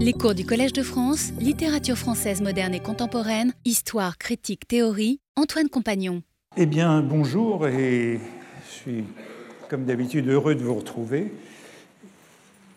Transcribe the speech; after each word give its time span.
Les 0.00 0.12
cours 0.12 0.36
du 0.36 0.46
Collège 0.46 0.72
de 0.72 0.84
France, 0.84 1.32
littérature 1.40 1.98
française 1.98 2.40
moderne 2.40 2.72
et 2.72 2.78
contemporaine, 2.78 3.52
histoire, 3.64 4.16
critique, 4.16 4.68
théorie, 4.68 5.18
Antoine 5.34 5.68
Compagnon. 5.68 6.22
Eh 6.56 6.66
bien, 6.66 7.02
bonjour 7.02 7.66
et 7.66 8.20
je 8.64 8.70
suis 8.70 9.04
comme 9.68 9.86
d'habitude 9.86 10.28
heureux 10.28 10.54
de 10.54 10.62
vous 10.62 10.76
retrouver. 10.76 11.32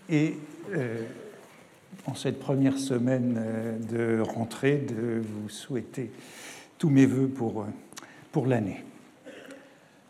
Et 0.10 0.36
euh, 0.72 1.04
en 2.08 2.16
cette 2.16 2.40
première 2.40 2.80
semaine 2.80 3.36
euh, 3.38 4.18
de 4.18 4.22
rentrée, 4.24 4.78
de 4.78 5.22
vous 5.22 5.48
souhaiter 5.48 6.10
tous 6.80 6.90
mes 6.90 7.06
voeux 7.06 7.28
pour, 7.28 7.62
euh, 7.62 7.66
pour 8.32 8.48
l'année. 8.48 8.84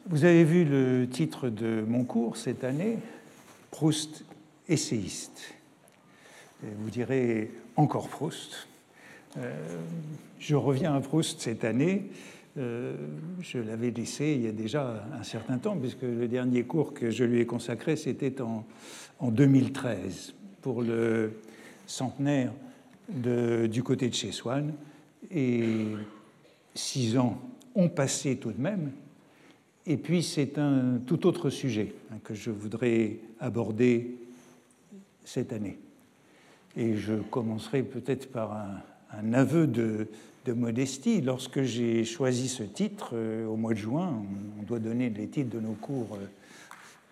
Vous 0.08 0.24
avez 0.24 0.46
vu 0.46 0.64
le 0.64 1.10
titre 1.12 1.50
de 1.50 1.84
mon 1.86 2.06
cours 2.06 2.38
cette 2.38 2.64
année, 2.64 3.00
Proust 3.70 4.24
essayiste 4.70 5.56
vous 6.64 6.90
direz 6.90 7.52
encore 7.76 8.08
Proust. 8.10 8.68
Euh, 9.38 9.78
je 10.40 10.56
reviens 10.56 10.96
à 10.96 11.02
Proust 11.02 11.42
cette 11.42 11.64
année. 11.64 12.10
Euh, 12.58 12.96
je 13.40 13.60
l'avais 13.60 13.92
laissé 13.92 14.34
il 14.34 14.42
y 14.42 14.48
a 14.48 14.52
déjà 14.52 15.06
un 15.18 15.24
certain 15.24 15.58
temps, 15.58 15.78
puisque 15.78 16.02
le 16.02 16.28
dernier 16.28 16.64
cours 16.64 16.94
que 16.94 17.10
je 17.10 17.24
lui 17.24 17.40
ai 17.40 17.46
consacré, 17.46 17.96
c'était 17.96 18.42
en, 18.42 18.66
en, 19.20 19.32
2013, 19.32 20.34
pour 20.62 20.82
le 20.82 21.40
centenaire 21.88 22.52
du 23.10 23.84
côté 23.84 24.10
de 24.10 24.14
chez 24.14 24.32
Swann. 24.32 24.74
Et 25.32 25.64
six 26.76 27.18
ans 27.18 27.42
ont 27.76 27.90
passé 27.90 28.38
tout 28.38 28.52
de 28.52 28.62
même. 28.62 28.92
Et 29.88 29.98
puis 29.98 30.22
c'est 30.22 30.58
un 30.58 31.00
tout 31.06 31.26
autre 31.26 31.50
sujet 31.50 31.94
hein, 32.12 32.18
que 32.24 32.34
je 32.34 32.52
voudrais 32.52 33.18
aborder 33.40 34.16
cette 35.24 35.54
année. 35.54 35.78
Et 36.78 36.96
je 36.96 37.14
commencerai 37.16 37.84
peut-être 37.84 38.32
par 38.32 38.54
un, 39.14 39.34
aveu 39.34 39.68
de, 39.68 40.08
modestie. 40.48 41.22
Lorsque 41.22 41.62
j'ai 41.62 42.04
choisi 42.04 42.48
ce 42.48 42.64
titre 42.64 43.12
euh, 43.14 43.46
au 43.46 43.56
mois 43.56 43.74
de 43.74 43.78
juin, 43.78 44.24
on, 44.60 44.64
doit 44.64 44.80
donner 44.80 45.10
les 45.10 45.28
titres 45.28 45.50
de 45.50 45.60
nos 45.60 45.74
cours 45.74 46.18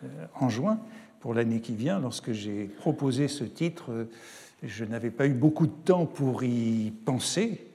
euh, 0.04 0.26
en 0.36 0.50
juin 0.50 0.80
pour 1.20 1.34
l'année 1.34 1.60
qui 1.60 1.76
vient, 1.76 2.00
lorsque 2.00 2.32
j'ai 2.32 2.66
proposé 2.66 3.28
ce 3.28 3.44
titre, 3.44 4.08
je 4.64 4.86
n'avais 4.86 5.12
pas 5.12 5.28
eu 5.28 5.34
beaucoup 5.34 5.68
de 5.68 5.74
temps 5.86 6.06
pour 6.06 6.44
y 6.44 6.92
penser 7.06 7.68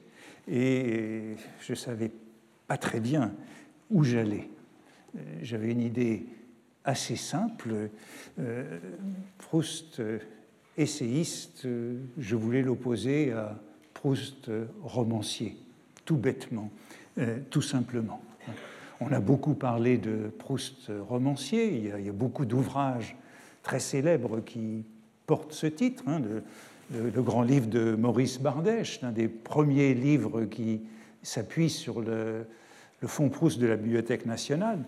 et 0.47 1.35
je 1.61 1.71
ne 1.71 1.77
savais 1.77 2.11
pas 2.67 2.77
très 2.77 2.99
bien 2.99 3.31
où 3.91 4.03
j'allais. 4.03 4.49
J'avais 5.41 5.71
une 5.71 5.81
idée 5.81 6.25
assez 6.83 7.15
simple. 7.15 7.89
Euh, 8.39 8.79
Proust 9.37 10.01
essayiste, 10.77 11.67
je 12.17 12.35
voulais 12.35 12.61
l'opposer 12.61 13.31
à 13.31 13.57
Proust 13.93 14.51
romancier, 14.83 15.55
tout 16.03 16.17
bêtement, 16.17 16.69
euh, 17.17 17.39
tout 17.49 17.61
simplement. 17.61 18.21
On 19.01 19.11
a 19.11 19.19
beaucoup 19.19 19.55
parlé 19.55 19.97
de 19.97 20.31
Proust 20.37 20.91
romancier, 21.09 21.77
il 21.77 22.05
y 22.05 22.09
a, 22.09 22.13
beaucoup 22.13 22.45
d'ouvrages 22.45 23.15
très 23.63 23.79
célèbres 23.79 24.41
qui 24.41 24.85
portent 25.25 25.53
ce 25.53 25.67
titre. 25.67 26.03
Hein, 26.07 26.21
le, 26.91 27.21
grand 27.21 27.41
livre 27.41 27.67
de 27.67 27.95
Maurice 27.95 28.39
Bardèche, 28.39 29.01
l'un 29.01 29.11
des 29.11 29.27
premiers 29.27 29.95
livres 29.95 30.45
qui 30.45 30.81
s'appuie 31.23 31.71
sur 31.71 31.99
le, 31.99 32.45
le 33.01 33.07
fonds 33.07 33.29
Proust 33.29 33.59
de 33.59 33.65
la 33.65 33.75
Bibliothèque 33.75 34.25
nationale, 34.25 34.79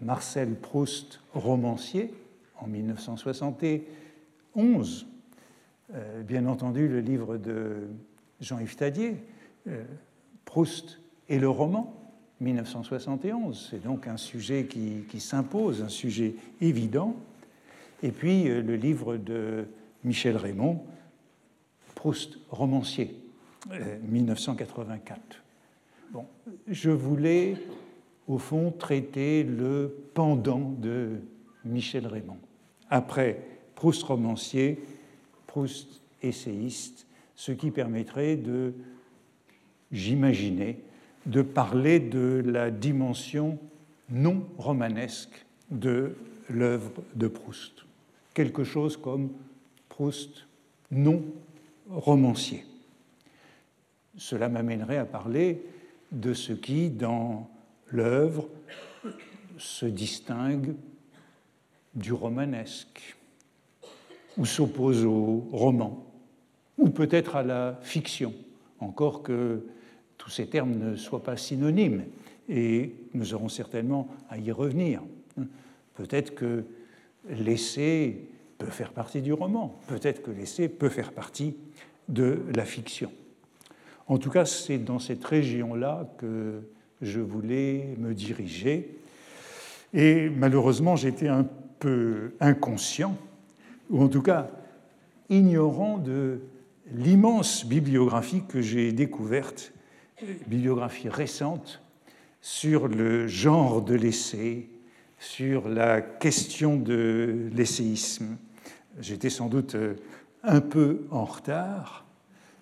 Marcel 0.00 0.54
Proust 0.54 1.20
romancier, 1.34 2.14
en 2.56 2.68
1971. 2.68 5.06
Euh, 5.94 6.22
bien 6.22 6.46
entendu 6.46 6.86
le 6.86 7.00
livre 7.00 7.36
de 7.36 7.88
Jean-Yves 8.40 8.76
Tadier, 8.76 9.16
euh, 9.66 9.82
Proust 10.44 11.00
et 11.28 11.40
le 11.40 11.48
roman, 11.48 11.92
1971. 12.40 13.68
C'est 13.70 13.82
donc 13.82 14.06
un 14.06 14.16
sujet 14.16 14.66
qui, 14.66 15.20
s'impose, 15.20 15.82
un 15.82 15.88
sujet 15.88 16.36
évident. 16.60 17.16
Et 18.04 18.12
puis 18.12 18.48
euh, 18.48 18.62
le 18.62 18.76
livre 18.76 19.16
de 19.16 19.66
Michel 20.04 20.36
Raymond, 20.36 20.80
Proust 21.96 22.38
romancier, 22.50 23.16
1984. 24.08 25.20
Bon, 26.12 26.24
je 26.68 26.90
voulais 26.90 27.56
au 28.28 28.38
fond 28.38 28.70
traiter 28.70 29.42
le 29.42 29.94
pendant 30.14 30.72
de 30.78 31.20
Michel 31.64 32.06
Raymond. 32.06 32.38
Après 32.88 33.42
Proust 33.74 34.04
romancier, 34.04 34.78
Proust 35.50 36.00
essayiste, 36.22 37.08
ce 37.34 37.50
qui 37.50 37.72
permettrait 37.72 38.36
de, 38.36 38.72
j'imaginais, 39.90 40.78
de 41.26 41.42
parler 41.42 41.98
de 41.98 42.40
la 42.46 42.70
dimension 42.70 43.58
non 44.10 44.46
romanesque 44.58 45.44
de 45.72 46.14
l'œuvre 46.48 47.02
de 47.16 47.26
Proust. 47.26 47.84
Quelque 48.32 48.62
chose 48.62 48.96
comme 48.96 49.30
Proust 49.88 50.46
non 50.92 51.24
romancier. 51.88 52.64
Cela 54.16 54.48
m'amènerait 54.48 54.98
à 54.98 55.04
parler 55.04 55.64
de 56.12 56.32
ce 56.32 56.52
qui, 56.52 56.90
dans 56.90 57.50
l'œuvre, 57.88 58.48
se 59.58 59.86
distingue 59.86 60.76
du 61.96 62.12
romanesque, 62.12 63.16
ou 64.38 64.44
s'oppose 64.44 65.04
au 65.04 65.44
roman, 65.52 66.06
ou 66.78 66.88
peut-être 66.88 67.36
à 67.36 67.42
la 67.42 67.78
fiction, 67.82 68.32
encore 68.78 69.22
que 69.22 69.66
tous 70.18 70.30
ces 70.30 70.46
termes 70.46 70.74
ne 70.74 70.96
soient 70.96 71.22
pas 71.22 71.36
synonymes, 71.36 72.04
et 72.48 72.94
nous 73.14 73.34
aurons 73.34 73.48
certainement 73.48 74.08
à 74.28 74.38
y 74.38 74.50
revenir. 74.50 75.02
Peut-être 75.94 76.34
que 76.34 76.64
l'essai 77.28 78.28
peut 78.58 78.66
faire 78.66 78.92
partie 78.92 79.22
du 79.22 79.32
roman, 79.32 79.78
peut-être 79.86 80.22
que 80.22 80.30
l'essai 80.30 80.68
peut 80.68 80.88
faire 80.88 81.12
partie 81.12 81.54
de 82.08 82.40
la 82.54 82.64
fiction. 82.64 83.12
En 84.06 84.18
tout 84.18 84.30
cas, 84.30 84.44
c'est 84.44 84.78
dans 84.78 84.98
cette 84.98 85.24
région-là 85.24 86.12
que 86.18 86.62
je 87.00 87.20
voulais 87.20 87.94
me 87.98 88.12
diriger. 88.12 88.98
Et 89.94 90.28
malheureusement, 90.28 90.96
j'étais 90.96 91.28
un 91.28 91.46
peu 91.78 92.32
inconscient 92.40 93.16
ou 93.90 94.02
en 94.02 94.08
tout 94.08 94.22
cas 94.22 94.50
ignorant 95.28 95.98
de 95.98 96.40
l'immense 96.92 97.66
bibliographie 97.66 98.42
que 98.48 98.60
j'ai 98.60 98.92
découverte, 98.92 99.72
bibliographie 100.46 101.08
récente, 101.08 101.82
sur 102.40 102.88
le 102.88 103.26
genre 103.26 103.82
de 103.82 103.94
l'essai, 103.94 104.68
sur 105.18 105.68
la 105.68 106.00
question 106.00 106.76
de 106.76 107.48
l'essayisme. 107.54 108.36
J'étais 109.00 109.30
sans 109.30 109.48
doute 109.48 109.74
euh, 109.74 109.94
un 110.42 110.60
peu 110.60 111.06
en 111.10 111.24
retard, 111.24 112.06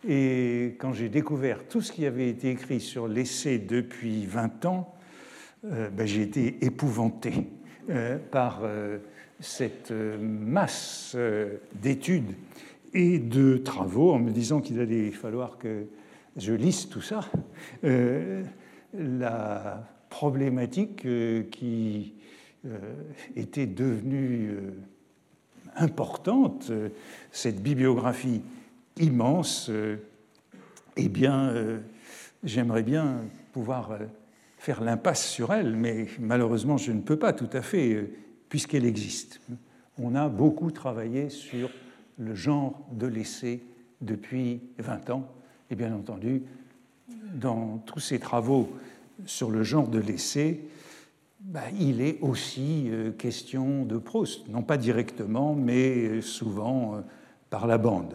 et 0.07 0.77
quand 0.79 0.93
j'ai 0.93 1.09
découvert 1.09 1.67
tout 1.69 1.81
ce 1.81 1.93
qui 1.93 2.07
avait 2.07 2.29
été 2.29 2.51
écrit 2.51 2.81
sur 2.81 3.09
l'essai 3.09 3.59
depuis 3.59 4.27
20 4.27 4.65
ans, 4.67 4.95
euh, 5.65 5.89
ben, 5.91 6.07
j'ai 6.07 6.23
été 6.23 6.65
épouvanté 6.65 7.49
euh, 7.91 8.19
par 8.31 8.61
cette 9.41 9.91
euh, 9.91 10.19
masse 10.19 11.13
euh, 11.15 11.59
d'études 11.75 12.35
et 12.95 13.19
de 13.19 13.59
travaux 13.59 14.13
en 14.13 14.19
me 14.19 14.31
disant 14.31 14.61
qu'il 14.61 14.81
allait 14.81 15.11
falloir 15.11 15.59
que 15.59 15.87
je 16.37 16.53
lise 16.53 16.89
tout 16.89 17.01
ça, 17.01 17.21
euh, 17.85 18.43
la 18.95 19.87
problématique 20.09 21.07
qui 21.51 22.15
était 23.37 23.67
devenue 23.67 24.57
importante, 25.77 26.73
cette 27.31 27.63
bibliographie 27.63 28.41
immense, 28.99 29.71
eh 30.97 31.09
bien, 31.09 31.53
j'aimerais 32.43 32.83
bien 32.83 33.19
pouvoir 33.53 33.99
faire 34.57 34.83
l'impasse 34.83 35.27
sur 35.27 35.53
elle, 35.53 35.77
mais 35.77 36.07
malheureusement, 36.19 36.79
je 36.79 36.93
ne 36.93 37.03
peux 37.03 37.19
pas 37.19 37.35
tout 37.35 37.51
à 37.53 37.61
fait 37.61 38.09
puisqu'elle 38.49 38.85
existe. 38.85 39.41
On 39.99 40.15
a 40.15 40.29
beaucoup 40.29 40.71
travaillé 40.71 41.29
sur 41.29 41.71
le 42.19 42.35
genre 42.35 42.87
de 42.93 43.07
l'essai 43.07 43.61
depuis 44.01 44.61
20 44.79 45.11
ans, 45.11 45.29
et 45.71 45.75
bien 45.75 45.95
entendu, 45.95 46.43
dans 47.35 47.79
tous 47.87 48.01
ces 48.01 48.19
travaux 48.19 48.71
sur 49.27 49.51
le 49.51 49.63
genre 49.63 49.89
de 49.89 49.99
l'essai, 49.99 50.61
bah, 51.41 51.63
il 51.79 52.01
est 52.01 52.19
aussi 52.21 52.89
euh, 52.89 53.13
question 53.13 53.85
de 53.85 53.97
Proust, 53.97 54.49
non 54.49 54.63
pas 54.63 54.77
directement, 54.77 55.55
mais 55.55 56.21
souvent 56.21 56.97
euh, 56.97 57.01
par 57.51 57.67
la 57.67 57.79
bande. 57.79 58.15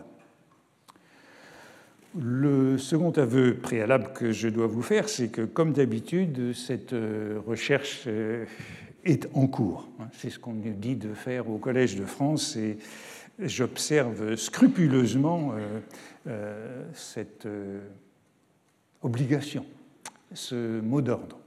Le 2.19 2.77
second 2.77 3.11
aveu 3.11 3.55
préalable 3.55 4.11
que 4.13 4.31
je 4.31 4.47
dois 4.47 4.67
vous 4.67 4.83
faire, 4.83 5.09
c'est 5.09 5.29
que, 5.29 5.41
comme 5.41 5.73
d'habitude, 5.73 6.53
cette 6.53 6.93
euh, 6.93 7.39
recherche 7.47 8.07
est 9.03 9.27
en 9.33 9.47
cours. 9.47 9.87
C'est 10.13 10.29
ce 10.29 10.39
qu'on 10.39 10.53
nous 10.53 10.73
dit 10.73 10.95
de 10.95 11.13
faire 11.13 11.49
au 11.49 11.57
Collège 11.57 11.95
de 11.95 12.05
France 12.05 12.55
et 12.55 12.77
j'observe 13.39 14.35
scrupuleusement 14.35 15.53
cette 16.93 17.47
obligation, 19.01 19.65
ce 20.33 20.79
mot 20.81 21.01
d'ordre. 21.01 21.39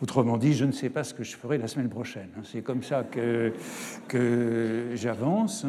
Autrement 0.00 0.36
dit, 0.36 0.54
je 0.54 0.64
ne 0.64 0.70
sais 0.70 0.90
pas 0.90 1.02
ce 1.02 1.12
que 1.12 1.24
je 1.24 1.36
ferai 1.36 1.58
la 1.58 1.66
semaine 1.66 1.88
prochaine. 1.88 2.28
Hein. 2.36 2.42
C'est 2.44 2.62
comme 2.62 2.84
ça 2.84 3.02
que, 3.02 3.52
que 4.06 4.90
j'avance. 4.94 5.66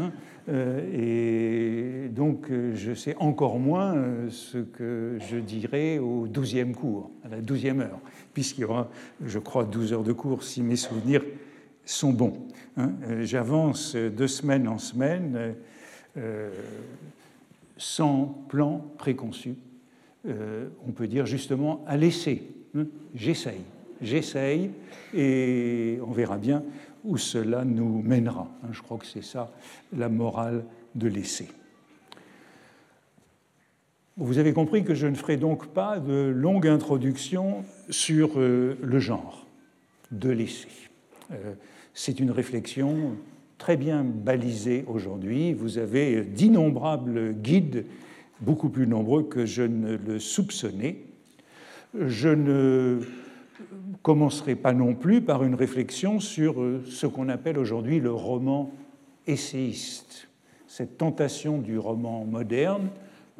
Hein. 0.49 0.53
Euh, 0.53 2.05
et 2.05 2.09
donc, 2.09 2.49
euh, 2.49 2.75
je 2.75 2.93
sais 2.93 3.15
encore 3.17 3.59
moins 3.59 3.95
euh, 3.95 4.29
ce 4.29 4.57
que 4.57 5.17
je 5.19 5.37
dirai 5.37 5.99
au 5.99 6.27
douzième 6.27 6.75
cours, 6.75 7.11
à 7.23 7.29
la 7.29 7.41
douzième 7.41 7.81
heure, 7.81 7.99
puisqu'il 8.33 8.61
y 8.61 8.63
aura, 8.65 8.89
je 9.25 9.39
crois, 9.39 9.63
12 9.63 9.93
heures 9.93 10.03
de 10.03 10.13
cours, 10.13 10.43
si 10.43 10.61
mes 10.61 10.75
souvenirs 10.75 11.23
sont 11.85 12.11
bons. 12.11 12.47
Hein. 12.77 12.91
J'avance 13.21 13.95
de 13.95 14.27
semaine 14.27 14.67
en 14.67 14.77
semaine 14.77 15.55
sans 17.77 18.25
plan 18.47 18.85
préconçu. 18.97 19.55
on 20.25 20.91
peut 20.91 21.07
dire 21.07 21.25
justement 21.25 21.83
à 21.87 21.97
l'essai. 21.97 22.43
J'essaye 23.15 23.61
j'essaye 24.01 24.71
et 25.13 25.99
on 26.05 26.11
verra 26.11 26.37
bien 26.37 26.63
où 27.03 27.17
cela 27.17 27.65
nous 27.65 28.01
mènera. 28.01 28.49
Hein, 28.63 28.69
je 28.71 28.81
crois 28.81 28.97
que 28.97 29.05
c'est 29.05 29.23
ça 29.23 29.51
la 29.95 30.09
morale 30.09 30.65
de 30.95 31.07
l'essai. 31.07 31.47
Vous 34.17 34.37
avez 34.37 34.51
compris 34.51 34.83
que 34.83 34.93
je 34.93 35.07
ne 35.07 35.15
ferai 35.15 35.37
donc 35.37 35.67
pas 35.67 35.99
de 35.99 36.27
longue 36.35 36.67
introduction 36.67 37.63
sur 37.89 38.37
euh, 38.37 38.77
le 38.81 38.99
genre 38.99 39.47
de 40.11 40.29
l'essai. 40.29 40.67
Euh, 41.31 41.53
c'est 41.93 42.19
une 42.19 42.31
réflexion 42.31 43.15
très 43.57 43.77
bien 43.77 44.03
balisée 44.03 44.83
aujourd'hui. 44.87 45.53
Vous 45.53 45.77
avez 45.77 46.23
d'innombrables 46.23 47.33
guides, 47.33 47.85
beaucoup 48.41 48.69
plus 48.69 48.87
nombreux 48.87 49.23
que 49.23 49.45
je 49.45 49.63
ne 49.63 49.95
le 49.95 50.19
soupçonnais. 50.19 50.97
Je 51.93 52.29
ne 52.29 52.99
commencerai 54.01 54.55
pas 54.55 54.73
non 54.73 54.95
plus 54.95 55.21
par 55.21 55.43
une 55.43 55.55
réflexion 55.55 56.19
sur 56.19 56.61
euh, 56.61 56.83
ce 56.87 57.07
qu'on 57.07 57.29
appelle 57.29 57.57
aujourd'hui 57.57 57.99
le 57.99 58.11
roman 58.11 58.71
essayiste. 59.27 60.27
Cette 60.67 60.97
tentation 60.97 61.57
du 61.57 61.77
roman 61.77 62.25
moderne, 62.25 62.89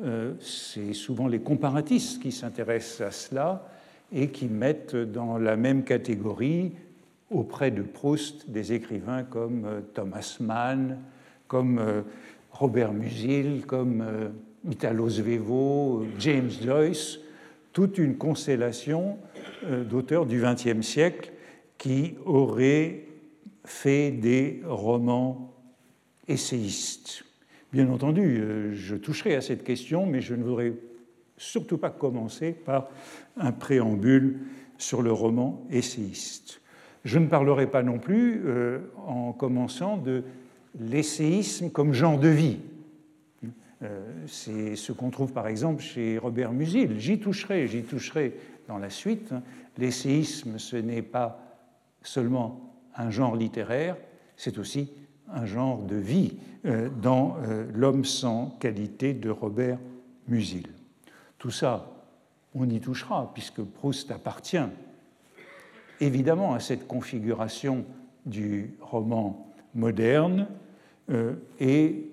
euh, 0.01 0.33
c'est 0.39 0.93
souvent 0.93 1.27
les 1.27 1.39
comparatistes 1.39 2.21
qui 2.21 2.31
s'intéressent 2.31 3.07
à 3.07 3.11
cela 3.11 3.67
et 4.11 4.29
qui 4.29 4.47
mettent 4.47 4.95
dans 4.95 5.37
la 5.37 5.55
même 5.55 5.83
catégorie 5.83 6.73
auprès 7.31 7.69
de 7.69 7.83
Proust 7.83 8.49
des 8.49 8.73
écrivains 8.73 9.23
comme 9.23 9.65
euh, 9.65 9.81
Thomas 9.93 10.37
Mann, 10.39 10.97
comme 11.47 11.81
Robert 12.51 12.93
Musil, 12.93 13.63
comme 13.65 14.03
Italo 14.69 15.09
Svevo, 15.09 16.05
James 16.19 16.51
Joyce, 16.61 17.17
toute 17.73 17.97
une 17.97 18.17
constellation 18.17 19.17
d'auteurs 19.89 20.25
du 20.25 20.41
XXe 20.41 20.81
siècle 20.81 21.31
qui 21.77 22.15
auraient 22.25 23.05
fait 23.65 24.11
des 24.11 24.61
romans 24.65 25.53
essayistes. 26.27 27.23
Bien 27.71 27.89
entendu, 27.89 28.39
euh, 28.39 28.73
je 28.73 28.95
toucherai 28.95 29.35
à 29.35 29.41
cette 29.41 29.63
question, 29.63 30.05
mais 30.05 30.21
je 30.21 30.33
ne 30.33 30.43
voudrais 30.43 30.73
surtout 31.37 31.77
pas 31.77 31.91
commencer 31.91 32.51
par 32.51 32.89
un 33.37 33.51
préambule 33.51 34.39
sur 34.77 35.01
le 35.01 35.11
roman 35.11 35.65
essayiste. 35.69 36.61
Je 37.05 37.19
ne 37.19 37.27
parlerai 37.27 37.67
pas 37.67 37.83
non 37.83 37.99
plus, 37.99 38.41
euh, 38.45 38.79
en 39.05 39.33
commençant, 39.33 39.97
de 39.97 40.23
l'essayisme 40.79 41.69
comme 41.69 41.93
genre 41.93 42.19
de 42.19 42.27
vie. 42.27 42.59
C'est 44.27 44.75
ce 44.75 44.91
qu'on 44.91 45.09
trouve 45.09 45.31
par 45.31 45.47
exemple 45.47 45.81
chez 45.81 46.17
Robert 46.17 46.51
Musil. 46.51 46.99
J'y 46.99 47.19
toucherai, 47.19 47.67
j'y 47.67 47.83
toucherai 47.83 48.35
dans 48.67 48.77
la 48.77 48.89
suite. 48.89 49.33
L'essayisme, 49.77 50.59
ce 50.59 50.75
n'est 50.75 51.01
pas 51.01 51.41
seulement 52.03 52.69
un 52.95 53.09
genre 53.09 53.35
littéraire, 53.35 53.95
c'est 54.35 54.57
aussi 54.57 54.91
un 55.31 55.45
genre 55.45 55.81
de 55.83 55.95
vie 55.95 56.37
euh, 56.65 56.89
dans 56.89 57.37
euh, 57.43 57.65
L'homme 57.73 58.05
sans 58.05 58.57
qualité 58.59 59.13
de 59.13 59.29
Robert 59.29 59.79
Musil. 60.27 60.67
Tout 61.37 61.51
ça, 61.51 61.91
on 62.53 62.69
y 62.69 62.79
touchera, 62.79 63.31
puisque 63.33 63.61
Proust 63.61 64.11
appartient 64.11 64.57
évidemment 66.01 66.53
à 66.53 66.59
cette 66.59 66.87
configuration 66.87 67.85
du 68.25 68.71
roman 68.81 69.53
moderne, 69.73 70.47
euh, 71.09 71.35
et 71.59 72.11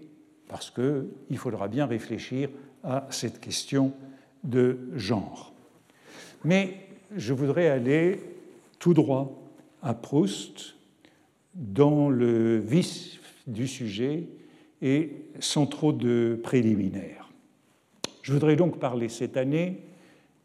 parce 0.49 0.71
qu'il 0.71 1.39
faudra 1.39 1.69
bien 1.69 1.87
réfléchir 1.87 2.49
à 2.85 3.07
cette 3.11 3.41
question 3.41 3.93
de 4.45 4.79
genre. 4.95 5.53
Mais 6.45 6.87
je 7.17 7.33
voudrais 7.33 7.69
aller 7.69 8.21
tout 8.79 8.95
droit 8.95 9.43
à 9.83 9.95
Proust 9.95 10.75
dans 11.55 12.09
le 12.11 12.59
vice 12.59 13.19
du 13.47 13.67
sujet 13.67 14.27
et 14.83 15.13
sans 15.41 15.67
trop 15.67 15.93
de 15.93 16.39
préliminaires. 16.43 17.31
Je 18.23 18.33
voudrais 18.33 18.57
donc 18.57 18.79
parler 18.79 19.09
cette 19.09 19.37
année 19.37 19.81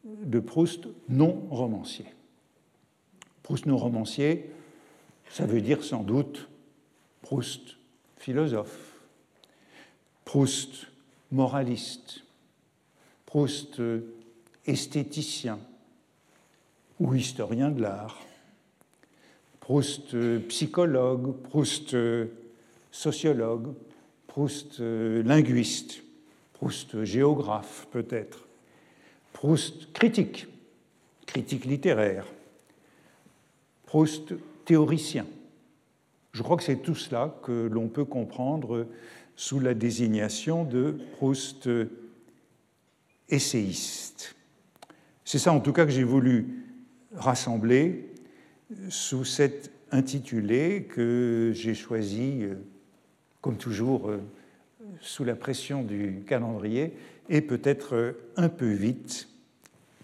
de 0.03 0.39
Proust 0.39 0.87
non 1.09 1.47
romancier. 1.49 2.05
Proust 3.43 3.65
non 3.65 3.77
romancier, 3.77 4.49
ça 5.29 5.45
veut 5.45 5.61
dire 5.61 5.83
sans 5.83 6.03
doute 6.03 6.47
Proust 7.21 7.77
philosophe, 8.17 8.90
Proust 10.31 10.87
moraliste, 11.29 12.23
Proust 13.25 13.81
esthéticien 14.65 15.59
ou 17.01 17.13
historien 17.15 17.69
de 17.69 17.81
l'art, 17.81 18.17
Proust 19.59 20.15
psychologue, 20.47 21.35
Proust 21.49 21.97
sociologue, 22.93 23.73
Proust 24.27 24.79
linguiste, 24.79 26.01
Proust 26.53 27.03
géographe 27.03 27.89
peut-être, 27.91 28.47
Proust 29.33 29.91
critique, 29.91 30.47
critique 31.25 31.65
littéraire, 31.65 32.25
Proust 33.85 34.33
théoricien. 34.63 35.25
Je 36.31 36.41
crois 36.41 36.55
que 36.55 36.63
c'est 36.63 36.81
tout 36.81 36.95
cela 36.95 37.35
que 37.43 37.67
l'on 37.69 37.89
peut 37.89 38.05
comprendre 38.05 38.87
sous 39.35 39.59
la 39.59 39.73
désignation 39.73 40.63
de 40.63 40.97
Proust 41.13 41.69
essayiste. 43.29 44.35
C'est 45.25 45.39
ça 45.39 45.53
en 45.53 45.59
tout 45.59 45.73
cas 45.73 45.85
que 45.85 45.91
j'ai 45.91 46.03
voulu 46.03 46.65
rassembler 47.15 48.09
sous 48.89 49.25
cet 49.25 49.71
intitulé 49.91 50.83
que 50.83 51.51
j'ai 51.53 51.73
choisi, 51.73 52.43
euh, 52.43 52.55
comme 53.41 53.57
toujours, 53.57 54.09
euh, 54.09 54.21
sous 55.01 55.23
la 55.23 55.35
pression 55.35 55.83
du 55.83 56.23
calendrier, 56.25 56.93
et 57.29 57.41
peut-être 57.41 57.95
euh, 57.95 58.11
un 58.37 58.49
peu 58.49 58.69
vite, 58.71 59.27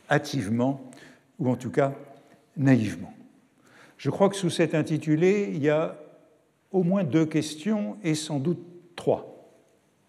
hâtivement, 0.10 0.92
ou 1.40 1.50
en 1.50 1.56
tout 1.56 1.72
cas 1.72 1.94
naïvement. 2.58 3.14
Je 3.98 4.10
crois 4.10 4.30
que 4.30 4.36
sous 4.36 4.50
cet 4.50 4.76
intitulé, 4.76 5.52
il 5.54 5.62
y 5.62 5.70
a 5.70 5.98
au 6.72 6.84
moins 6.84 7.04
deux 7.04 7.26
questions, 7.26 7.98
et 8.04 8.16
sans 8.16 8.40
doute 8.40 8.64
trois. 8.98 9.50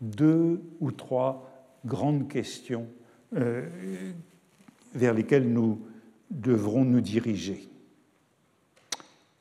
Deux 0.01 0.61
ou 0.81 0.91
trois 0.91 1.49
grandes 1.85 2.29
questions 2.29 2.89
vers 3.31 5.15
lesquelles 5.15 5.49
nous 5.49 5.81
devrons 6.31 6.85
nous 6.85 7.01
diriger. 7.01 7.69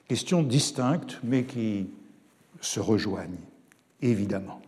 Questions 0.07 0.43
distinctes, 0.43 1.19
mais 1.23 1.43
qui 1.43 1.89
se 2.61 2.79
rejoignent, 2.79 3.43
évidemment. 4.01 4.61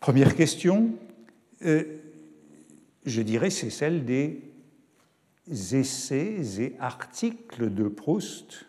Première 0.00 0.36
question, 0.36 0.94
euh, 1.64 1.84
je 3.04 3.22
dirais, 3.22 3.50
c'est 3.50 3.70
celle 3.70 4.04
des 4.04 4.42
essais 5.50 6.60
et 6.60 6.76
articles 6.78 7.72
de 7.72 7.88
Proust 7.88 8.66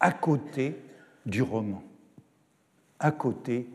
à 0.00 0.12
côté 0.12 0.76
du 1.26 1.42
roman, 1.42 1.82
à 3.00 3.10
côté 3.10 3.68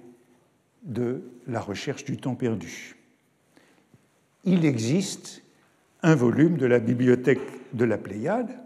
de 0.84 1.24
la 1.48 1.62
recherche 1.62 2.03
du 2.06 2.18
temps 2.18 2.36
perdu 2.36 2.98
il 4.46 4.65
existe 4.65 5.42
un 6.01 6.15
volume 6.15 6.58
de 6.58 6.65
la 6.65 6.80
bibliothèque 6.80 7.39
de 7.74 7.86
la 7.86 7.98
Pléiade, 7.98 8.60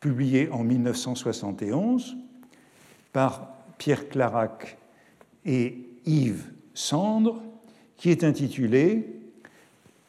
publié 0.00 0.48
en 0.50 0.62
1971 0.62 2.16
par 3.12 3.48
Pierre 3.78 4.08
Clarac 4.08 4.76
et 5.44 5.78
Yves 6.06 6.50
Sandre, 6.74 7.42
qui 7.96 8.10
est 8.10 8.24
intitulé 8.24 9.08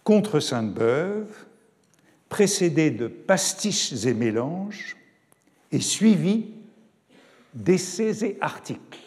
Contre 0.04 0.40
Sainte-Beuve, 0.40 1.46
précédé 2.30 2.92
de 2.92 3.08
pastiches 3.08 4.06
et 4.06 4.14
mélanges 4.14 4.98
et 5.72 5.80
suivi 5.80 6.52
d'essais 7.56 8.24
et 8.24 8.38
articles. 8.40 9.05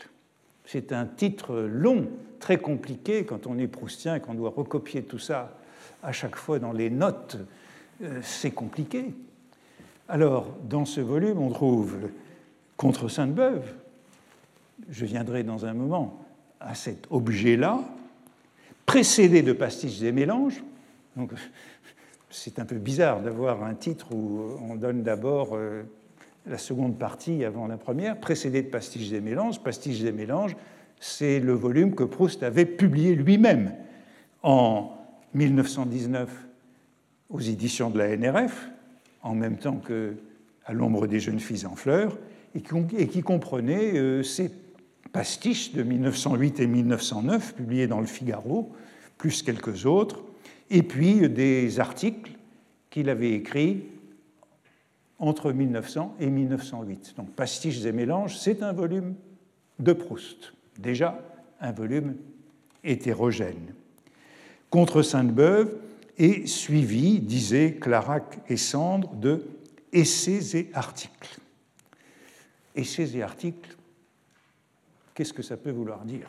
C'est 0.71 0.93
un 0.93 1.07
titre 1.07 1.57
long, 1.57 2.11
très 2.41 2.59
compliqué 2.59 3.25
quand 3.25 3.47
on 3.47 3.57
est 3.57 3.69
proustien 3.69 4.17
et 4.17 4.21
qu'on 4.21 4.35
doit 4.35 4.53
recopier 4.55 5.03
tout 5.03 5.19
ça 5.19 5.57
à 6.03 6.13
chaque 6.13 6.37
fois 6.37 6.59
dans 6.59 6.73
les 6.73 6.91
notes. 6.91 7.39
Euh, 8.03 8.21
c'est 8.23 8.51
compliqué. 8.51 9.15
Alors, 10.11 10.55
dans 10.69 10.85
ce 10.85 11.01
volume, 11.01 11.39
on 11.39 11.49
trouve 11.49 11.97
Contre 12.77 13.09
Sainte-Beuve. 13.09 13.65
Je 14.91 15.07
viendrai 15.07 15.43
dans 15.43 15.65
un 15.65 15.73
moment 15.73 16.23
à 16.61 16.75
cet 16.75 17.07
objet-là, 17.09 17.81
précédé 18.85 19.41
de 19.41 19.55
pastiches 19.55 20.03
et 20.03 20.13
mélanges. 20.13 20.63
Donc, 21.17 21.33
c'est 22.29 22.59
un 22.59 22.67
peu 22.67 22.77
bizarre 22.77 23.23
d'avoir 23.23 23.63
un 23.63 23.75
titre 23.75 24.13
où 24.13 24.59
on 24.61 24.75
donne 24.75 25.03
d'abord 25.03 25.53
euh, 25.55 25.85
la 26.49 26.59
seconde 26.59 26.99
partie 26.99 27.45
avant 27.45 27.67
la 27.67 27.77
première, 27.77 28.19
précédé 28.19 28.63
de 28.63 28.69
Pastiches 28.69 29.13
et 29.13 29.21
mélanges. 29.21 29.63
Pastiches 29.63 30.03
et 30.03 30.13
mélanges, 30.13 30.57
c'est 31.01 31.41
le 31.41 31.53
volume 31.53 31.95
que 31.95 32.05
Proust 32.05 32.43
avait 32.43 32.67
publié 32.67 33.15
lui-même 33.15 33.73
en 34.43 34.91
1919 35.35 36.31
aux 37.31 37.41
éditions 37.41 37.91
de 37.91 37.99
la 37.99 38.17
NRF, 38.17 38.69
en 39.23 39.35
même 39.35 39.59
temps 39.59 39.77
que 39.77 40.15
À 40.65 40.75
l'ombre 40.75 41.07
des 41.07 41.21
jeunes 41.21 41.41
filles 41.41 41.65
en 41.67 41.77
fleurs, 41.77 42.19
et 42.55 42.61
qui, 43.07 43.23
comprenait 43.23 43.97
euh, 43.97 44.23
ces 44.23 44.51
pastiches 45.13 45.73
de 45.73 45.83
1908 45.83 46.61
et 46.61 46.67
1909, 46.67 47.55
publiés 47.55 47.87
dans 47.87 48.01
le 48.01 48.07
Figaro, 48.07 48.71
plus 49.17 49.43
quelques 49.43 49.87
autres, 49.87 50.23
et 50.71 50.83
puis 50.83 51.29
des 51.29 51.81
articles 51.81 52.33
qu'il 52.91 53.09
avait 53.09 53.33
écrits 53.33 53.85
entre 55.19 55.53
1900 55.53 56.17
et 56.21 56.29
1908. 56.29 57.15
Donc 57.17 57.31
Pastiches 57.31 57.85
et 57.85 57.93
mélanges, 57.93 58.39
c'est 58.39 58.63
un 58.63 58.73
volume 58.73 59.15
de 59.79 59.93
Proust, 59.93 60.53
déjà 60.79 61.21
un 61.61 61.73
volume 61.73 62.17
hétérogène. 62.85 63.75
Contre 64.71 65.03
Sainte-Beuve 65.03 65.77
est 66.19 66.47
suivi, 66.47 67.21
disaient 67.21 67.75
Clarac 67.81 68.39
et 68.49 68.57
Sandre, 68.57 69.15
de 69.15 69.45
essais 69.93 70.59
et 70.59 70.71
articles. 70.75 71.39
Essais 72.75 73.17
et 73.17 73.23
articles, 73.23 73.77
qu'est-ce 75.15 75.33
que 75.33 75.43
ça 75.43 75.57
peut 75.57 75.71
vouloir 75.71 76.05
dire? 76.05 76.29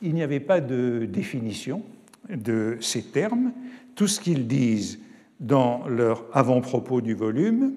Il 0.00 0.14
n'y 0.14 0.22
avait 0.22 0.40
pas 0.40 0.60
de 0.60 1.06
définition 1.08 1.82
de 2.28 2.76
ces 2.80 3.02
termes. 3.02 3.52
Tout 3.94 4.08
ce 4.08 4.20
qu'ils 4.20 4.48
disent 4.48 4.98
dans 5.42 5.86
leur 5.88 6.24
avant-propos 6.32 7.00
du 7.00 7.14
volume, 7.14 7.74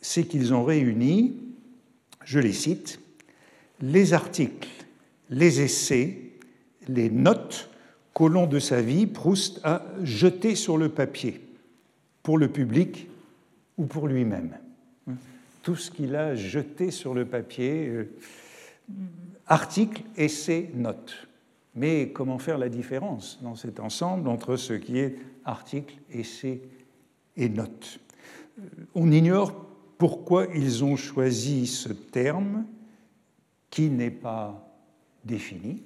c'est 0.00 0.24
qu'ils 0.24 0.52
ont 0.52 0.64
réuni, 0.64 1.36
je 2.24 2.40
les 2.40 2.52
cite, 2.52 2.98
les 3.80 4.14
articles, 4.14 4.68
les 5.30 5.60
essais, 5.60 6.18
les 6.88 7.10
notes 7.10 7.70
qu'au 8.14 8.28
long 8.28 8.46
de 8.46 8.58
sa 8.58 8.80
vie, 8.80 9.06
Proust 9.06 9.60
a 9.64 9.84
jetées 10.02 10.54
sur 10.54 10.78
le 10.78 10.88
papier, 10.88 11.40
pour 12.22 12.38
le 12.38 12.48
public 12.48 13.08
ou 13.76 13.84
pour 13.84 14.08
lui-même. 14.08 14.56
Tout 15.62 15.76
ce 15.76 15.90
qu'il 15.90 16.16
a 16.16 16.34
jeté 16.34 16.90
sur 16.90 17.14
le 17.14 17.24
papier, 17.24 17.86
euh, 17.86 18.10
articles, 19.46 20.02
essais, 20.16 20.70
notes. 20.74 21.28
Mais 21.74 22.10
comment 22.12 22.38
faire 22.38 22.58
la 22.58 22.68
différence 22.68 23.38
dans 23.42 23.54
cet 23.54 23.78
ensemble 23.78 24.28
entre 24.28 24.56
ce 24.56 24.72
qui 24.72 24.98
est 24.98 25.16
article, 25.44 25.94
essai 26.10 26.62
et 27.36 27.48
note 27.48 28.00
On 28.94 29.10
ignore 29.10 29.66
pourquoi 29.98 30.46
ils 30.54 30.84
ont 30.84 30.96
choisi 30.96 31.66
ce 31.66 31.92
terme 31.92 32.66
qui 33.70 33.88
n'est 33.88 34.10
pas 34.10 34.68
défini. 35.24 35.82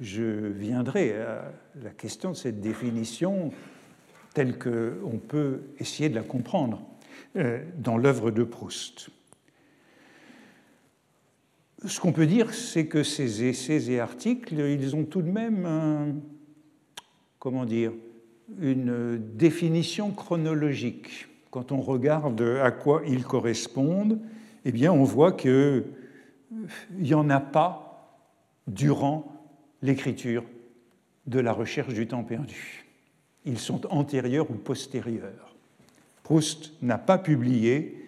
Je 0.00 0.22
viendrai 0.22 1.20
à 1.20 1.52
la 1.82 1.90
question 1.90 2.30
de 2.30 2.36
cette 2.36 2.60
définition 2.60 3.52
telle 4.34 4.58
qu'on 4.58 5.18
peut 5.18 5.62
essayer 5.78 6.08
de 6.08 6.14
la 6.14 6.22
comprendre 6.22 6.82
euh, 7.36 7.64
dans 7.78 7.96
l'œuvre 7.96 8.30
de 8.30 8.44
Proust 8.44 9.10
ce 11.86 12.00
qu'on 12.00 12.12
peut 12.12 12.26
dire, 12.26 12.54
c'est 12.54 12.86
que 12.86 13.02
ces 13.02 13.44
essais 13.44 13.90
et 13.90 14.00
articles, 14.00 14.54
ils 14.54 14.96
ont 14.96 15.04
tout 15.04 15.22
de 15.22 15.30
même 15.30 16.20
comment 17.44 17.66
dire, 17.66 17.92
une 18.58 19.18
définition 19.36 20.12
chronologique. 20.12 21.28
Quand 21.50 21.72
on 21.72 21.82
regarde 21.82 22.40
à 22.40 22.70
quoi 22.70 23.02
ils 23.06 23.22
correspondent, 23.22 24.18
eh 24.64 24.72
bien, 24.72 24.90
on 24.90 25.04
voit 25.04 25.32
qu'il 25.32 25.84
n'y 26.92 27.12
en 27.12 27.28
a 27.28 27.40
pas 27.40 28.18
durant 28.66 29.30
l'écriture 29.82 30.42
de 31.26 31.38
la 31.38 31.52
recherche 31.52 31.92
du 31.92 32.06
temps 32.06 32.24
perdu. 32.24 32.86
Ils 33.44 33.58
sont 33.58 33.86
antérieurs 33.92 34.50
ou 34.50 34.54
postérieurs. 34.54 35.54
Proust 36.22 36.72
n'a 36.80 36.96
pas 36.96 37.18
publié, 37.18 38.06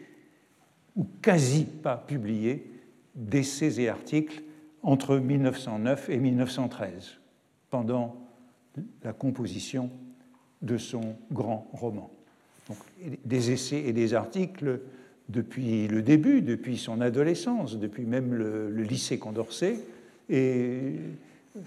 ou 0.96 1.06
quasi 1.20 1.66
pas 1.66 1.98
publié, 1.98 2.70
d'essais 3.14 3.82
et 3.82 3.90
articles 3.90 4.42
entre 4.82 5.18
1909 5.18 6.08
et 6.08 6.16
1913, 6.16 7.18
pendant 7.68 8.25
la 9.04 9.12
composition 9.12 9.90
de 10.62 10.78
son 10.78 11.16
grand 11.32 11.68
roman. 11.72 12.10
des 13.24 13.52
essais 13.52 13.82
et 13.82 13.92
des 13.92 14.14
articles 14.14 14.80
depuis 15.28 15.88
le 15.88 16.02
début, 16.02 16.42
depuis 16.42 16.78
son 16.78 17.00
adolescence, 17.00 17.78
depuis 17.78 18.04
même 18.04 18.34
le, 18.34 18.70
le 18.70 18.82
lycée 18.82 19.18
Condorcet, 19.18 19.78
et 20.28 20.94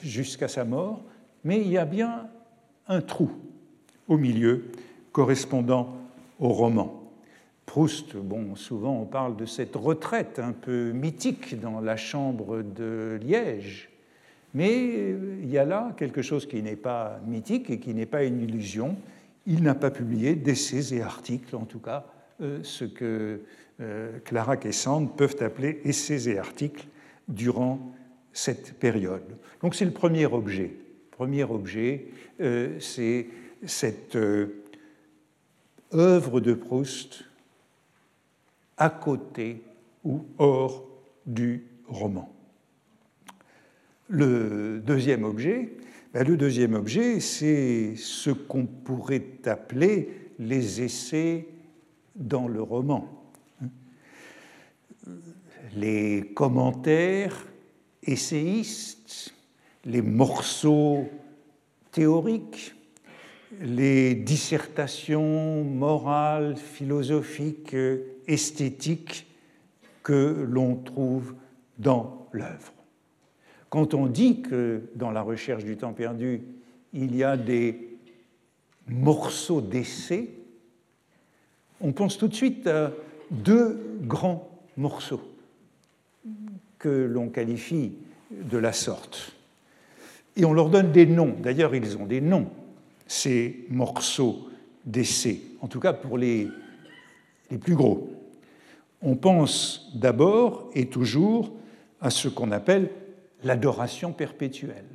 jusqu'à 0.03 0.47
sa 0.47 0.65
mort, 0.65 1.03
mais 1.43 1.61
il 1.61 1.69
y 1.69 1.77
a 1.77 1.85
bien 1.85 2.27
un 2.87 3.01
trou 3.01 3.31
au 4.07 4.17
milieu 4.17 4.65
correspondant 5.11 5.95
au 6.39 6.49
roman. 6.49 7.03
Proust, 7.65 8.15
bon, 8.15 8.55
souvent 8.55 8.99
on 8.99 9.05
parle 9.05 9.37
de 9.37 9.45
cette 9.45 9.75
retraite 9.75 10.39
un 10.39 10.53
peu 10.53 10.91
mythique 10.91 11.59
dans 11.59 11.79
la 11.81 11.97
chambre 11.97 12.63
de 12.63 13.19
Liège, 13.21 13.88
mais 14.53 15.15
il 15.43 15.49
y 15.49 15.57
a 15.57 15.65
là 15.65 15.93
quelque 15.97 16.21
chose 16.21 16.47
qui 16.47 16.61
n'est 16.61 16.75
pas 16.75 17.19
mythique 17.25 17.69
et 17.69 17.79
qui 17.79 17.93
n'est 17.93 18.05
pas 18.05 18.23
une 18.23 18.41
illusion. 18.41 18.95
Il 19.45 19.63
n'a 19.63 19.75
pas 19.75 19.91
publié 19.91 20.35
d'essais 20.35 20.95
et 20.95 21.01
articles, 21.01 21.55
en 21.55 21.65
tout 21.65 21.79
cas 21.79 22.05
euh, 22.41 22.59
ce 22.63 22.85
que 22.85 23.41
euh, 23.81 24.19
Clara 24.23 24.55
et 24.63 24.71
Sand 24.71 25.15
peuvent 25.17 25.35
appeler 25.41 25.81
essais 25.83 26.29
et 26.29 26.39
articles 26.39 26.87
durant 27.27 27.93
cette 28.31 28.73
période. 28.73 29.37
Donc 29.61 29.75
c'est 29.75 29.85
le 29.85 29.91
premier 29.91 30.25
objet. 30.25 30.71
Premier 31.11 31.43
objet, 31.43 32.07
euh, 32.39 32.79
c'est 32.79 33.27
cette 33.65 34.17
œuvre 35.93 36.39
de 36.39 36.53
Proust 36.53 37.25
à 38.77 38.89
côté 38.89 39.61
ou 40.05 40.25
hors 40.37 40.85
du 41.25 41.65
roman. 41.87 42.33
Le 44.09 44.81
deuxième 44.83 45.23
objet, 45.23 45.77
ben, 46.13 46.27
le 46.27 46.35
deuxième 46.35 46.73
objet, 46.73 47.19
c'est 47.19 47.93
ce 47.95 48.31
qu'on 48.31 48.65
pourrait 48.65 49.23
appeler 49.45 50.09
les 50.39 50.81
essais 50.81 51.47
dans 52.15 52.47
le 52.47 52.63
roman. 52.63 53.07
Les 55.75 56.31
commentaires 56.33 57.45
essayistes, 58.01 59.35
les 59.85 60.01
morceaux 60.01 61.07
théoriques, 61.91 62.73
les 63.61 64.15
dissertations 64.15 65.63
morales, 65.63 66.57
philosophiques 66.57 67.75
esthétique 68.25 69.27
que 70.01 70.47
l'on 70.49 70.77
trouve 70.77 71.35
dans 71.77 72.27
l'œuvre. 72.31 72.78
Quand 73.69 73.93
on 73.93 74.07
dit 74.07 74.41
que 74.41 74.81
dans 74.95 75.11
la 75.11 75.21
recherche 75.21 75.63
du 75.63 75.77
temps 75.77 75.93
perdu, 75.93 76.41
il 76.93 77.15
y 77.15 77.23
a 77.23 77.37
des 77.37 77.97
morceaux 78.87 79.61
d'essai, 79.61 80.29
on 81.81 81.91
pense 81.91 82.17
tout 82.17 82.27
de 82.27 82.33
suite 82.33 82.67
à 82.67 82.91
deux 83.31 83.79
grands 84.01 84.49
morceaux 84.75 85.21
que 86.79 86.89
l'on 86.89 87.29
qualifie 87.29 87.93
de 88.31 88.57
la 88.57 88.73
sorte. 88.73 89.33
Et 90.35 90.45
on 90.45 90.53
leur 90.53 90.69
donne 90.69 90.91
des 90.91 91.05
noms. 91.05 91.35
D'ailleurs, 91.41 91.75
ils 91.75 91.97
ont 91.97 92.05
des 92.05 92.21
noms, 92.21 92.49
ces 93.07 93.65
morceaux 93.69 94.49
d'essai, 94.85 95.41
en 95.61 95.67
tout 95.67 95.79
cas 95.79 95.93
pour 95.93 96.17
les, 96.17 96.47
les 97.51 97.57
plus 97.57 97.75
gros 97.75 98.09
on 99.01 99.15
pense 99.15 99.89
d'abord 99.95 100.69
et 100.73 100.87
toujours 100.87 101.51
à 102.01 102.09
ce 102.09 102.27
qu'on 102.27 102.51
appelle 102.51 102.89
l'adoration 103.43 104.11
perpétuelle. 104.11 104.85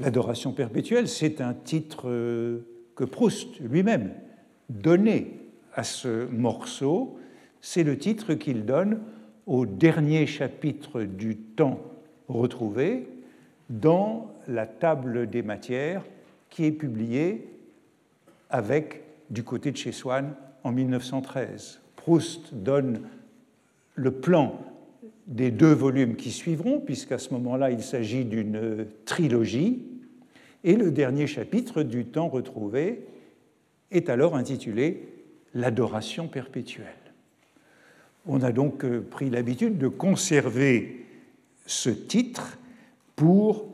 L'adoration 0.00 0.52
perpétuelle, 0.52 1.08
c'est 1.08 1.40
un 1.40 1.54
titre 1.54 2.04
que 2.94 3.04
Proust 3.04 3.58
lui-même 3.60 4.12
donnait 4.68 5.32
à 5.74 5.84
ce 5.84 6.26
morceau. 6.26 7.18
C'est 7.60 7.84
le 7.84 7.98
titre 7.98 8.34
qu'il 8.34 8.64
donne 8.64 9.00
au 9.46 9.64
dernier 9.64 10.26
chapitre 10.26 11.02
du 11.02 11.36
temps 11.36 11.80
retrouvé 12.28 13.08
dans 13.70 14.34
la 14.48 14.66
table 14.66 15.28
des 15.28 15.42
matières 15.42 16.04
qui 16.50 16.64
est 16.64 16.72
publiée 16.72 17.48
avec 18.50 19.02
du 19.30 19.42
côté 19.42 19.72
de 19.72 19.76
chez 19.76 19.92
Swann 19.92 20.34
en 20.62 20.72
1913. 20.72 21.80
Proust 21.96 22.54
donne 22.54 23.02
le 23.94 24.10
plan 24.10 24.60
des 25.26 25.50
deux 25.50 25.72
volumes 25.72 26.16
qui 26.16 26.30
suivront, 26.30 26.80
puisqu'à 26.80 27.18
ce 27.18 27.32
moment-là, 27.34 27.70
il 27.70 27.82
s'agit 27.82 28.24
d'une 28.24 28.86
trilogie, 29.04 29.82
et 30.64 30.76
le 30.76 30.90
dernier 30.90 31.26
chapitre 31.26 31.82
du 31.82 32.04
temps 32.04 32.28
retrouvé 32.28 33.06
est 33.90 34.08
alors 34.08 34.36
intitulé 34.36 35.08
L'adoration 35.54 36.28
perpétuelle. 36.28 36.84
On 38.26 38.42
a 38.42 38.52
donc 38.52 38.84
euh, 38.84 39.00
pris 39.00 39.30
l'habitude 39.30 39.78
de 39.78 39.88
conserver 39.88 41.06
ce 41.64 41.88
titre 41.88 42.58
pour 43.14 43.66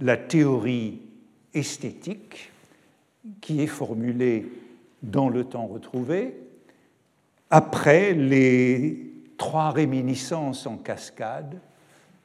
la 0.00 0.18
théorie 0.18 0.98
esthétique 1.54 2.52
qui 3.40 3.62
est 3.62 3.68
formulée 3.68 4.46
dans 5.02 5.30
le 5.30 5.44
temps 5.44 5.66
retrouvé 5.66 6.34
après 7.48 8.12
les 8.12 9.13
trois 9.36 9.70
réminiscences 9.70 10.66
en 10.66 10.76
cascade, 10.76 11.60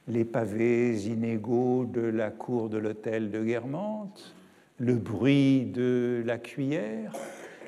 les 0.08 0.24
pavés 0.24 1.06
inégaux 1.06 1.84
de 1.84 2.00
la 2.00 2.30
cour 2.30 2.68
de 2.68 2.78
l'hôtel 2.78 3.30
de 3.30 3.42
Guermantes, 3.42 4.34
le 4.78 4.94
bruit 4.94 5.66
de 5.66 6.22
la 6.24 6.38
cuillère 6.38 7.12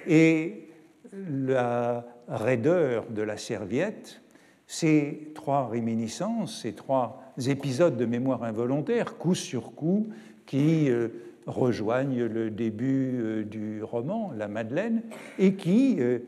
et 0.07 0.69
la 1.13 2.05
raideur 2.29 3.07
de 3.11 3.23
la 3.23 3.37
serviette, 3.37 4.23
ces 4.67 5.33
trois 5.35 5.69
réminiscences, 5.69 6.63
ces 6.63 6.73
trois 6.73 7.35
épisodes 7.47 7.97
de 7.97 8.07
mémoire 8.07 8.43
involontaire, 8.45 9.19
coup 9.19 9.35
sur 9.35 9.75
coup, 9.75 10.09
qui 10.47 10.91
euh, 10.91 11.09
rejoignent 11.47 12.25
le 12.25 12.51
début 12.51 13.21
euh, 13.21 13.45
du 13.45 13.83
roman, 13.83 14.33
La 14.37 14.49
Madeleine, 14.49 15.03
et 15.39 15.55
qui 15.55 15.97
euh, 15.99 16.21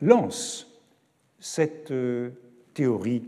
lancent 0.00 0.77
cette 1.38 1.92
théorie 2.74 3.22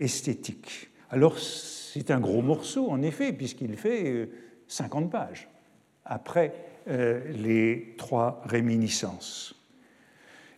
esthétique. 0.00 0.90
Alors 1.10 1.38
c'est 1.38 2.10
un 2.10 2.20
gros 2.20 2.42
morceau, 2.42 2.88
en 2.90 3.02
effet, 3.02 3.32
puisqu'il 3.32 3.76
fait 3.76 4.28
50 4.68 5.10
pages 5.10 5.48
après 6.04 6.54
les 6.86 7.94
trois 7.98 8.42
réminiscences. 8.44 9.54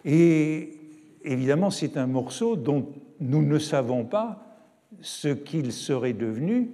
Et 0.05 0.79
évidemment, 1.25 1.71
c'est 1.71 1.97
un 1.97 2.07
morceau 2.07 2.57
dont 2.57 2.93
nous 3.21 3.43
ne 3.43 3.59
savons 3.59 4.05
pas 4.05 4.41
ce 5.01 5.29
qu'il 5.29 5.73
serait 5.73 6.13
devenu 6.13 6.71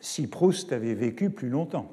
si 0.00 0.26
Proust 0.26 0.72
avait 0.72 0.94
vécu 0.94 1.30
plus 1.30 1.48
longtemps, 1.48 1.90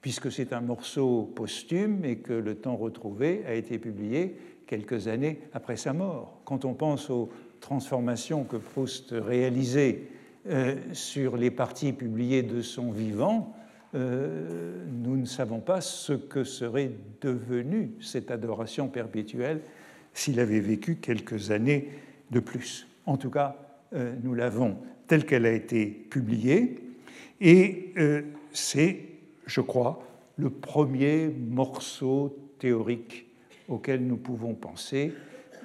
puisque 0.00 0.30
c'est 0.30 0.52
un 0.52 0.60
morceau 0.60 1.32
posthume 1.34 2.04
et 2.04 2.18
que 2.18 2.32
le 2.32 2.54
temps 2.54 2.76
retrouvé 2.76 3.42
a 3.46 3.54
été 3.54 3.78
publié 3.78 4.36
quelques 4.70 5.08
années 5.08 5.40
après 5.52 5.74
sa 5.74 5.92
mort. 5.92 6.40
Quand 6.44 6.64
on 6.64 6.74
pense 6.74 7.10
aux 7.10 7.28
transformations 7.58 8.44
que 8.44 8.56
Proust 8.56 9.10
réalisait 9.10 10.02
euh, 10.48 10.76
sur 10.92 11.36
les 11.36 11.50
parties 11.50 11.92
publiées 11.92 12.44
de 12.44 12.62
son 12.62 12.92
vivant, 12.92 13.52
euh, 13.96 14.84
nous 15.02 15.16
ne 15.16 15.24
savons 15.24 15.58
pas 15.58 15.80
ce 15.80 16.12
que 16.12 16.44
serait 16.44 16.92
devenue 17.20 17.90
cette 18.00 18.30
adoration 18.30 18.86
perpétuelle 18.86 19.60
s'il 20.14 20.38
avait 20.38 20.60
vécu 20.60 20.96
quelques 20.96 21.50
années 21.50 21.88
de 22.30 22.38
plus. 22.38 22.86
En 23.06 23.16
tout 23.16 23.30
cas, 23.30 23.56
euh, 23.92 24.14
nous 24.22 24.34
l'avons 24.34 24.76
telle 25.08 25.26
qu'elle 25.26 25.46
a 25.46 25.52
été 25.52 25.86
publiée, 25.86 26.78
et 27.40 27.92
c'est, 28.52 29.00
je 29.46 29.60
crois, 29.62 30.06
le 30.36 30.50
premier 30.50 31.28
morceau 31.28 32.36
théorique 32.60 33.29
auquel 33.70 34.06
nous 34.06 34.16
pouvons 34.16 34.54
penser 34.54 35.14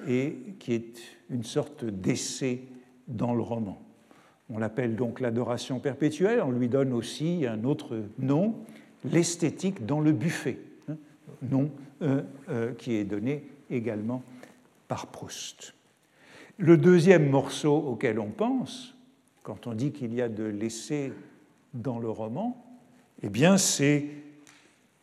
et 0.08 0.36
qui 0.58 0.72
est 0.72 0.98
une 1.28 1.44
sorte 1.44 1.84
d'essai 1.84 2.62
dans 3.08 3.34
le 3.34 3.42
roman. 3.42 3.82
On 4.48 4.58
l'appelle 4.58 4.94
donc 4.94 5.20
l'adoration 5.20 5.80
perpétuelle, 5.80 6.40
on 6.40 6.52
lui 6.52 6.68
donne 6.68 6.92
aussi 6.92 7.44
un 7.46 7.64
autre 7.64 8.04
nom, 8.18 8.54
l'esthétique 9.04 9.84
dans 9.84 10.00
le 10.00 10.12
buffet, 10.12 10.58
nom 11.42 11.70
euh, 12.02 12.22
qui 12.78 12.94
est 12.94 13.04
donné 13.04 13.44
également 13.70 14.22
par 14.86 15.08
Proust. 15.08 15.74
Le 16.58 16.76
deuxième 16.76 17.28
morceau 17.28 17.76
auquel 17.76 18.20
on 18.20 18.30
pense, 18.30 18.94
quand 19.42 19.66
on 19.66 19.74
dit 19.74 19.90
qu'il 19.92 20.14
y 20.14 20.22
a 20.22 20.28
de 20.28 20.44
l'essai 20.44 21.12
dans 21.74 21.98
le 21.98 22.08
roman, 22.08 22.64
eh 23.22 23.28
bien 23.28 23.58
c'est 23.58 24.06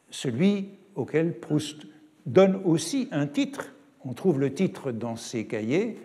celui 0.09 0.69
auquel 0.95 1.37
Proust 1.37 1.85
donne 2.25 2.61
aussi 2.65 3.07
un 3.11 3.27
titre. 3.27 3.73
On 4.05 4.13
trouve 4.13 4.39
le 4.39 4.53
titre 4.53 4.91
dans 4.91 5.15
ses 5.15 5.45
cahiers, 5.45 5.97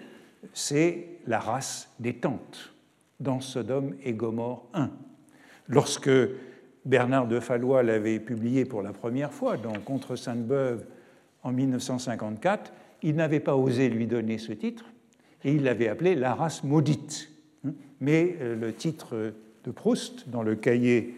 c'est 0.53 1.07
La 1.27 1.41
race 1.41 1.91
des 1.99 2.15
tantes, 2.15 2.73
dans 3.21 3.41
Sodome 3.41 3.95
et 4.05 4.13
Gomorre 4.13 4.67
1. 4.75 4.91
Lorsque 5.69 6.11
Bernard 6.85 7.27
de 7.27 7.41
Fallois 7.41 7.83
l'avait 7.83 8.21
publié 8.21 8.65
pour 8.65 8.83
la 8.83 8.93
première 8.93 9.33
fois 9.33 9.57
dans 9.57 9.73
Contre 9.73 10.17
Sainte-Beuve 10.17 10.85
en 11.43 11.53
1954, 11.53 12.73
il 13.03 13.17
n'avait 13.17 13.41
pas 13.41 13.57
osé 13.57 13.89
lui 13.89 14.07
donner 14.07 14.39
ce 14.39 14.53
titre 14.53 14.85
et 15.45 15.53
il 15.53 15.63
l'avait 15.63 15.89
appelé 15.89 16.15
La 16.15 16.35
race 16.35 16.65
maudite. 16.65 17.31
Mais 18.01 18.37
euh, 18.41 18.57
le 18.57 18.73
titre 18.73 19.35
de 19.65 19.71
Proust, 19.71 20.29
dans 20.29 20.43
le 20.43 20.55
cahier 20.55 21.15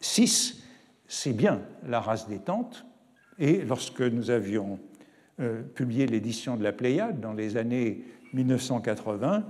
6, 0.00 0.62
c'est 1.06 1.32
bien 1.32 1.62
La 1.86 2.00
race 2.00 2.28
des 2.28 2.38
tantes. 2.38 2.84
Et 3.42 3.64
lorsque 3.64 4.02
nous 4.02 4.30
avions 4.30 4.78
euh, 5.40 5.62
publié 5.62 6.06
l'édition 6.06 6.56
de 6.56 6.62
la 6.62 6.70
Pléiade 6.70 7.20
dans 7.20 7.32
les 7.32 7.56
années 7.56 8.04
1980, 8.34 9.44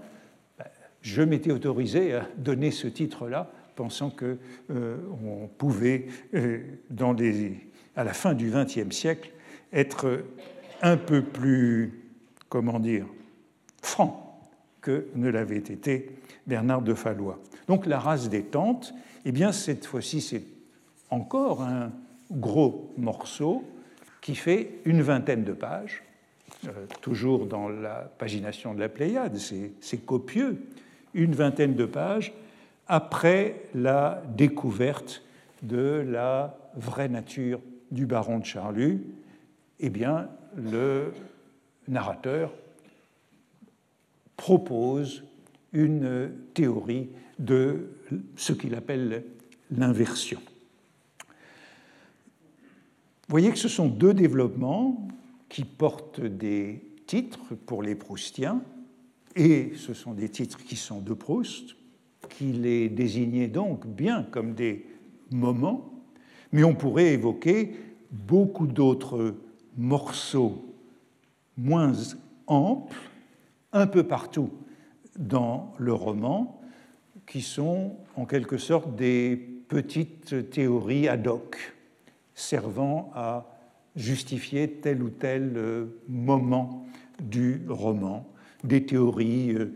bah, 0.59 0.65
je 1.03 1.21
m'étais 1.21 1.53
autorisé 1.53 2.15
à 2.15 2.27
donner 2.39 2.71
ce 2.71 2.89
titre-là, 2.89 3.53
pensant 3.77 4.09
qu'on 4.09 4.39
euh, 4.71 4.97
pouvait, 5.59 6.07
dans 6.89 7.15
à 7.95 8.03
la 8.05 8.15
fin 8.15 8.33
du 8.33 8.51
XXe 8.51 8.97
siècle, 8.97 9.31
être 9.75 10.25
un 10.81 10.97
peu 10.97 11.23
plus, 11.23 12.09
comment 12.49 12.81
dire, 12.81 13.05
franc 13.83 14.41
que 14.81 15.09
ne 15.15 15.29
l'avait 15.29 15.59
été 15.59 16.17
Bernard 16.47 16.81
de 16.81 16.95
Fallois. 16.95 17.41
Donc 17.69 17.85
la 17.85 17.99
race 17.99 18.31
des 18.31 18.43
tantes, 18.43 18.95
eh 19.27 19.33
bien 19.33 19.53
cette 19.53 19.85
fois-ci 19.85 20.23
c'est 20.23 20.45
encore 21.11 21.63
un 21.63 21.93
gros 22.31 22.91
morceau 22.97 23.65
qui 24.23 24.35
fait 24.35 24.71
une 24.87 25.03
vingtaine 25.03 25.45
de 25.45 25.53
pages, 25.53 26.03
euh, 26.67 26.87
toujours 27.03 27.45
dans 27.45 27.69
la 27.69 28.11
pagination 28.19 28.73
de 28.73 28.81
la 28.81 28.89
Pléiade, 28.89 29.37
c'est 29.37 30.07
copieux, 30.07 30.65
une 31.13 31.35
vingtaine 31.35 31.75
de 31.75 31.85
pages 31.85 32.33
après 32.87 33.65
la 33.75 34.23
découverte 34.35 35.23
de 35.63 36.05
la 36.09 36.57
vraie 36.77 37.09
nature 37.09 37.61
du 37.91 38.07
baron 38.07 38.39
de 38.39 38.45
Charlus, 38.45 39.03
eh 39.81 39.91
bien, 39.91 40.29
le 40.57 41.13
narrateur 41.89 42.53
propose 44.37 45.25
une 45.73 46.31
théorie 46.55 47.09
de 47.39 47.91
ce 48.37 48.53
qu'il 48.53 48.75
appelle 48.75 49.25
l'inversion. 49.71 50.41
Vous 53.29 53.33
voyez 53.33 53.51
que 53.51 53.59
ce 53.59 53.69
sont 53.69 53.89
deux 53.89 54.15
développements 54.15 55.09
qui 55.49 55.65
portent 55.65 56.21
des 56.21 56.83
titres 57.07 57.55
pour 57.67 57.83
les 57.83 57.95
Proustiens, 57.95 58.63
et 59.37 59.73
ce 59.77 59.95
sont 59.95 60.13
des 60.13 60.29
titres 60.29 60.63
qui 60.63 60.77
sont 60.77 61.01
de 61.01 61.15
Proust, 61.15 61.77
qui 62.29 62.53
les 62.53 62.89
désignaient 62.89 63.49
donc 63.49 63.87
bien 63.87 64.25
comme 64.25 64.55
des 64.55 64.87
moments, 65.31 65.93
mais 66.53 66.65
on 66.65 66.75
pourrait 66.75 67.13
évoquer 67.13 67.75
beaucoup 68.11 68.67
d'autres 68.67 69.35
morceaux 69.77 70.65
moins 71.57 71.93
amples, 72.47 72.97
un 73.73 73.87
peu 73.87 74.03
partout 74.05 74.51
dans 75.19 75.75
le 75.79 75.93
roman, 75.93 76.61
qui 77.27 77.41
sont 77.41 77.97
en 78.17 78.27
quelque 78.27 78.59
sorte 78.59 78.95
des 78.97 79.37
petites 79.37 80.51
théories 80.51 81.09
ad 81.09 81.27
hoc 81.27 81.57
servant 82.35 83.11
à 83.15 83.47
justifier 83.97 84.71
tel 84.71 85.03
ou 85.03 85.11
tel 85.11 85.53
euh, 85.57 85.87
moment 86.09 86.87
du 87.21 87.63
roman, 87.69 88.27
des 88.65 88.85
théories 88.85 89.53
euh, 89.55 89.75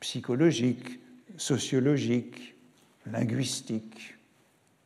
psychologiques, 0.00 1.00
sociologiques, 1.36 2.54
linguistiques, 3.06 4.16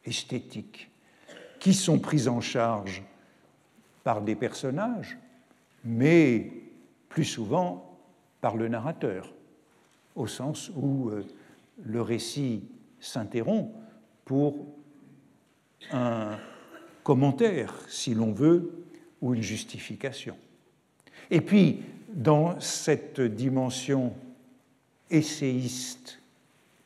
esthétiques, 0.05 0.91
qui 1.59 1.75
sont 1.75 1.99
prises 1.99 2.29
en 2.29 2.41
charge 2.41 3.03
par 4.03 4.23
des 4.23 4.35
personnages, 4.35 5.19
mais 5.85 6.53
plus 7.09 7.25
souvent 7.25 7.99
par 8.41 8.57
le 8.57 8.69
narrateur. 8.69 9.33
au 10.17 10.27
sens 10.27 10.71
où 10.77 11.09
euh, 11.11 11.25
le 11.83 12.01
récit 12.01 12.63
s'interrompt 13.01 13.75
pour 14.25 14.67
un 15.91 16.39
commentaire, 17.05 17.73
si 17.89 18.15
l'on 18.15 18.33
veut, 18.33 18.85
ou 19.21 19.35
une 19.35 19.43
justification. 19.43 20.37
Et 21.31 21.41
puis, 21.41 21.83
dans 22.09 22.59
cette 22.61 23.21
dimension 23.21 24.13
essayiste 25.11 26.21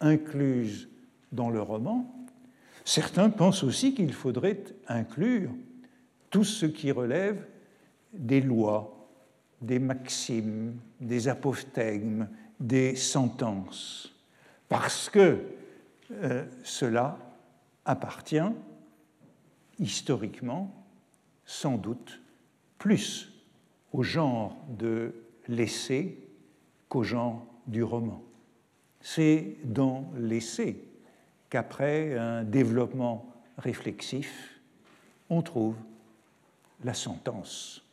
incluse 0.01 0.89
dans 1.33 1.51
le 1.51 1.63
roman, 1.63 2.15
certains 2.85 3.31
pensent 3.31 3.63
aussi 3.63 3.95
qu'il 3.95 4.13
faudrait 4.13 4.65
inclure 4.87 5.51
tout 6.31 6.45
ce 6.45 6.67
qui 6.67 6.91
relève 6.91 7.47
des 8.13 8.41
lois, 8.41 9.09
des 9.61 9.79
maximes, 9.79 10.77
des 11.01 11.29
apophthegmes, 11.29 12.29
des 12.61 12.97
sentences, 12.97 14.15
parce 14.69 15.09
que 15.09 15.39
euh, 16.13 16.45
cela 16.65 17.19
appartient 17.85 18.41
historiquement 19.79 20.75
sans 21.45 21.77
doute 21.77 22.21
plus 22.79 23.33
au 23.93 24.03
genre 24.03 24.57
de 24.69 25.15
l'essai 25.49 26.19
qu'au 26.89 27.03
genre 27.03 27.47
du 27.67 27.83
roman. 27.83 28.23
C'est 29.01 29.57
dans 29.65 30.11
l'essai 30.17 30.85
qu'après 31.51 32.17
un 32.17 32.45
développement 32.45 33.33
réflexif, 33.57 34.61
on 35.31 35.43
trouve 35.43 35.77
la 36.85 36.95
sentence 36.95 37.85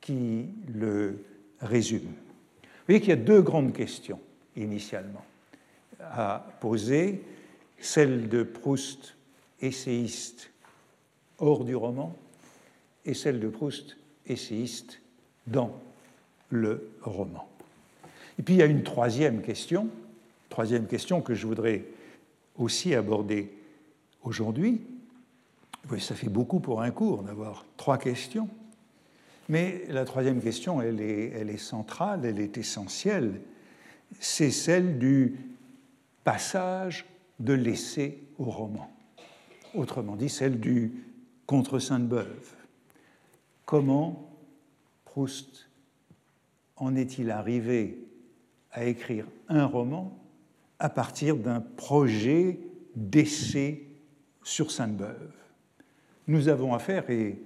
qui 0.00 0.48
le 0.68 1.24
résume. 1.60 2.02
Vous 2.02 2.88
voyez 2.88 3.00
qu'il 3.00 3.10
y 3.10 3.12
a 3.12 3.16
deux 3.16 3.42
grandes 3.42 3.72
questions 3.72 4.20
initialement 4.56 5.24
à 6.00 6.46
poser, 6.60 7.22
celle 7.78 8.28
de 8.28 8.42
Proust, 8.42 9.16
essayiste 9.60 10.50
hors 11.38 11.64
du 11.64 11.74
roman, 11.74 12.14
et 13.04 13.14
celle 13.14 13.40
de 13.40 13.48
Proust, 13.48 13.96
essayiste 14.26 15.00
dans 15.46 15.72
le 16.48 16.88
roman. 17.02 17.46
Et 18.38 18.42
puis 18.42 18.54
il 18.54 18.58
y 18.58 18.62
a 18.62 18.66
une 18.66 18.82
troisième 18.82 19.42
question, 19.42 19.88
troisième 20.48 20.86
question 20.86 21.20
que 21.20 21.34
je 21.34 21.46
voudrais 21.46 21.84
aussi 22.56 22.94
aborder 22.94 23.52
aujourd'hui. 24.22 24.80
Ça 25.98 26.14
fait 26.14 26.30
beaucoup 26.30 26.60
pour 26.60 26.80
un 26.80 26.90
cours 26.90 27.22
d'avoir 27.22 27.66
trois 27.76 27.98
questions. 27.98 28.48
Mais 29.48 29.84
la 29.88 30.04
troisième 30.06 30.40
question, 30.40 30.80
elle 30.80 31.00
est, 31.00 31.32
elle 31.36 31.50
est 31.50 31.58
centrale, 31.58 32.24
elle 32.24 32.40
est 32.40 32.56
essentielle. 32.56 33.40
C'est 34.18 34.50
celle 34.50 34.98
du 34.98 35.36
passage 36.24 37.04
de 37.40 37.52
l'essai 37.52 38.18
au 38.38 38.44
roman. 38.44 38.90
Autrement 39.74 40.16
dit, 40.16 40.30
celle 40.30 40.58
du 40.58 40.92
contre 41.46 41.78
Sainte-Beuve. 41.78 42.54
Comment 43.64 44.30
Proust 45.04 45.68
en 46.76 46.96
est-il 46.96 47.30
arrivé 47.30 47.98
à 48.72 48.84
écrire 48.84 49.26
un 49.48 49.64
roman 49.64 50.18
à 50.78 50.88
partir 50.88 51.36
d'un 51.36 51.60
projet 51.60 52.58
d'essai 52.96 53.86
sur 54.42 54.70
Sainte-Beuve? 54.70 55.32
Nous 56.26 56.48
avons 56.48 56.74
affaire, 56.74 57.08
et 57.10 57.40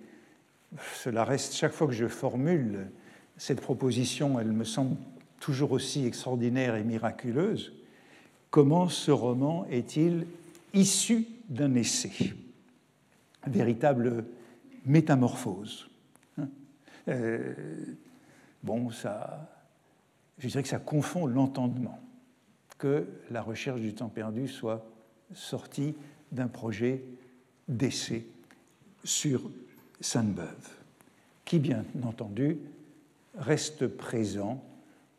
cela 0.95 1.25
reste 1.25 1.55
chaque 1.55 1.73
fois 1.73 1.87
que 1.87 1.93
je 1.93 2.07
formule 2.07 2.91
cette 3.37 3.61
proposition, 3.61 4.41
elle 4.41 4.53
me 4.53 4.65
semble 4.65 4.97
toujours 5.41 5.73
aussi 5.73 6.07
extraordinaire 6.07 6.75
et 6.75 6.85
miraculeuse, 6.85 7.73
comment 8.51 8.89
ce 8.89 9.11
roman 9.11 9.67
est-il 9.71 10.27
issu 10.75 11.27
d'un 11.49 11.75
essai? 11.75 12.35
Véritable 13.49 14.25
métamorphose. 14.85 15.89
Euh, 17.09 17.55
bon, 18.63 18.91
ça, 18.91 19.49
je 20.39 20.49
dirais 20.49 20.63
que 20.63 20.69
ça 20.69 20.79
confond 20.79 21.27
l'entendement 21.27 21.99
que 22.79 23.07
la 23.31 23.43
recherche 23.43 23.81
du 23.81 23.95
temps 23.95 24.09
perdu 24.09 24.47
soit 24.47 24.87
sortie 25.35 25.95
d'un 26.31 26.49
projet 26.49 27.03
d'essai 27.67 28.27
sur 29.05 29.51
Sainte-Beuve, 30.01 30.69
qui 31.45 31.59
bien 31.59 31.85
entendu 32.03 32.59
reste 33.37 33.87
présent 33.87 34.63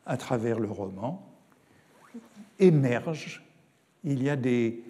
à 0.06 0.16
travers 0.16 0.58
le 0.58 0.70
roman, 0.70 1.26
émerge, 2.58 3.42
il 4.04 4.22
y 4.22 4.30
a 4.30 4.36
des, 4.36 4.82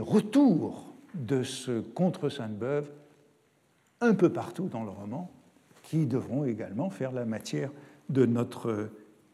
retours 0.00 0.87
de 1.14 1.42
ce 1.42 1.80
contre 1.80 2.28
Sainte-Beuve 2.28 2.88
un 4.00 4.14
peu 4.14 4.32
partout 4.32 4.68
dans 4.68 4.84
le 4.84 4.90
roman, 4.90 5.30
qui 5.82 6.06
devront 6.06 6.44
également 6.44 6.90
faire 6.90 7.12
la 7.12 7.24
matière 7.24 7.70
de 8.08 8.26
notre 8.26 8.90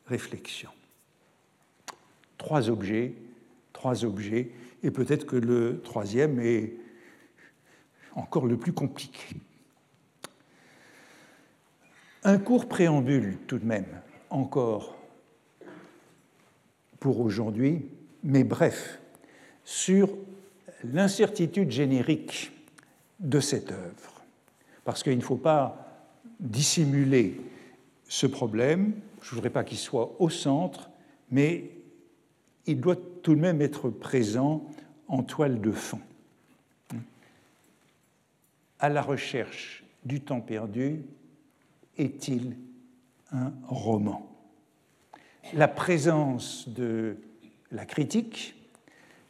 réflexion. 0.06 0.70
Trois 2.38 2.70
objets, 2.70 3.14
trois 3.72 4.04
objets, 4.04 4.50
et 4.82 4.90
peut-être 4.90 5.26
que 5.26 5.36
le 5.36 5.80
troisième 5.82 6.40
est 6.40 6.74
encore 8.14 8.46
le 8.46 8.56
plus 8.56 8.72
compliqué. 8.72 9.36
Un 12.22 12.38
court 12.38 12.68
préambule 12.68 13.38
tout 13.46 13.58
de 13.58 13.66
même, 13.66 14.00
encore 14.30 14.96
pour 17.00 17.20
aujourd'hui, 17.20 17.86
mais 18.22 18.44
bref, 18.44 19.00
sur 19.64 20.08
l'incertitude 20.92 21.70
générique 21.70 22.52
de 23.20 23.40
cette 23.40 23.72
œuvre. 23.72 24.22
Parce 24.84 25.02
qu'il 25.02 25.16
ne 25.16 25.22
faut 25.22 25.36
pas 25.36 25.88
dissimuler 26.40 27.40
ce 28.08 28.26
problème, 28.26 28.92
je 29.22 29.30
ne 29.30 29.34
voudrais 29.36 29.50
pas 29.50 29.64
qu'il 29.64 29.78
soit 29.78 30.14
au 30.20 30.28
centre, 30.28 30.90
mais 31.30 31.70
il 32.66 32.80
doit 32.80 32.96
tout 33.22 33.34
de 33.34 33.40
même 33.40 33.62
être 33.62 33.88
présent 33.88 34.64
en 35.08 35.22
toile 35.22 35.60
de 35.60 35.72
fond. 35.72 36.00
À 38.78 38.88
la 38.88 39.00
recherche 39.00 39.84
du 40.04 40.20
temps 40.20 40.40
perdu, 40.40 41.02
est-il 41.96 42.56
un 43.32 43.52
roman? 43.66 44.30
La 45.54 45.68
présence 45.68 46.68
de 46.68 47.16
la 47.70 47.86
critique, 47.86 48.54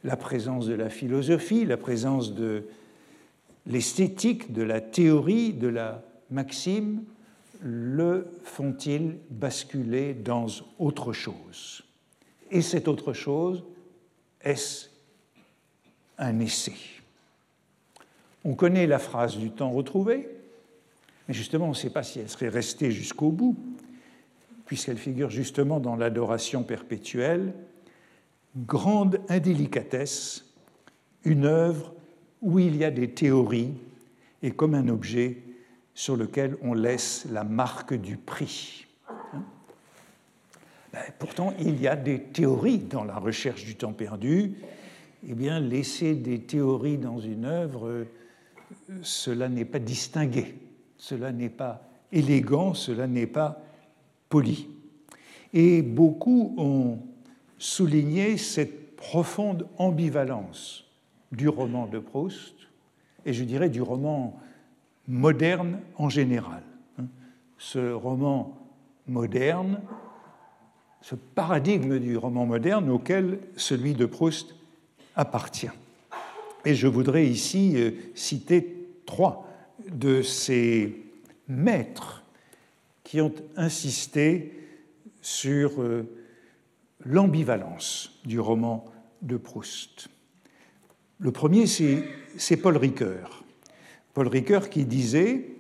la 0.04 0.16
présence 0.16 0.66
de 0.66 0.74
la 0.74 0.90
philosophie, 0.90 1.64
la 1.64 1.78
présence 1.78 2.34
de 2.34 2.64
l'esthétique, 3.66 4.52
de 4.52 4.62
la 4.62 4.80
théorie, 4.80 5.54
de 5.54 5.68
la 5.68 6.02
maxime, 6.30 7.02
le 7.62 8.26
font-ils 8.42 9.16
basculer 9.30 10.12
dans 10.12 10.46
autre 10.78 11.14
chose? 11.14 11.82
Et 12.50 12.60
cette 12.60 12.86
autre 12.86 13.14
chose, 13.14 13.64
est-ce 14.42 14.88
un 16.18 16.38
essai? 16.40 16.74
On 18.44 18.54
connaît 18.54 18.86
la 18.86 18.98
phrase 18.98 19.38
du 19.38 19.50
temps 19.50 19.70
retrouvé, 19.70 20.28
mais 21.26 21.32
justement, 21.32 21.64
on 21.64 21.70
ne 21.70 21.74
sait 21.74 21.88
pas 21.88 22.02
si 22.02 22.20
elle 22.20 22.28
serait 22.28 22.50
restée 22.50 22.90
jusqu'au 22.90 23.30
bout, 23.30 23.56
puisqu'elle 24.66 24.98
figure 24.98 25.30
justement 25.30 25.80
dans 25.80 25.96
l'adoration 25.96 26.62
perpétuelle. 26.62 27.54
Grande 28.56 29.20
indélicatesse, 29.28 30.54
une 31.24 31.44
œuvre 31.44 31.92
où 32.40 32.58
il 32.58 32.76
y 32.76 32.84
a 32.84 32.90
des 32.90 33.10
théories 33.10 33.72
et 34.42 34.50
comme 34.50 34.74
un 34.74 34.88
objet 34.88 35.38
sur 35.94 36.16
lequel 36.16 36.56
on 36.62 36.74
laisse 36.74 37.26
la 37.30 37.44
marque 37.44 37.94
du 37.94 38.16
prix. 38.16 38.86
Ben, 40.92 41.02
pourtant, 41.18 41.52
il 41.58 41.80
y 41.80 41.88
a 41.88 41.96
des 41.96 42.20
théories 42.20 42.78
dans 42.78 43.04
la 43.04 43.16
recherche 43.16 43.64
du 43.64 43.74
temps 43.74 43.92
perdu. 43.92 44.54
Eh 45.26 45.34
bien, 45.34 45.58
laisser 45.58 46.14
des 46.14 46.40
théories 46.40 46.98
dans 46.98 47.18
une 47.18 47.46
œuvre, 47.46 48.06
cela 49.02 49.48
n'est 49.48 49.64
pas 49.64 49.80
distingué 49.80 50.54
cela 51.04 51.32
n'est 51.32 51.50
pas 51.50 51.82
élégant, 52.12 52.72
cela 52.72 53.06
n'est 53.06 53.26
pas 53.26 53.60
poli. 54.30 54.68
Et 55.52 55.82
beaucoup 55.82 56.54
ont 56.56 56.98
souligné 57.58 58.36
cette 58.36 58.96
profonde 58.96 59.66
ambivalence 59.78 60.84
du 61.32 61.48
roman 61.48 61.86
de 61.86 61.98
Proust, 61.98 62.54
et 63.26 63.32
je 63.32 63.44
dirais 63.44 63.68
du 63.68 63.82
roman 63.82 64.38
moderne 65.08 65.80
en 65.96 66.08
général. 66.08 66.62
Ce 67.58 67.92
roman 67.92 68.58
moderne, 69.06 69.80
ce 71.00 71.14
paradigme 71.14 71.98
du 71.98 72.16
roman 72.16 72.46
moderne 72.46 72.90
auquel 72.90 73.40
celui 73.56 73.94
de 73.94 74.06
Proust 74.06 74.54
appartient. 75.16 75.70
Et 76.64 76.74
je 76.74 76.86
voudrais 76.86 77.26
ici 77.26 77.74
euh, 77.76 77.90
citer 78.14 78.88
trois 79.04 79.46
de 79.86 80.22
ces 80.22 81.04
maîtres 81.46 82.22
qui 83.02 83.20
ont 83.20 83.34
insisté 83.56 84.52
sur 85.20 85.82
euh, 85.82 86.08
l'ambivalence 87.04 88.18
du 88.24 88.40
roman 88.40 88.84
de 89.22 89.36
Proust. 89.36 90.08
Le 91.18 91.30
premier, 91.30 91.66
c'est 91.66 92.56
Paul 92.56 92.76
Ricoeur. 92.76 93.44
Paul 94.12 94.28
Ricoeur 94.28 94.68
qui 94.68 94.84
disait, 94.84 95.56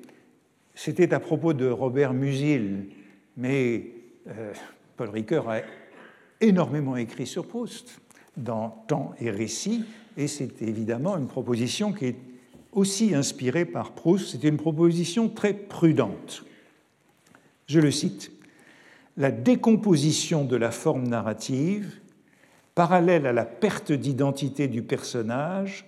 c'était 0.74 1.14
à 1.14 1.20
propos 1.20 1.52
de 1.52 1.68
Robert 1.68 2.12
Musil, 2.12 2.88
mais 3.36 3.90
euh, 4.28 4.52
Paul 4.96 5.10
Ricoeur 5.10 5.48
a 5.48 5.60
énormément 6.40 6.96
écrit 6.96 7.26
sur 7.26 7.46
Proust 7.46 8.00
dans 8.36 8.84
Temps 8.88 9.14
et 9.20 9.30
Récit, 9.30 9.84
et 10.16 10.26
c'est 10.26 10.62
évidemment 10.62 11.16
une 11.16 11.28
proposition 11.28 11.92
qui 11.92 12.06
est 12.06 12.16
aussi 12.72 13.14
inspirée 13.14 13.64
par 13.64 13.92
Proust. 13.92 14.30
C'est 14.30 14.48
une 14.48 14.56
proposition 14.56 15.28
très 15.28 15.54
prudente. 15.54 16.44
Je 17.66 17.80
le 17.80 17.90
cite 17.90 18.30
La 19.16 19.30
décomposition 19.30 20.44
de 20.44 20.56
la 20.56 20.70
forme 20.70 21.06
narrative, 21.06 22.00
parallèle 22.74 23.26
à 23.26 23.32
la 23.32 23.44
perte 23.44 23.92
d'identité 23.92 24.66
du 24.66 24.82
personnage, 24.82 25.86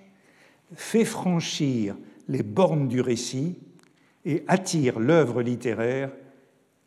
fait 0.74 1.04
franchir 1.04 1.96
les 2.28 2.42
bornes 2.42 2.88
du 2.88 3.00
récit 3.00 3.56
et 4.24 4.44
attire 4.46 5.00
l'œuvre 5.00 5.42
littéraire 5.42 6.12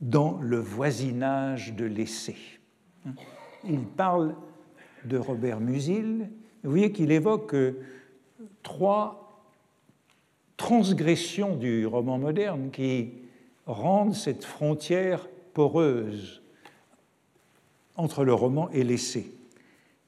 dans 0.02 0.40
le 0.42 0.60
voisinage 0.60 1.74
de 1.74 1.86
l'essai. 1.86 2.38
Il 3.68 3.82
parle 3.82 4.36
de 5.06 5.18
Robert 5.18 5.60
Musil. 5.60 6.30
Vous 6.64 6.70
voyez 6.70 6.92
qu'il 6.92 7.12
évoque 7.12 7.56
trois 8.64 9.44
transgressions 10.56 11.56
du 11.56 11.86
roman 11.86 12.18
moderne 12.18 12.70
qui 12.72 13.12
rendent 13.66 14.16
cette 14.16 14.46
frontière 14.46 15.28
poreuse 15.54 16.42
entre 17.96 18.24
le 18.24 18.34
roman 18.34 18.70
et 18.72 18.84
l'essai. 18.84 19.32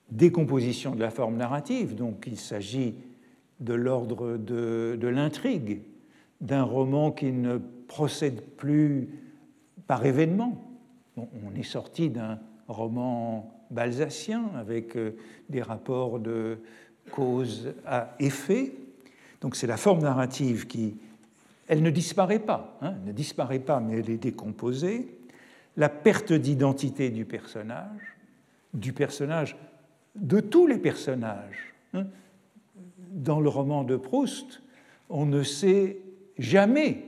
Décomposition 0.10 0.96
de 0.96 1.02
la 1.02 1.12
forme 1.12 1.38
narrative, 1.38 1.96
donc 1.96 2.26
il 2.28 2.38
s'agit 2.38 2.96
de 3.60 3.74
l'ordre 3.74 4.38
de, 4.38 5.08
l'intrigue, 5.08 5.82
d'un 6.42 6.64
roman 6.64 7.12
qui 7.12 7.32
ne 7.32 7.58
procède 7.88 8.42
plus 8.42 9.10
par 9.88 10.06
événement. 10.06 10.58
on 11.18 11.56
est 11.56 11.64
sorti 11.64 12.10
d'un 12.10 12.40
roman 12.68 13.62
balsacien 13.72 14.50
avec 14.56 14.96
euh, 14.96 15.12
des 15.50 15.62
rapports 15.62 16.20
de 16.20 16.58
cause 17.12 17.74
à 17.86 18.16
effet. 18.20 18.74
Donc 19.40 19.56
c'est 19.56 19.68
la 19.68 19.78
forme 19.78 20.02
narrative 20.02 20.68
qui, 20.68 20.96
elle 21.68 21.82
ne 21.82 21.90
disparaît 21.90 22.40
pas, 22.40 22.78
hein, 22.82 22.96
ne 23.06 23.12
disparaît 23.12 23.60
pas, 23.60 23.80
mais 23.80 24.00
elle 24.00 24.10
est 24.10 24.18
décomposée. 24.18 25.08
La 25.78 25.90
perte 25.90 26.34
d'identité 26.34 27.10
du 27.10 27.26
personnage, 27.26 28.16
du 28.74 28.94
personnage, 28.94 29.56
de 30.16 30.40
tous 30.40 30.68
les 30.68 30.78
personnages. 30.78 31.74
Hein. 31.94 32.06
Dans 32.98 33.40
le 33.40 33.50
roman 33.50 33.84
de 33.84 33.96
Proust, 33.96 34.62
on 35.10 35.26
ne 35.26 35.44
sait 35.44 35.98
jamais 36.38 37.04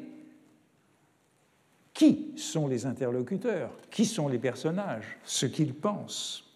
qui 1.94 2.32
sont 2.36 2.68
les 2.68 2.86
interlocuteurs, 2.86 3.72
qui 3.90 4.06
sont 4.06 4.28
les 4.28 4.40
personnages, 4.40 5.18
ce 5.24 5.46
qu'ils 5.46 5.74
pensent. 5.74 6.52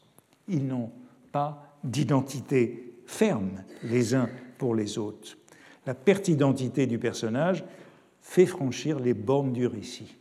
Ils 0.48 0.66
n'ont 0.66 0.92
pas 1.32 1.78
d'identité 1.84 2.94
ferme 3.06 3.64
les 3.84 4.16
uns 4.16 4.30
pour 4.58 4.76
les 4.76 4.98
autres. 4.98 5.38
La 5.86 5.94
perte 5.94 6.26
d'identité 6.26 6.88
du 6.88 7.00
personnage 7.00 7.64
fait 8.22 8.46
franchir 8.46 9.00
les 9.00 9.14
bornes 9.14 9.54
du 9.54 9.68
récit. 9.68 10.18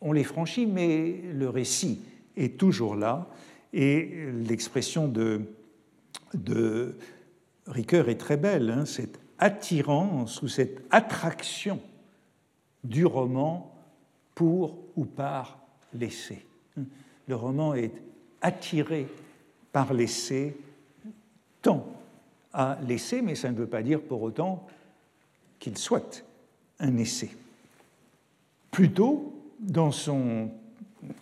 On 0.00 0.12
les 0.12 0.24
franchit, 0.24 0.66
mais 0.66 1.20
le 1.32 1.48
récit 1.48 2.00
est 2.36 2.58
toujours 2.58 2.96
là, 2.96 3.28
et 3.72 4.30
l'expression 4.46 5.08
de, 5.08 5.42
Ricoeur 7.66 8.08
est 8.08 8.16
très 8.16 8.36
belle, 8.36 8.70
hein, 8.70 8.84
cette 8.84 9.20
attirance 9.38 10.42
ou 10.42 10.48
cette 10.48 10.82
attraction 10.90 11.80
du 12.82 13.06
roman 13.06 13.74
pour 14.34 14.78
ou 14.96 15.04
par 15.04 15.58
l'essai. 15.94 16.44
Le 17.28 17.36
roman 17.36 17.74
est 17.74 17.92
attiré 18.40 19.06
par 19.72 19.94
l'essai, 19.94 20.56
tant 21.62 21.86
à 22.52 22.78
l'essai, 22.86 23.22
mais 23.22 23.34
ça 23.34 23.50
ne 23.50 23.56
veut 23.56 23.68
pas 23.68 23.82
dire 23.82 24.00
pour 24.00 24.22
autant 24.22 24.66
qu'il 25.58 25.78
soit 25.78 26.24
un 26.80 26.96
essai. 26.96 27.30
Plutôt, 28.70 29.39
dans 29.60 29.92
son 29.92 30.50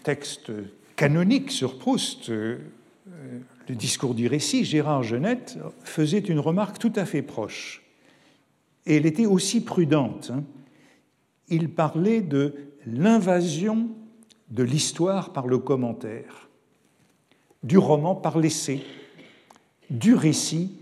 texte 0.02 0.52
canonique 0.96 1.50
sur 1.50 1.78
Proust, 1.78 2.30
euh, 2.30 2.58
le 3.68 3.74
discours 3.74 4.14
du 4.14 4.26
récit, 4.26 4.64
Gérard 4.64 5.02
Genette 5.02 5.58
faisait 5.84 6.18
une 6.18 6.38
remarque 6.38 6.78
tout 6.78 6.92
à 6.96 7.04
fait 7.04 7.22
proche. 7.22 7.82
Et 8.86 8.96
elle 8.96 9.06
était 9.06 9.26
aussi 9.26 9.62
prudente. 9.62 10.30
Hein 10.34 10.44
il 11.48 11.70
parlait 11.70 12.20
de 12.20 12.54
l'invasion 12.86 13.88
de 14.50 14.62
l'histoire 14.62 15.32
par 15.32 15.46
le 15.46 15.58
commentaire, 15.58 16.48
du 17.62 17.78
roman 17.78 18.14
par 18.14 18.38
l'essai, 18.38 18.82
du 19.90 20.14
récit 20.14 20.72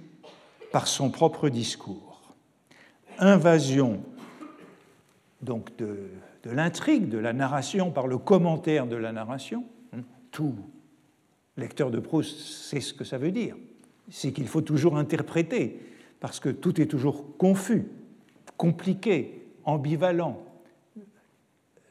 par 0.73 0.87
son 0.87 1.11
propre 1.11 1.49
discours. 1.49 2.35
Invasion 3.19 4.03
donc 5.40 5.77
de, 5.77 6.11
l'intrigue, 6.53 7.09
de 7.09 7.19
la 7.19 7.33
narration 7.33 7.91
par 7.91 8.07
le 8.07 8.19
commentaire 8.19 8.87
de 8.87 8.97
la 8.97 9.13
narration. 9.13 9.65
Tout 10.31 10.55
lecteur 11.57 11.91
de 11.91 11.99
Proust 11.99 12.39
sait 12.39 12.81
ce 12.81 12.93
que 12.93 13.05
ça 13.05 13.19
veut 13.19 13.33
dire. 13.33 13.57
C'est 14.11 14.33
qu'il 14.33 14.47
faut 14.47 14.61
toujours 14.61 14.97
interpréter, 14.97 15.81
parce 16.21 16.41
que 16.41 16.49
tout 16.49 16.81
est 16.81 16.87
toujours 16.87 17.37
confus, 17.39 17.87
compliqué, 18.57 19.47
ambivalent, 19.65 20.43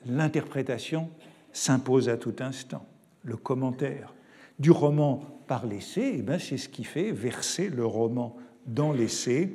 l'interprétation 0.06 1.10
s'impose 1.52 2.10
à 2.10 2.18
tout 2.18 2.36
instant. 2.40 2.86
Le 3.24 3.38
commentaire 3.38 4.14
du 4.60 4.72
roman 4.72 5.24
par 5.48 5.66
l'essai, 5.66 6.16
eh 6.18 6.22
ben, 6.22 6.40
c'est 6.40 6.58
ce 6.58 6.70
qui 6.70 6.84
fait 6.84 7.12
verser 7.12 7.70
le 7.70 7.86
roman 7.86 8.36
dans 8.66 8.92
l'essai, 8.92 9.52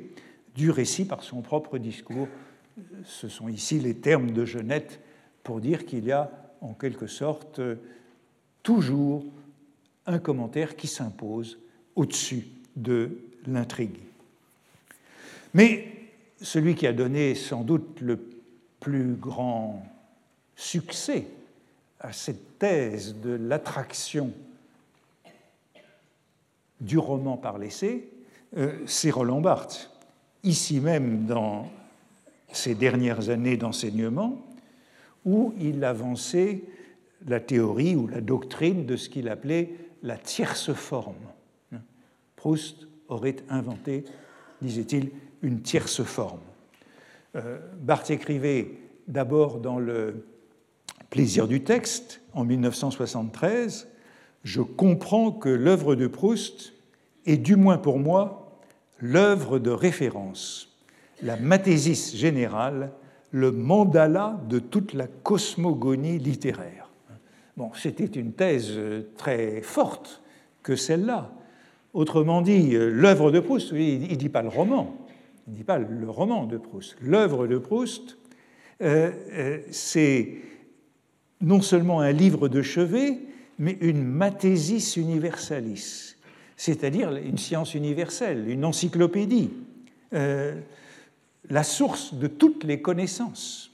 du 0.55 0.69
récit 0.69 1.05
par 1.05 1.23
son 1.23 1.41
propre 1.41 1.77
discours. 1.77 2.27
Ce 3.05 3.27
sont 3.27 3.47
ici 3.47 3.79
les 3.79 3.95
termes 3.95 4.31
de 4.31 4.45
Genette 4.45 4.99
pour 5.43 5.61
dire 5.61 5.85
qu'il 5.85 6.05
y 6.05 6.11
a 6.11 6.31
en 6.61 6.73
quelque 6.73 7.07
sorte 7.07 7.59
toujours 8.63 9.25
un 10.05 10.19
commentaire 10.19 10.75
qui 10.75 10.87
s'impose 10.87 11.59
au-dessus 11.95 12.47
de 12.75 13.17
l'intrigue. 13.47 13.99
Mais 15.53 15.87
celui 16.41 16.75
qui 16.75 16.87
a 16.87 16.93
donné 16.93 17.35
sans 17.35 17.63
doute 17.63 17.99
le 18.01 18.19
plus 18.79 19.13
grand 19.15 19.85
succès 20.55 21.27
à 21.99 22.13
cette 22.13 22.57
thèse 22.57 23.15
de 23.15 23.31
l'attraction 23.31 24.31
du 26.79 26.97
roman 26.97 27.37
par 27.37 27.59
l'essai, 27.59 28.09
euh, 28.57 28.79
c'est 28.87 29.11
Roland 29.11 29.41
Barthes. 29.41 29.91
Ici 30.43 30.79
même, 30.79 31.25
dans 31.25 31.69
ses 32.51 32.75
dernières 32.75 33.29
années 33.29 33.57
d'enseignement, 33.57 34.41
où 35.25 35.53
il 35.59 35.83
avançait 35.83 36.63
la 37.27 37.39
théorie 37.39 37.95
ou 37.95 38.07
la 38.07 38.21
doctrine 38.21 38.85
de 38.85 38.95
ce 38.95 39.09
qu'il 39.09 39.29
appelait 39.29 39.75
la 40.03 40.17
tierce 40.17 40.73
forme. 40.73 41.15
Proust 42.35 42.87
aurait 43.07 43.35
inventé, 43.49 44.03
disait-il, 44.61 45.11
une 45.43 45.61
tierce 45.61 46.03
forme. 46.03 46.39
Euh, 47.35 47.59
Barthes 47.79 48.09
écrivait 48.09 48.79
d'abord 49.07 49.59
dans 49.59 49.79
le 49.79 50.25
Plaisir 51.11 51.45
du 51.45 51.61
texte, 51.61 52.21
en 52.33 52.45
1973, 52.45 53.89
je 54.45 54.61
comprends 54.61 55.33
que 55.33 55.49
l'œuvre 55.49 55.95
de 55.95 56.07
Proust 56.07 56.73
est, 57.25 57.35
du 57.35 57.57
moins 57.57 57.77
pour 57.77 57.99
moi, 57.99 58.61
l'œuvre 58.97 59.59
de 59.59 59.71
référence, 59.71 60.70
la 61.23 61.37
mathésis 61.37 62.15
générale, 62.15 62.91
le 63.31 63.51
mandala 63.51 64.39
de 64.49 64.59
toute 64.59 64.93
la 64.93 65.07
cosmogonie 65.07 66.19
littéraire. 66.19 66.89
Bon, 67.57 67.71
c'était 67.75 68.05
une 68.05 68.33
thèse 68.33 68.79
très 69.17 69.61
forte 69.61 70.21
que 70.63 70.75
celle-là. 70.75 71.31
Autrement 71.93 72.41
dit, 72.41 72.71
l'œuvre 72.71 73.31
de 73.31 73.39
Proust, 73.39 73.71
il 73.73 74.01
ne 74.01 74.15
dit 74.15 74.29
pas 74.29 74.41
le 74.41 74.49
roman, 74.49 74.95
il 75.47 75.53
dit 75.53 75.63
pas 75.63 75.77
le 75.77 76.09
roman 76.09 76.45
de 76.45 76.57
Proust. 76.57 76.95
L'œuvre 77.01 77.47
de 77.47 77.57
Proust, 77.57 78.17
euh, 78.81 79.11
euh, 79.33 79.59
c'est 79.71 80.37
non 81.41 81.61
seulement 81.61 81.99
un 81.99 82.11
livre 82.11 82.47
de 82.47 82.61
chevet, 82.61 83.19
mais 83.59 83.77
une 83.81 84.03
mathésis 84.03 84.95
universalis, 84.95 86.15
c'est-à-dire 86.55 87.15
une 87.15 87.37
science 87.37 87.75
universelle, 87.75 88.49
une 88.49 88.65
encyclopédie, 88.65 89.51
euh, 90.13 90.55
la 91.51 91.63
source 91.63 92.13
de 92.13 92.27
toutes 92.27 92.63
les 92.63 92.81
connaissances. 92.81 93.71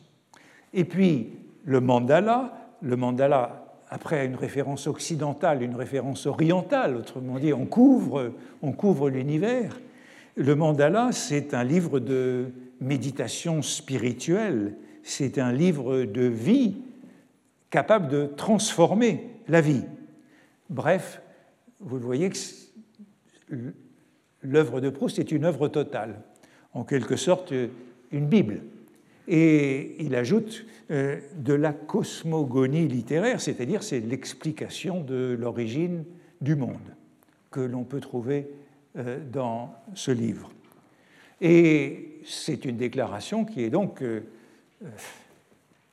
Et 0.73 0.83
puis 0.83 1.29
le 1.63 1.79
mandala, 1.79 2.73
le 2.81 2.95
mandala 2.97 3.65
après 3.89 4.25
une 4.25 4.35
référence 4.35 4.87
occidentale, 4.87 5.61
une 5.61 5.75
référence 5.75 6.25
orientale, 6.25 6.97
autrement 6.97 7.39
dit, 7.39 7.53
on 7.53 7.65
couvre, 7.65 8.33
on 8.61 8.73
couvre 8.73 9.09
l'univers. 9.09 9.79
Le 10.35 10.55
mandala, 10.55 11.11
c'est 11.11 11.53
un 11.53 11.63
livre 11.63 11.99
de 11.99 12.47
méditation 12.81 13.61
spirituelle, 13.61 14.75
c'est 15.03 15.37
un 15.37 15.53
livre 15.53 16.03
de 16.03 16.23
vie 16.23 16.77
capable 17.69 18.09
de 18.09 18.25
transformer 18.25 19.29
la 19.47 19.61
vie. 19.61 19.83
Bref, 20.69 21.21
vous 21.79 21.99
voyez 21.99 22.29
que 22.29 22.37
l'œuvre 24.41 24.81
de 24.81 24.89
Proust 24.89 25.19
est 25.19 25.31
une 25.31 25.45
œuvre 25.45 25.67
totale, 25.67 26.21
en 26.77 26.83
quelque 26.83 27.15
sorte 27.15 27.53
une 28.11 28.27
Bible. 28.27 28.61
Et 29.27 29.95
il 29.99 30.15
ajoute 30.15 30.65
euh, 30.91 31.19
de 31.35 31.53
la 31.53 31.73
cosmogonie 31.73 32.87
littéraire, 32.87 33.41
c'est-à-dire 33.41 33.81
c'est 33.83 33.99
l'explication 33.99 35.01
de 35.01 35.35
l'origine 35.37 36.05
du 36.39 36.55
monde 36.55 36.95
que 37.49 37.59
l'on 37.59 37.83
peut 37.83 37.99
trouver 37.99 38.47
euh, 38.95 39.19
dans 39.31 39.73
ce 39.95 40.11
livre. 40.11 40.51
Et 41.41 42.21
c'est 42.23 42.63
une 42.63 42.77
déclaration 42.77 43.43
qui 43.43 43.63
est 43.63 43.69
donc 43.71 44.03
euh, 44.03 44.21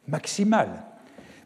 maximale. 0.07 0.85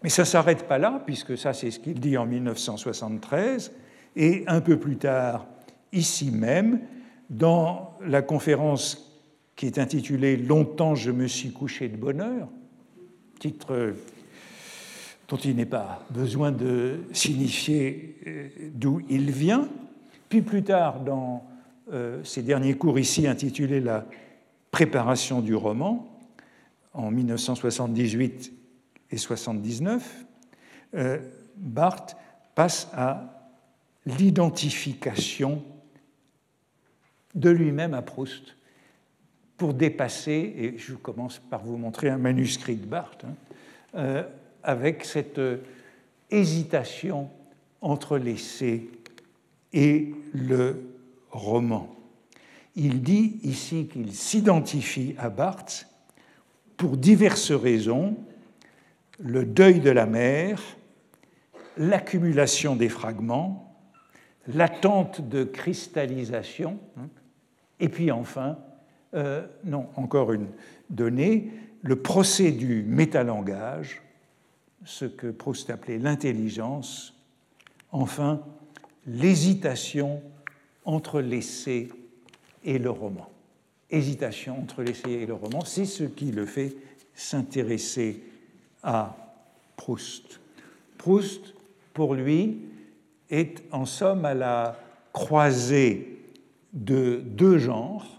Mais 0.02 0.08
ça 0.08 0.22
ne 0.22 0.26
s'arrête 0.26 0.64
pas 0.64 0.78
là, 0.78 1.00
puisque 1.06 1.38
ça 1.38 1.52
c'est 1.52 1.70
ce 1.70 1.78
qu'il 1.78 2.00
dit 2.00 2.16
en 2.16 2.26
1973, 2.26 3.72
et 4.16 4.42
un 4.48 4.60
peu 4.60 4.78
plus 4.78 4.96
tard, 4.96 5.46
ici 5.92 6.32
même, 6.32 6.80
dans 7.30 7.96
la 8.04 8.22
conférence 8.22 9.07
qui 9.58 9.66
est 9.66 9.78
intitulée 9.78 10.36
Longtemps 10.36 10.94
je 10.94 11.10
me 11.10 11.26
suis 11.26 11.50
couché 11.50 11.88
de 11.88 11.96
bonheur, 11.96 12.48
titre 13.40 13.92
dont 15.26 15.36
il 15.36 15.56
n'est 15.56 15.66
pas 15.66 16.06
besoin 16.10 16.52
de 16.52 17.00
signifier 17.12 18.16
euh, 18.26 18.48
d'où 18.72 19.02
il 19.10 19.32
vient. 19.32 19.68
Puis 20.28 20.42
plus 20.42 20.62
tard, 20.62 21.00
dans 21.00 21.44
euh, 21.92 22.22
ses 22.22 22.42
derniers 22.42 22.74
cours 22.74 23.00
ici 23.00 23.26
intitulés 23.26 23.80
La 23.80 24.06
préparation 24.70 25.40
du 25.40 25.56
roman, 25.56 26.08
en 26.94 27.10
1978 27.10 28.52
et 29.10 29.16
79, 29.16 30.24
euh, 30.94 31.18
Barthes 31.56 32.16
passe 32.54 32.88
à 32.94 33.50
l'identification 34.06 35.64
de 37.34 37.50
lui-même 37.50 37.92
à 37.92 38.02
Proust 38.02 38.57
pour 39.58 39.74
dépasser, 39.74 40.54
et 40.56 40.78
je 40.78 40.94
commence 40.94 41.38
par 41.38 41.64
vous 41.64 41.76
montrer 41.76 42.08
un 42.08 42.16
manuscrit 42.16 42.76
de 42.76 42.86
Barthes, 42.86 43.24
hein, 43.24 43.34
euh, 43.96 44.22
avec 44.62 45.04
cette 45.04 45.38
euh, 45.38 45.58
hésitation 46.30 47.28
entre 47.80 48.18
l'essai 48.18 48.88
et 49.72 50.14
le 50.32 50.80
roman. 51.30 51.94
Il 52.76 53.02
dit 53.02 53.40
ici 53.42 53.88
qu'il 53.92 54.14
s'identifie 54.14 55.16
à 55.18 55.28
Barthes 55.28 55.88
pour 56.76 56.96
diverses 56.96 57.50
raisons, 57.50 58.16
le 59.18 59.44
deuil 59.44 59.80
de 59.80 59.90
la 59.90 60.06
mère, 60.06 60.62
l'accumulation 61.76 62.76
des 62.76 62.88
fragments, 62.88 63.76
l'attente 64.46 65.28
de 65.28 65.42
cristallisation, 65.42 66.78
hein, 66.96 67.08
et 67.80 67.88
puis 67.88 68.12
enfin 68.12 68.58
euh, 69.14 69.46
non, 69.64 69.88
encore 69.96 70.32
une 70.32 70.48
donnée, 70.90 71.50
le 71.82 71.96
procès 71.96 72.52
du 72.52 72.82
métalangage, 72.82 74.02
ce 74.84 75.04
que 75.04 75.28
Proust 75.28 75.70
appelait 75.70 75.98
l'intelligence, 75.98 77.14
enfin 77.90 78.40
l'hésitation 79.06 80.22
entre 80.84 81.20
l'essai 81.20 81.88
et 82.64 82.78
le 82.78 82.90
roman. 82.90 83.30
Hésitation 83.90 84.58
entre 84.58 84.82
l'essai 84.82 85.10
et 85.12 85.26
le 85.26 85.34
roman, 85.34 85.64
c'est 85.64 85.86
ce 85.86 86.04
qui 86.04 86.30
le 86.30 86.46
fait 86.46 86.76
s'intéresser 87.14 88.22
à 88.82 89.16
Proust. 89.76 90.40
Proust, 90.98 91.54
pour 91.94 92.14
lui, 92.14 92.58
est 93.30 93.62
en 93.72 93.86
somme 93.86 94.24
à 94.24 94.34
la 94.34 94.78
croisée 95.12 96.18
de 96.72 97.22
deux 97.24 97.58
genres, 97.58 98.17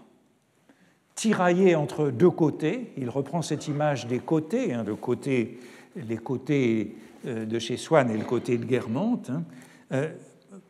tiraillé 1.20 1.74
entre 1.74 2.08
deux 2.08 2.30
côtés. 2.30 2.94
Il 2.96 3.10
reprend 3.10 3.42
cette 3.42 3.68
image 3.68 4.06
des 4.06 4.20
côtés, 4.20 4.72
hein, 4.72 4.86
côté, 4.98 5.58
les 5.94 6.16
côtés 6.16 6.96
euh, 7.26 7.44
de 7.44 7.58
chez 7.58 7.76
Swann 7.76 8.10
et 8.10 8.16
le 8.16 8.24
côté 8.24 8.56
de 8.56 8.64
Guermantes. 8.64 9.28
Hein. 9.28 9.44
Euh, 9.92 10.08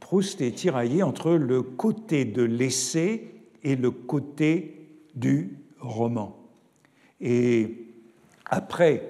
Proust 0.00 0.40
est 0.40 0.50
tiraillé 0.50 1.04
entre 1.04 1.30
le 1.30 1.62
côté 1.62 2.24
de 2.24 2.42
l'essai 2.42 3.32
et 3.62 3.76
le 3.76 3.92
côté 3.92 4.88
du 5.14 5.56
roman. 5.78 6.36
Et 7.20 7.86
après, 8.44 9.08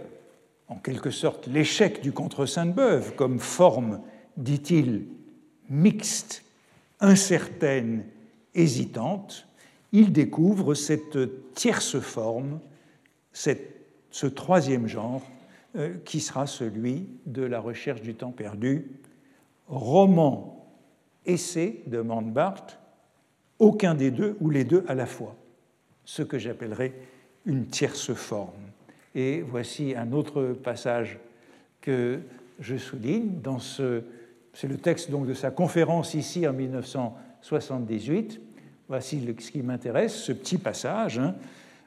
en 0.68 0.76
quelque 0.76 1.10
sorte, 1.10 1.46
l'échec 1.46 2.02
du 2.02 2.12
contre 2.12 2.44
Sainte-Beuve 2.44 3.14
comme 3.14 3.38
forme, 3.38 4.02
dit-il, 4.36 5.06
mixte, 5.70 6.44
incertaine, 7.00 8.04
hésitante, 8.54 9.46
il 9.92 10.12
découvre 10.12 10.74
cette 10.74 11.54
tierce 11.54 11.98
forme, 11.98 12.60
ce 13.32 14.26
troisième 14.26 14.86
genre, 14.86 15.22
euh, 15.76 15.94
qui 16.04 16.20
sera 16.20 16.48
celui 16.48 17.06
de 17.26 17.42
la 17.42 17.60
recherche 17.60 18.02
du 18.02 18.14
temps 18.14 18.32
perdu. 18.32 18.90
Roman, 19.68 20.68
essai, 21.26 21.82
demande 21.86 22.32
Barthes, 22.32 22.78
aucun 23.60 23.94
des 23.94 24.10
deux 24.10 24.36
ou 24.40 24.50
les 24.50 24.64
deux 24.64 24.84
à 24.88 24.94
la 24.94 25.06
fois, 25.06 25.36
ce 26.04 26.22
que 26.22 26.38
j'appellerais 26.38 26.92
une 27.46 27.66
tierce 27.66 28.12
forme. 28.14 28.70
Et 29.14 29.42
voici 29.42 29.94
un 29.96 30.10
autre 30.12 30.54
passage 30.62 31.20
que 31.80 32.18
je 32.58 32.76
souligne 32.76 33.40
dans 33.40 33.58
ce, 33.58 34.02
c'est 34.52 34.66
le 34.66 34.76
texte 34.76 35.10
donc 35.10 35.26
de 35.26 35.34
sa 35.34 35.50
conférence 35.52 36.14
ici 36.14 36.48
en 36.48 36.52
1978. 36.52 38.40
Voici 38.90 39.22
ce 39.38 39.52
qui 39.52 39.62
m'intéresse, 39.62 40.16
ce 40.16 40.32
petit 40.32 40.58
passage. 40.58 41.20
Hein. 41.20 41.36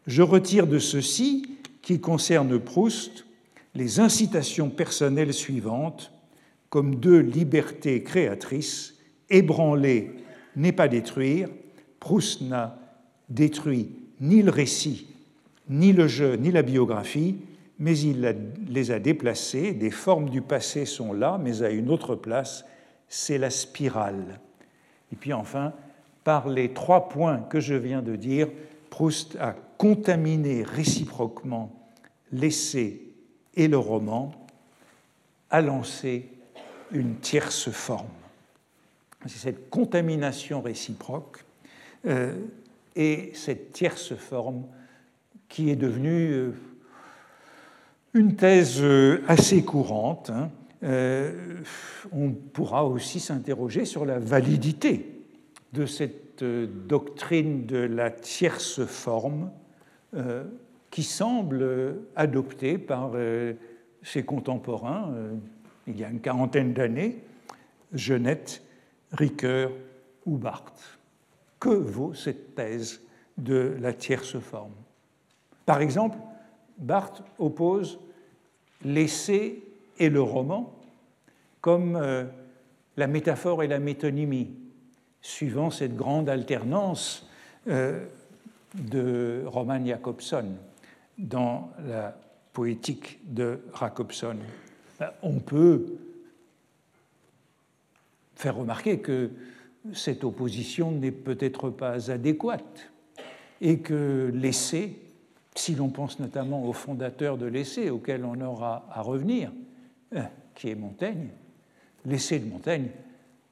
Je 0.08 0.22
retire 0.22 0.68
de 0.68 0.80
ceci, 0.80 1.58
qui 1.82 2.00
concerne 2.00 2.58
Proust, 2.58 3.26
les 3.76 4.00
incitations 4.00 4.70
personnelles 4.70 5.34
suivantes, 5.34 6.14
comme 6.70 6.96
deux 6.96 7.20
libertés 7.20 8.04
créatrices, 8.04 8.96
ébranler 9.30 10.14
n'est 10.56 10.72
pas 10.72 10.88
détruire, 10.88 11.50
Proust 12.00 12.40
n'a 12.40 12.80
détruit 13.28 13.90
ni 14.22 14.42
le 14.42 14.52
récit, 14.52 15.08
ni 15.68 15.92
le 15.92 16.08
jeu, 16.08 16.38
ni 16.38 16.52
la 16.52 16.62
biographie, 16.62 17.36
mais 17.80 18.00
il 18.00 18.34
les 18.70 18.92
a 18.92 19.00
déplacées, 19.00 19.74
des 19.74 19.92
formes 19.92 20.30
du 20.30 20.42
passé 20.42 20.86
sont 20.86 21.12
là, 21.12 21.38
mais 21.38 21.64
à 21.64 21.70
une 21.70 21.90
autre 21.90 22.16
place, 22.16 22.64
c'est 23.10 23.38
la 23.38 23.50
spirale. 23.50 24.40
Et 25.12 25.18
puis 25.18 25.34
enfin, 25.34 25.74
par 26.24 26.50
les 26.50 26.74
trois 26.74 27.10
points 27.10 27.40
que 27.40 27.60
je 27.60 27.74
viens 27.74 28.02
de 28.02 28.16
dire, 28.16 28.48
Proust 28.90 29.36
a 29.40 29.56
contaminé 29.78 30.64
réciproquement 30.64 31.72
l'essai 32.32 33.02
et 33.56 33.68
le 33.68 33.78
roman, 33.78 34.32
a 35.50 35.62
lancé 35.62 36.30
une 36.92 37.16
tierce 37.18 37.70
forme. 37.70 38.08
C'est 39.26 39.38
cette 39.38 39.70
contamination 39.70 40.62
réciproque 40.62 41.44
euh, 42.06 42.34
et 42.96 43.32
cette 43.36 43.72
tierce 43.72 44.16
forme 44.16 44.64
qui 45.48 45.70
est 45.70 45.76
devenue 45.76 46.32
euh, 46.32 46.52
une 48.14 48.36
thèse 48.36 48.82
euh, 48.82 49.24
assez 49.28 49.64
courante. 49.64 50.30
Hein. 50.30 50.50
on 52.12 52.32
pourra 52.32 52.86
aussi 52.86 53.20
s'interroger 53.20 53.86
sur 53.86 54.06
la 54.06 54.20
validité 54.20 55.13
de 55.74 55.86
cette 55.86 56.44
euh, 56.44 56.68
doctrine 56.68 57.66
de 57.66 57.78
la 57.78 58.12
tierce 58.12 58.86
forme 58.86 59.52
euh, 60.14 60.44
qui 60.92 61.04
semble 61.04 61.96
adoptée 62.16 62.78
par 62.78 63.12
euh, 63.16 63.54
ses 64.04 64.24
contemporains 64.24 65.12
il 65.88 66.00
y 66.00 66.04
a 66.04 66.10
une 66.10 66.22
quarantaine 66.22 66.74
d'années, 66.74 67.18
Genette, 67.92 68.62
Ricoeur 69.12 69.72
ou 70.26 70.38
Barthes. 70.38 71.00
Que 71.60 71.70
vaut 71.70 72.14
cette 72.14 72.56
thèse 72.56 73.02
de 73.38 73.76
la 73.80 73.92
tierce 73.92 74.40
forme? 74.40 74.74
Par 75.66 75.82
exemple, 75.82 76.18
Barthes 76.78 77.22
oppose 77.38 78.00
l'essai 78.86 79.62
et 80.00 80.10
le 80.10 80.22
roman 80.22 80.74
comme 81.60 82.02
la 82.98 83.08
métaphore 83.08 83.64
et 83.64 83.68
la 83.68 83.80
métonymie, 83.80 84.52
suivant 85.24 85.72
cette 85.72 85.96
grande 85.96 86.30
alternance 86.30 87.28
euh, 87.68 88.06
de 88.76 89.44
Roman 89.48 89.84
Jacobson 89.84 90.46
dans 91.18 91.72
la 91.88 92.16
poétique 92.52 93.20
de 93.26 93.62
Jacobson. 93.80 94.36
On 95.24 95.40
peut 95.40 95.86
faire 98.36 98.58
remarquer 98.58 99.00
que 99.00 99.32
cette 99.94 100.24
opposition 100.24 100.92
n'est 100.92 101.12
peut-être 101.12 101.70
pas 101.70 102.12
adéquate 102.12 102.92
et 103.62 103.80
que 103.80 104.32
l'essai, 104.34 104.98
si 105.56 105.76
l'on 105.76 105.90
pense 105.90 106.20
notamment 106.20 106.68
au 106.68 106.74
fondateur 106.74 107.38
de 107.38 107.46
l'essai, 107.46 107.90
auquel 107.90 108.26
on 108.26 108.40
aura 108.42 108.86
à 108.92 109.02
revenir, 109.02 109.52
euh, 110.16 110.22
qui 110.56 110.70
est 110.70 110.76
Montaigne, 110.76 111.30
l'essai 112.06 112.40
de 112.40 112.50
Montaigne 112.50 112.90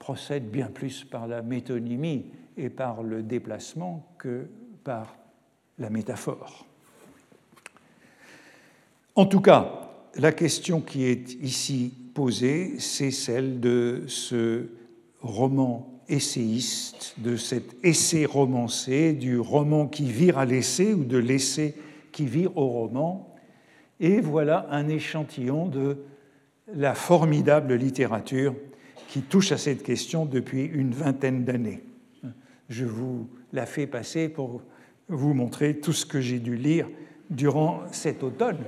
procède 0.02 0.50
bien 0.50 0.66
plus 0.66 1.04
par 1.04 1.28
la 1.28 1.44
métonymie 1.44 2.26
et 2.58 2.72
par 2.72 3.04
le 3.04 3.22
déplacement 3.22 4.04
que 4.18 4.48
par 4.84 5.16
la 5.78 5.92
métaphore. 5.92 6.66
En 9.14 9.28
tout 9.28 9.42
cas, 9.42 9.92
la 10.16 10.32
question 10.32 10.82
qui 10.82 11.04
est 11.04 11.36
ici 11.36 11.94
posée, 12.16 12.80
c'est 12.80 13.12
celle 13.12 13.60
de 13.60 14.04
ce 14.08 14.70
roman 15.22 16.02
essayiste, 16.10 17.14
de 17.20 17.36
cet 17.36 17.76
essai 17.86 18.26
romancé, 18.26 19.14
du 19.14 19.38
roman 19.38 19.86
qui 19.86 20.12
vire 20.12 20.40
à 20.40 20.46
l'essai 20.46 20.96
ou 20.96 21.04
de 21.04 21.20
l'essai 21.20 21.76
qui 22.12 22.26
vire 22.26 22.58
au 22.58 22.68
roman. 22.68 23.36
Et 24.00 24.20
voilà 24.20 24.66
un 24.72 24.90
échantillon 24.90 25.68
de 25.68 25.98
la 26.74 26.96
formidable 26.96 27.76
littérature 27.76 28.56
qui 29.12 29.22
touche 29.24 29.52
à 29.52 29.58
cette 29.58 29.84
question 29.84 30.26
depuis 30.26 30.64
une 30.64 30.94
vingtaine 30.94 31.44
d'années. 31.44 31.84
Je 32.70 32.86
vous 32.86 33.28
la 33.52 33.66
fais 33.66 33.86
passer 33.86 34.30
pour 34.30 34.62
vous 35.10 35.34
montrer 35.34 35.82
tout 35.82 35.92
ce 35.92 36.06
que 36.06 36.22
j'ai 36.22 36.40
dû 36.40 36.56
lire 36.56 36.88
durant 37.30 37.82
cet 37.92 38.24
automne 38.24 38.60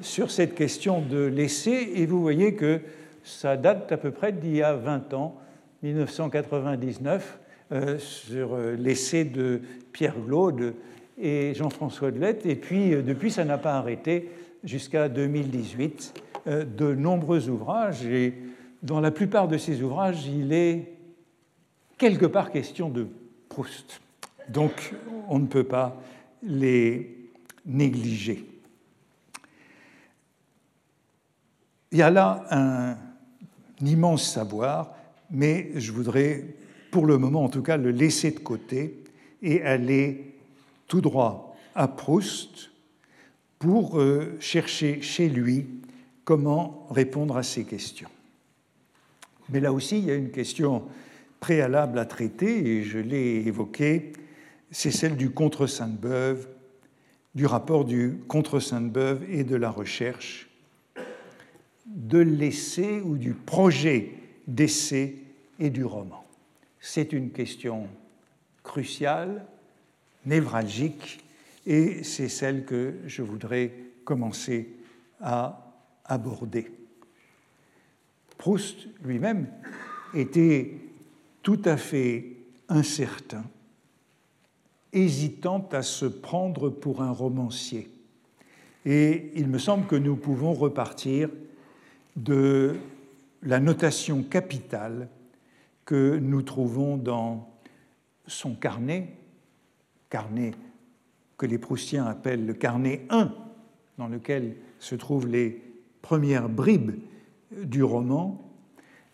sur 0.00 0.30
cette 0.30 0.54
question 0.54 1.02
de 1.02 1.24
l'essai, 1.24 1.90
et 1.96 2.06
vous 2.06 2.22
voyez 2.22 2.54
que 2.54 2.80
ça 3.24 3.56
date 3.56 3.90
à 3.90 3.96
peu 3.96 4.12
près 4.12 4.30
d'il 4.30 4.54
y 4.54 4.62
a 4.62 4.74
20 4.74 5.14
ans, 5.14 5.34
1999, 5.82 7.40
euh, 7.72 7.98
sur 7.98 8.54
euh, 8.54 8.76
l'essai 8.76 9.24
de 9.24 9.60
Pierre 9.90 10.14
Glaude 10.16 10.74
et 11.20 11.54
Jean-François 11.54 12.12
Delette, 12.12 12.46
et 12.46 12.54
puis 12.54 12.94
euh, 12.94 13.02
depuis 13.02 13.32
ça 13.32 13.44
n'a 13.44 13.58
pas 13.58 13.74
arrêté 13.74 14.30
jusqu'à 14.62 15.08
2018, 15.08 16.22
de 16.46 16.94
nombreux 16.94 17.48
ouvrages, 17.50 18.06
dans 18.82 19.00
la 19.00 19.10
plupart 19.10 19.48
de 19.48 19.58
ces 19.58 19.82
ouvrages, 19.82 20.26
il 20.26 20.52
est 20.52 20.92
quelque 21.96 22.26
part 22.26 22.50
question 22.50 22.88
de 22.88 23.06
Proust. 23.48 24.00
Donc 24.48 24.94
on 25.28 25.38
ne 25.38 25.46
peut 25.46 25.64
pas 25.64 26.00
les 26.42 27.30
négliger. 27.66 28.44
Il 31.90 31.98
y 31.98 32.02
a 32.02 32.10
là 32.10 32.44
un, 32.50 32.96
immense 33.84 34.30
savoir, 34.30 34.94
mais 35.30 35.70
je 35.76 35.92
voudrais, 35.92 36.44
pour 36.90 37.06
le 37.06 37.18
moment 37.18 37.44
en 37.44 37.48
tout 37.48 37.62
cas, 37.62 37.76
le 37.76 37.90
laisser 37.90 38.30
de 38.30 38.40
côté 38.40 39.02
et 39.42 39.62
aller 39.62 40.34
tout 40.86 41.00
droit 41.00 41.56
à 41.74 41.88
Proust 41.88 42.70
pour 43.58 43.98
euh, 43.98 44.36
chercher 44.40 45.00
chez 45.00 45.28
lui 45.28 45.66
comment 46.24 46.86
répondre 46.90 47.36
à 47.36 47.42
ces 47.42 47.64
questions. 47.64 48.08
Mais 49.50 49.60
là 49.60 49.72
aussi, 49.72 49.98
il 49.98 50.04
y 50.04 50.10
a 50.10 50.14
une 50.14 50.30
question 50.30 50.84
préalable 51.40 51.98
à 51.98 52.04
traiter, 52.04 52.66
et 52.66 52.82
je 52.82 52.98
l'ai 52.98 53.46
évoquée, 53.46 54.12
c'est 54.70 54.90
celle 54.90 55.16
du 55.16 55.30
contre 55.30 55.66
Sainte-Beuve, 55.66 56.48
du 57.34 57.46
rapport 57.46 57.84
du 57.84 58.18
contre 58.28 58.60
Sainte-Beuve 58.60 59.24
et 59.30 59.44
de 59.44 59.56
la 59.56 59.70
recherche 59.70 60.48
de 61.86 62.18
l'essai 62.18 63.00
ou 63.00 63.16
du 63.16 63.32
projet 63.32 64.12
d'essai 64.46 65.16
et 65.58 65.70
du 65.70 65.84
roman. 65.84 66.24
C'est 66.80 67.12
une 67.12 67.30
question 67.30 67.88
cruciale, 68.62 69.46
névralgique, 70.26 71.24
et 71.66 72.02
c'est 72.02 72.28
celle 72.28 72.64
que 72.64 72.94
je 73.06 73.22
voudrais 73.22 73.72
commencer 74.04 74.68
à 75.20 75.74
aborder. 76.04 76.70
Proust 78.38 78.86
lui-même 79.04 79.48
était 80.14 80.76
tout 81.42 81.60
à 81.64 81.76
fait 81.76 82.36
incertain, 82.68 83.44
hésitant 84.92 85.68
à 85.72 85.82
se 85.82 86.06
prendre 86.06 86.70
pour 86.70 87.02
un 87.02 87.10
romancier. 87.10 87.90
Et 88.86 89.32
il 89.34 89.48
me 89.48 89.58
semble 89.58 89.86
que 89.86 89.96
nous 89.96 90.16
pouvons 90.16 90.54
repartir 90.54 91.28
de 92.16 92.76
la 93.42 93.60
notation 93.60 94.22
capitale 94.22 95.08
que 95.84 96.18
nous 96.18 96.42
trouvons 96.42 96.96
dans 96.96 97.48
son 98.26 98.54
carnet, 98.54 99.16
carnet 100.10 100.52
que 101.36 101.46
les 101.46 101.58
Proustiens 101.58 102.06
appellent 102.06 102.46
le 102.46 102.54
carnet 102.54 103.06
1, 103.10 103.32
dans 103.96 104.08
lequel 104.08 104.56
se 104.78 104.94
trouvent 104.94 105.26
les 105.26 105.62
premières 106.02 106.48
bribes 106.48 106.92
du 107.50 107.82
roman, 107.82 108.40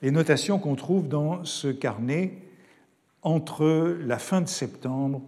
les 0.03 0.11
notations 0.11 0.59
qu'on 0.59 0.75
trouve 0.75 1.09
dans 1.09 1.45
ce 1.45 1.69
carnet 1.69 2.39
entre 3.23 3.97
la 4.01 4.19
fin 4.19 4.41
de 4.41 4.49
septembre 4.49 5.23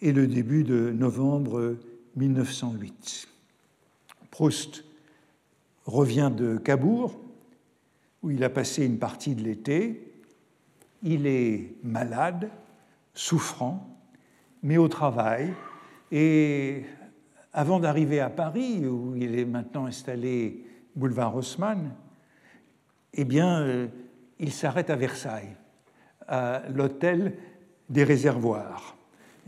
et 0.00 0.12
le 0.12 0.26
début 0.26 0.64
de 0.64 0.90
novembre 0.90 1.76
1908. 2.16 3.28
Proust 4.30 4.84
revient 5.84 6.32
de 6.34 6.56
Cabourg, 6.56 7.20
où 8.22 8.30
il 8.30 8.42
a 8.42 8.50
passé 8.50 8.86
une 8.86 8.98
partie 8.98 9.34
de 9.34 9.42
l'été. 9.42 10.12
Il 11.02 11.26
est 11.26 11.74
malade, 11.82 12.50
souffrant, 13.12 13.86
mais 14.62 14.78
au 14.78 14.88
travail. 14.88 15.52
Et 16.10 16.84
avant 17.52 17.78
d'arriver 17.78 18.20
à 18.20 18.30
Paris, 18.30 18.86
où 18.86 19.14
il 19.16 19.38
est 19.38 19.44
maintenant 19.44 19.86
installé 19.86 20.64
boulevard 20.96 21.36
Haussmann, 21.36 21.92
eh 23.16 23.24
bien, 23.24 23.62
euh, 23.62 23.86
il 24.38 24.52
s'arrête 24.52 24.90
à 24.90 24.96
Versailles, 24.96 25.56
à 26.26 26.62
l'hôtel 26.74 27.34
des 27.88 28.04
réservoirs. 28.04 28.96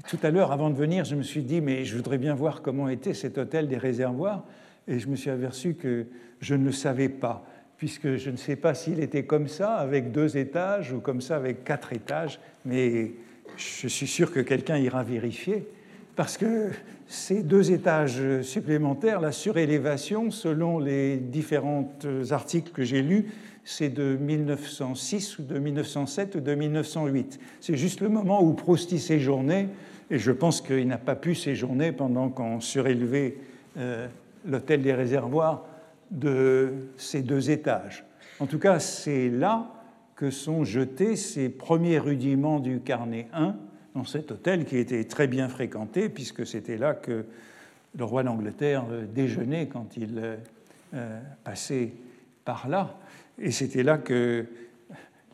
Tout 0.08 0.18
à 0.22 0.30
l'heure, 0.30 0.52
avant 0.52 0.70
de 0.70 0.76
venir, 0.76 1.04
je 1.04 1.16
me 1.16 1.22
suis 1.22 1.42
dit, 1.42 1.60
mais 1.60 1.84
je 1.84 1.96
voudrais 1.96 2.18
bien 2.18 2.34
voir 2.34 2.62
comment 2.62 2.88
était 2.88 3.14
cet 3.14 3.38
hôtel 3.38 3.66
des 3.66 3.78
réservoirs, 3.78 4.44
et 4.86 4.98
je 4.98 5.08
me 5.08 5.16
suis 5.16 5.30
aperçu 5.30 5.74
que 5.74 6.06
je 6.40 6.54
ne 6.54 6.64
le 6.64 6.72
savais 6.72 7.08
pas, 7.08 7.44
puisque 7.76 8.16
je 8.16 8.30
ne 8.30 8.36
sais 8.36 8.56
pas 8.56 8.74
s'il 8.74 9.00
était 9.00 9.24
comme 9.24 9.48
ça, 9.48 9.74
avec 9.74 10.12
deux 10.12 10.36
étages, 10.36 10.92
ou 10.92 11.00
comme 11.00 11.20
ça, 11.20 11.36
avec 11.36 11.64
quatre 11.64 11.92
étages, 11.92 12.38
mais 12.64 13.14
je 13.56 13.88
suis 13.88 14.06
sûr 14.06 14.32
que 14.32 14.40
quelqu'un 14.40 14.76
ira 14.76 15.02
vérifier, 15.02 15.66
parce 16.14 16.38
que 16.38 16.70
ces 17.06 17.42
deux 17.42 17.72
étages 17.72 18.42
supplémentaires, 18.42 19.20
la 19.20 19.32
surélévation, 19.32 20.30
selon 20.30 20.78
les 20.78 21.16
différents 21.18 21.92
articles 22.30 22.72
que 22.72 22.82
j'ai 22.82 23.02
lus, 23.02 23.26
c'est 23.66 23.88
de 23.90 24.16
1906 24.16 25.40
ou 25.40 25.42
de 25.42 25.58
1907 25.58 26.36
ou 26.36 26.40
de 26.40 26.54
1908. 26.54 27.40
C'est 27.60 27.76
juste 27.76 28.00
le 28.00 28.08
moment 28.08 28.42
où 28.42 28.52
Proust 28.54 28.96
séjournait, 28.96 29.68
et 30.08 30.18
je 30.18 30.30
pense 30.30 30.60
qu'il 30.60 30.86
n'a 30.86 30.98
pas 30.98 31.16
pu 31.16 31.34
séjourner 31.34 31.90
pendant 31.90 32.28
qu'on 32.28 32.60
surélevait 32.60 33.36
euh, 33.76 34.06
l'hôtel 34.46 34.82
des 34.82 34.94
réservoirs 34.94 35.66
de 36.12 36.74
ces 36.96 37.22
deux 37.22 37.50
étages. 37.50 38.04
En 38.38 38.46
tout 38.46 38.60
cas, 38.60 38.78
c'est 38.78 39.28
là 39.28 39.72
que 40.14 40.30
sont 40.30 40.62
jetés 40.62 41.16
ces 41.16 41.48
premiers 41.48 41.98
rudiments 41.98 42.60
du 42.60 42.78
carnet 42.78 43.26
1 43.32 43.56
dans 43.96 44.04
cet 44.04 44.30
hôtel 44.30 44.64
qui 44.64 44.78
était 44.78 45.02
très 45.04 45.26
bien 45.26 45.48
fréquenté, 45.48 46.08
puisque 46.08 46.46
c'était 46.46 46.78
là 46.78 46.94
que 46.94 47.24
le 47.98 48.04
roi 48.04 48.22
d'Angleterre 48.22 48.84
déjeunait 49.12 49.66
quand 49.66 49.96
il 49.96 50.38
euh, 50.94 51.20
passait 51.42 51.94
par 52.44 52.68
là. 52.68 52.96
Et 53.38 53.50
c'était 53.50 53.82
là 53.82 53.98
que 53.98 54.46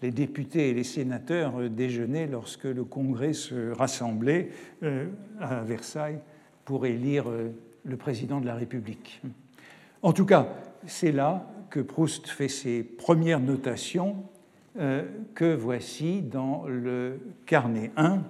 les 0.03 0.11
députés 0.11 0.71
et 0.71 0.75
les 0.75 0.85
sénateurs 0.85 1.71
déjeunaient 1.71 2.27
lorsque 2.27 2.65
le 2.65 2.85
Congrès 2.85 3.33
se 3.33 3.71
rassemblait 3.71 4.51
euh, 4.83 5.07
à 5.41 5.63
Versailles 5.63 6.19
pour 6.65 6.87
élire 6.87 7.29
euh, 7.29 7.51
le 7.85 7.97
président 7.97 8.41
de 8.41 8.47
la 8.47 8.57
République. 8.57 9.23
En 10.03 10.13
tout 10.13 10.27
cas, 10.27 10.49
c'est 10.87 11.13
là 11.13 11.47
que 11.71 11.81
Proust 11.81 12.29
fait 12.29 12.49
ses 12.49 12.83
premières 12.83 13.41
notations 13.41 14.25
euh, 14.79 15.05
que 15.35 15.55
voici 15.55 16.23
dans 16.23 16.65
le 16.67 17.21
carnet 17.47 17.93
1, 17.97 18.23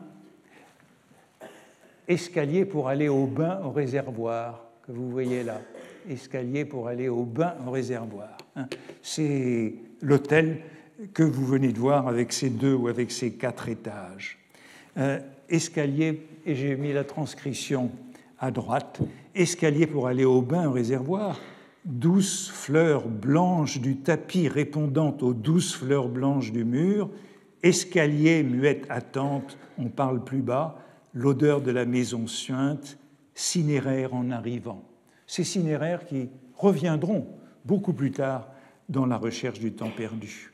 escalier 2.09 2.65
pour 2.65 2.89
aller 2.89 3.09
au 3.09 3.27
bain 3.27 3.61
au 3.65 3.71
réservoir, 3.71 4.65
que 4.87 4.93
vous 4.93 5.11
voyez 5.11 5.43
là, 5.45 5.61
escalier 6.09 6.65
pour 6.65 6.89
aller 6.89 7.09
au 7.09 7.25
bain 7.25 7.55
au 7.67 7.71
réservoir. 7.71 8.37
Hein. 8.57 8.67
C'est 9.03 9.75
l'hôtel 10.01 10.59
que 11.15 11.23
vous 11.23 11.45
venez 11.45 11.73
de 11.73 11.79
voir 11.79 12.09
avec 12.09 12.33
ses 12.33 12.51
deux 12.51 12.75
ou 12.75 12.89
avec 12.89 13.11
ses 13.11 13.33
quatre 13.33 13.69
étages. 13.69 14.39
Euh, 14.99 15.19
escalier, 15.49 16.27
et 16.45 16.55
j'ai 16.55 16.77
mis 16.77 16.93
la 16.93 17.05
transcription 17.05 17.91
à 18.39 18.51
droite, 18.51 19.01
escalier 19.35 19.87
pour 19.87 20.07
aller 20.07 20.25
au 20.25 20.43
bain 20.43 20.69
au 20.69 20.73
réservoir, 20.73 21.41
douces 21.85 22.51
fleurs 22.51 23.09
blanches 23.09 23.81
du 23.81 23.97
tapis 23.97 24.49
répondant 24.49 25.17
aux 25.21 25.35
douces 25.35 25.75
fleurs 25.75 26.09
blanches 26.09 26.53
du 26.53 26.65
mur, 26.65 27.11
Escalier, 27.63 28.43
muette 28.43 28.87
attente, 28.89 29.57
on 29.79 29.89
parle 29.89 30.25
plus 30.25 30.43
bas, 30.43 30.79
l'odeur 31.15 31.61
de 31.61 31.71
la 31.71 31.85
maison 31.85 32.27
suinte, 32.27 32.99
cinéraire 33.35 34.15
en 34.15 34.31
arrivant. 34.31 34.83
Ces 35.27 35.45
cinéraires 35.45 36.05
qui 36.05 36.29
reviendront 36.57 37.27
beaucoup 37.65 37.93
plus 37.93 38.13
tard 38.13 38.49
dans 38.89 39.07
la 39.07 39.17
recherche 39.17 39.61
du 39.61 39.73
temps 39.73 39.91
perdu. 39.91 40.53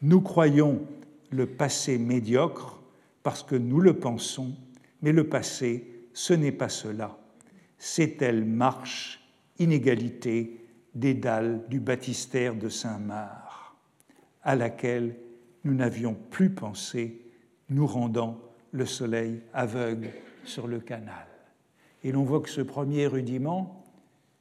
Nous 0.00 0.20
croyons 0.20 0.86
le 1.30 1.46
passé 1.46 1.98
médiocre 1.98 2.80
parce 3.22 3.42
que 3.42 3.54
nous 3.54 3.80
le 3.80 3.98
pensons, 3.98 4.54
mais 5.00 5.12
le 5.12 5.28
passé, 5.28 6.06
ce 6.12 6.32
n'est 6.34 6.52
pas 6.52 6.68
cela. 6.68 7.18
C'est 7.78 8.20
elle 8.22 8.44
marche, 8.44 9.20
inégalité, 9.58 10.58
des 10.94 11.14
dalles 11.14 11.64
du 11.68 11.80
baptistère 11.80 12.54
de 12.54 12.68
Saint-Marc, 12.68 13.74
à 14.42 14.56
laquelle 14.56 15.16
nous 15.64 15.74
n'avions 15.74 16.14
plus 16.30 16.50
pensé, 16.50 17.20
nous 17.70 17.86
rendant 17.86 18.40
le 18.72 18.86
soleil 18.86 19.40
aveugle 19.52 20.10
sur 20.44 20.66
le 20.66 20.80
canal. 20.80 21.31
Et 22.04 22.12
l'on 22.12 22.24
voit 22.24 22.40
que 22.40 22.50
ce 22.50 22.60
premier 22.60 23.06
rudiment, 23.06 23.84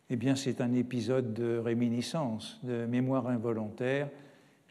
eh 0.09 0.15
bien, 0.15 0.35
c'est 0.35 0.61
un 0.61 0.73
épisode 0.73 1.33
de 1.33 1.57
réminiscence, 1.57 2.59
de 2.63 2.85
mémoire 2.85 3.27
involontaire. 3.27 4.09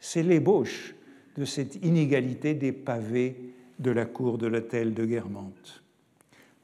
C'est 0.01 0.22
l'ébauche 0.22 0.95
de 1.36 1.45
cette 1.45 1.76
inégalité 1.84 2.55
des 2.55 2.72
pavés 2.72 3.55
de 3.78 3.91
la 3.91 4.05
cour 4.05 4.38
de 4.38 4.47
l'hôtel 4.47 4.93
de 4.93 5.05
Guermantes. 5.05 5.82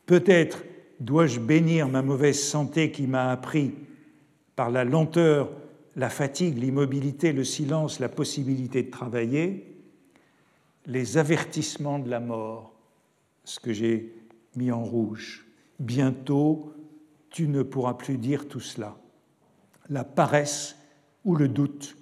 Peut-être 0.05 0.65
dois-je 1.01 1.41
bénir 1.41 1.89
ma 1.89 2.03
mauvaise 2.03 2.43
santé 2.43 2.91
qui 2.91 3.07
m'a 3.07 3.31
appris, 3.31 3.73
par 4.55 4.71
la 4.71 4.85
lenteur, 4.85 5.51
la 5.97 6.11
fatigue, 6.11 6.59
l'immobilité, 6.59 7.33
le 7.33 7.45
silence, 7.45 8.01
la 8.01 8.09
possibilité 8.09 8.83
de 8.83 8.91
travailler, 8.91 9.75
les 10.87 11.19
avertissements 11.19 11.99
de 11.99 12.11
la 12.11 12.21
mort, 12.21 12.75
ce 13.45 13.61
que 13.61 13.73
j'ai 13.73 14.15
mis 14.55 14.71
en 14.71 14.85
rouge. 14.85 15.46
Bientôt, 15.79 16.73
tu 17.31 17.49
ne 17.49 17.63
pourras 17.63 17.95
plus 17.95 18.19
dire 18.19 18.49
tout 18.49 18.61
cela. 18.61 18.97
La 19.89 20.05
paresse 20.05 20.77
ou 21.25 21.37
le 21.37 21.49
doute 21.49 21.97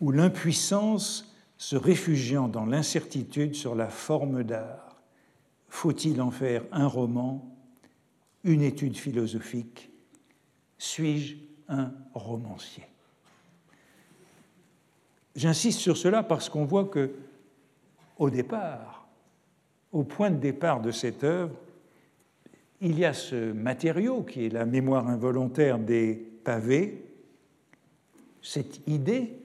ou 0.00 0.10
l'impuissance 0.10 1.34
se 1.56 1.76
réfugiant 1.76 2.48
dans 2.48 2.64
l'incertitude 2.64 3.54
sur 3.54 3.74
la 3.74 3.88
forme 3.88 4.42
d'art. 4.42 5.00
Faut-il 5.68 6.20
en 6.20 6.30
faire 6.30 6.64
un 6.72 6.86
roman, 6.86 7.54
une 8.44 8.62
étude 8.62 8.96
philosophique? 8.96 9.90
Suis-je 10.78 11.36
un 11.68 11.92
romancier? 12.14 12.86
J'insiste 15.36 15.78
sur 15.78 15.96
cela 15.96 16.22
parce 16.22 16.48
qu'on 16.48 16.64
voit 16.64 16.86
que, 16.86 17.12
au 18.18 18.30
départ, 18.30 19.06
au 19.92 20.02
point 20.02 20.30
de 20.30 20.38
départ 20.38 20.80
de 20.80 20.90
cette 20.90 21.22
œuvre, 21.22 21.54
il 22.80 22.98
y 22.98 23.04
a 23.04 23.12
ce 23.12 23.52
matériau 23.52 24.22
qui 24.22 24.46
est 24.46 24.48
la 24.48 24.64
mémoire 24.64 25.08
involontaire 25.08 25.78
des 25.78 26.14
pavés, 26.14 27.04
cette 28.42 28.80
idée, 28.88 29.38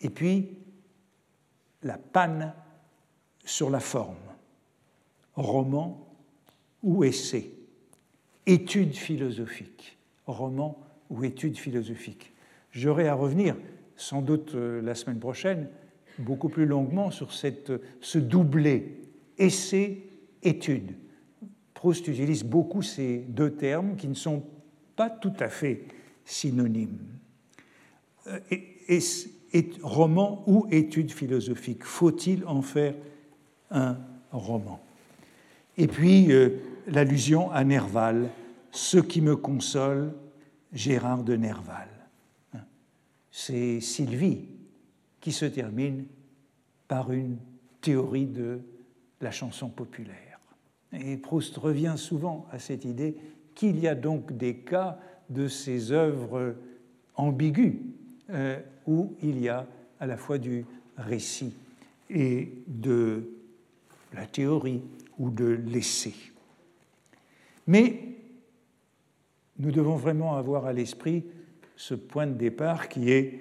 et 0.00 0.10
puis 0.10 0.58
la 1.82 1.96
panne 1.96 2.52
sur 3.44 3.70
la 3.70 3.80
forme, 3.80 4.16
roman 5.34 6.06
ou 6.82 7.04
essai, 7.04 7.50
étude 8.46 8.94
philosophique, 8.94 9.96
roman 10.26 10.78
ou 11.08 11.24
étude 11.24 11.56
philosophique. 11.56 12.32
J'aurai 12.72 13.08
à 13.08 13.14
revenir, 13.14 13.56
sans 13.96 14.20
doute 14.20 14.54
euh, 14.54 14.82
la 14.82 14.94
semaine 14.94 15.20
prochaine, 15.20 15.68
beaucoup 16.18 16.48
plus 16.48 16.66
longuement 16.66 17.10
sur 17.10 17.32
cette, 17.32 17.72
ce 18.00 18.18
doublé. 18.18 19.00
Essai-étude 19.38 20.94
Proust 21.84 22.08
utilise 22.08 22.44
beaucoup 22.44 22.80
ces 22.80 23.18
deux 23.28 23.50
termes 23.50 23.94
qui 23.96 24.08
ne 24.08 24.14
sont 24.14 24.42
pas 24.96 25.10
tout 25.10 25.34
à 25.38 25.48
fait 25.48 25.84
synonymes. 26.24 26.96
Euh, 28.26 28.38
roman 29.82 30.42
ou 30.46 30.66
étude 30.70 31.12
philosophique, 31.12 31.84
faut-il 31.84 32.42
en 32.46 32.62
faire 32.62 32.94
un 33.70 33.98
roman? 34.32 34.80
Et 35.76 35.86
puis 35.86 36.32
euh, 36.32 36.58
l'allusion 36.86 37.50
à 37.50 37.64
Nerval, 37.64 38.30
ce 38.70 38.96
qui 38.96 39.20
me 39.20 39.36
console, 39.36 40.14
Gérard 40.72 41.22
de 41.22 41.36
Nerval. 41.36 41.90
C'est 43.30 43.82
Sylvie 43.82 44.46
qui 45.20 45.32
se 45.32 45.44
termine 45.44 46.06
par 46.88 47.12
une 47.12 47.36
théorie 47.82 48.24
de 48.24 48.62
la 49.20 49.30
chanson 49.30 49.68
populaire. 49.68 50.33
Et 51.00 51.16
Proust 51.16 51.56
revient 51.56 51.94
souvent 51.96 52.46
à 52.50 52.58
cette 52.58 52.84
idée 52.84 53.16
qu'il 53.54 53.78
y 53.78 53.88
a 53.88 53.94
donc 53.94 54.36
des 54.36 54.56
cas 54.56 54.98
de 55.30 55.48
ces 55.48 55.92
œuvres 55.92 56.54
ambiguës 57.16 57.74
euh, 58.30 58.60
où 58.86 59.14
il 59.22 59.40
y 59.40 59.48
a 59.48 59.66
à 60.00 60.06
la 60.06 60.16
fois 60.16 60.38
du 60.38 60.64
récit 60.96 61.54
et 62.10 62.52
de 62.66 63.30
la 64.12 64.26
théorie 64.26 64.82
ou 65.18 65.30
de 65.30 65.46
l'essai. 65.66 66.14
Mais 67.66 68.00
nous 69.58 69.70
devons 69.70 69.96
vraiment 69.96 70.36
avoir 70.36 70.66
à 70.66 70.72
l'esprit 70.72 71.24
ce 71.76 71.94
point 71.94 72.26
de 72.26 72.34
départ 72.34 72.88
qui 72.88 73.10
est 73.10 73.40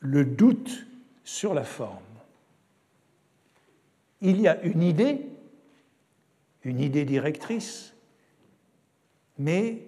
le 0.00 0.24
doute 0.24 0.86
sur 1.24 1.54
la 1.54 1.64
forme. 1.64 1.98
Il 4.20 4.40
y 4.40 4.48
a 4.48 4.60
une 4.62 4.82
idée 4.82 5.20
une 6.64 6.80
idée 6.80 7.04
directrice, 7.04 7.94
mais 9.38 9.82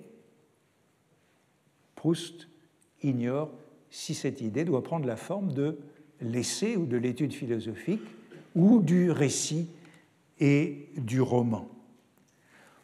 Proust 1.94 2.48
ignore 3.02 3.50
si 3.90 4.14
cette 4.14 4.40
idée 4.40 4.64
doit 4.64 4.82
prendre 4.82 5.06
la 5.06 5.16
forme 5.16 5.52
de 5.52 5.78
l'essai 6.20 6.76
ou 6.76 6.86
de 6.86 6.96
l'étude 6.96 7.32
philosophique 7.32 8.00
ou 8.54 8.80
du 8.80 9.10
récit 9.10 9.68
et 10.38 10.88
du 10.96 11.20
roman. 11.20 11.68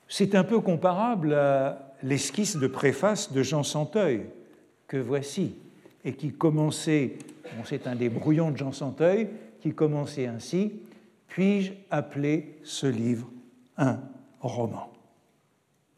C'est 0.08 0.34
un 0.34 0.44
peu 0.44 0.60
comparable 0.60 1.34
à 1.34 1.94
l'esquisse 2.02 2.56
de 2.56 2.66
préface 2.66 3.32
de 3.32 3.42
Jean 3.42 3.62
Santeuil 3.62 4.26
que 4.86 4.96
voici 4.96 5.54
et 6.04 6.12
qui 6.12 6.32
commençait, 6.32 7.16
c'est 7.64 7.86
un 7.86 7.96
des 7.96 8.08
brouillons 8.08 8.50
de 8.50 8.56
Jean 8.56 8.72
Santeuil, 8.72 9.28
qui 9.60 9.72
commençait 9.72 10.26
ainsi 10.26 10.72
Puis-je 11.28 11.72
appeler 11.90 12.58
ce 12.62 12.86
livre? 12.86 13.28
Un 13.76 14.00
roman. 14.40 14.92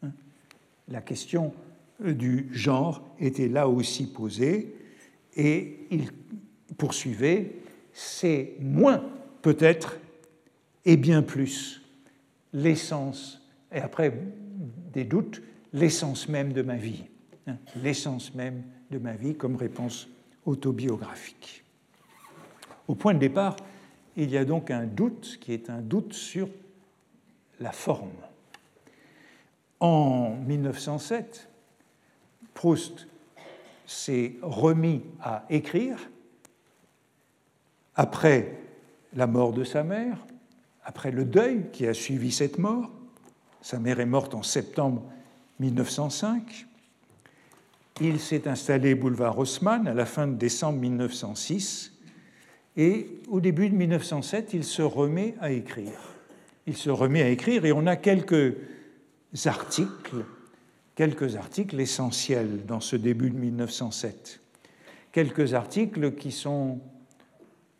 Hein? 0.02 0.10
La 0.88 1.00
question 1.00 1.52
du 2.00 2.48
genre 2.52 3.02
était 3.18 3.48
là 3.48 3.68
aussi 3.68 4.06
posée 4.06 4.74
et 5.36 5.86
il 5.90 6.10
poursuivait 6.76 7.56
c'est 7.92 8.54
moins 8.60 9.04
peut-être 9.42 9.98
et 10.84 10.96
bien 10.96 11.22
plus 11.22 11.82
l'essence, 12.52 13.44
et 13.72 13.80
après 13.80 14.12
des 14.92 15.04
doutes, 15.04 15.42
l'essence 15.72 16.28
même 16.28 16.52
de 16.52 16.62
ma 16.62 16.76
vie, 16.76 17.04
hein? 17.46 17.56
l'essence 17.82 18.34
même 18.34 18.62
de 18.90 18.98
ma 18.98 19.14
vie 19.14 19.34
comme 19.34 19.56
réponse 19.56 20.08
autobiographique. 20.46 21.64
Au 22.86 22.94
point 22.94 23.14
de 23.14 23.18
départ, 23.18 23.56
il 24.16 24.30
y 24.30 24.38
a 24.38 24.44
donc 24.44 24.70
un 24.70 24.86
doute 24.86 25.38
qui 25.40 25.52
est 25.52 25.68
un 25.68 25.80
doute 25.80 26.14
sur 26.14 26.48
la 27.60 27.72
forme. 27.72 28.10
En 29.80 30.34
1907, 30.46 31.48
Proust 32.54 33.06
s'est 33.86 34.34
remis 34.42 35.02
à 35.22 35.44
écrire 35.50 36.10
après 37.94 38.58
la 39.14 39.26
mort 39.26 39.52
de 39.52 39.64
sa 39.64 39.82
mère, 39.82 40.18
après 40.84 41.10
le 41.10 41.24
deuil 41.24 41.66
qui 41.72 41.86
a 41.86 41.94
suivi 41.94 42.32
cette 42.32 42.58
mort. 42.58 42.90
Sa 43.60 43.78
mère 43.78 44.00
est 44.00 44.06
morte 44.06 44.34
en 44.34 44.42
septembre 44.42 45.02
1905. 45.60 46.66
Il 48.00 48.20
s'est 48.20 48.46
installé 48.46 48.94
boulevard 48.94 49.38
Haussmann 49.38 49.88
à 49.88 49.94
la 49.94 50.06
fin 50.06 50.26
de 50.26 50.34
décembre 50.34 50.78
1906 50.78 51.92
et 52.76 53.08
au 53.28 53.40
début 53.40 53.68
de 53.68 53.74
1907, 53.74 54.54
il 54.54 54.62
se 54.62 54.82
remet 54.82 55.34
à 55.40 55.50
écrire 55.50 56.17
il 56.68 56.76
se 56.76 56.90
remet 56.90 57.22
à 57.22 57.30
écrire 57.30 57.64
et 57.64 57.72
on 57.72 57.86
a 57.86 57.96
quelques 57.96 58.54
articles, 59.46 60.24
quelques 60.94 61.36
articles 61.36 61.80
essentiels 61.80 62.66
dans 62.66 62.80
ce 62.80 62.94
début 62.94 63.30
de 63.30 63.38
1907. 63.38 64.40
Quelques 65.10 65.54
articles 65.54 66.14
qui 66.14 66.30
sont 66.30 66.78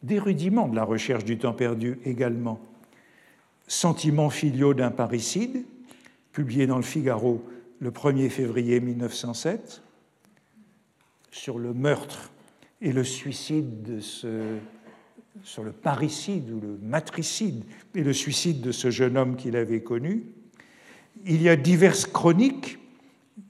des 0.02 0.18
rudiments 0.18 0.68
de 0.68 0.74
la 0.74 0.84
recherche 0.84 1.26
du 1.26 1.36
temps 1.36 1.52
perdu 1.52 1.98
également. 2.06 2.60
Sentiments 3.66 4.30
filiaux 4.30 4.72
d'un 4.72 4.90
parricide, 4.90 5.66
publié 6.32 6.66
dans 6.66 6.78
le 6.78 6.82
Figaro 6.82 7.44
le 7.80 7.90
1er 7.90 8.30
février 8.30 8.80
1907, 8.80 9.82
sur 11.30 11.58
le 11.58 11.74
meurtre 11.74 12.30
et 12.80 12.92
le 12.92 13.04
suicide 13.04 13.82
de 13.82 14.00
ce 14.00 14.56
sur 15.42 15.62
le 15.62 15.72
parricide 15.72 16.50
ou 16.50 16.60
le 16.60 16.78
matricide 16.82 17.64
et 17.94 18.02
le 18.02 18.12
suicide 18.12 18.60
de 18.60 18.72
ce 18.72 18.90
jeune 18.90 19.16
homme 19.16 19.36
qu'il 19.36 19.56
avait 19.56 19.82
connu. 19.82 20.24
Il 21.26 21.42
y 21.42 21.48
a 21.48 21.56
diverses 21.56 22.06
chroniques 22.06 22.78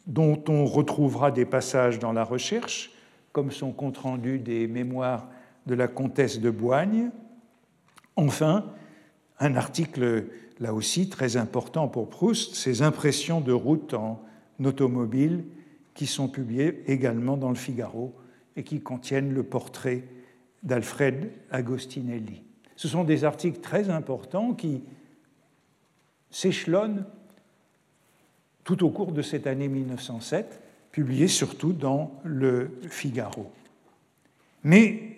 dont 0.07 0.43
on 0.49 0.65
retrouvera 0.65 1.31
des 1.31 1.45
passages 1.45 1.99
dans 1.99 2.13
la 2.13 2.25
recherche, 2.25 2.93
comme 3.33 3.51
son 3.51 3.73
compte-rendu 3.73 4.39
des 4.39 4.67
mémoires 4.67 5.29
de 5.67 5.75
la 5.75 5.87
comtesse 5.87 6.41
de 6.41 6.51
Boigne. 6.51 7.11
Enfin, 8.17 8.73
un 9.39 9.55
article 9.55 10.27
là 10.61 10.75
aussi 10.75 11.09
très 11.09 11.37
important 11.37 11.89
pour 11.89 12.09
Proust, 12.09 12.55
ses 12.55 12.83
impressions 12.83 13.41
de 13.41 13.53
route 13.53 13.95
en 13.95 14.23
automobile 14.65 15.45
qui 15.95 16.07
sont 16.07 16.29
publiées 16.29 16.83
également 16.87 17.37
dans 17.37 17.51
le 17.51 17.55
Figaro 17.55 18.15
et 18.57 18.65
qui 18.65 18.81
contiennent 18.81 19.33
le 19.33 19.43
portrait 19.43 20.05
d'Alfred 20.63 21.31
Agostinelli. 21.51 22.43
Ce 22.77 22.89
sont 22.89 23.05
des 23.05 23.25
articles 23.25 23.61
très 23.61 23.91
importants 23.91 24.55
qui 24.55 24.83
s'échelonnent 26.31 27.05
tout 28.65 28.85
au 28.85 28.91
cours 28.91 29.13
de 29.13 29.23
cette 29.23 29.47
année 29.47 29.69
1907, 29.69 30.61
publiés 30.93 31.29
surtout 31.29 31.73
dans 31.73 32.21
le 32.25 32.71
Figaro. 32.91 33.51
Mais 34.63 35.17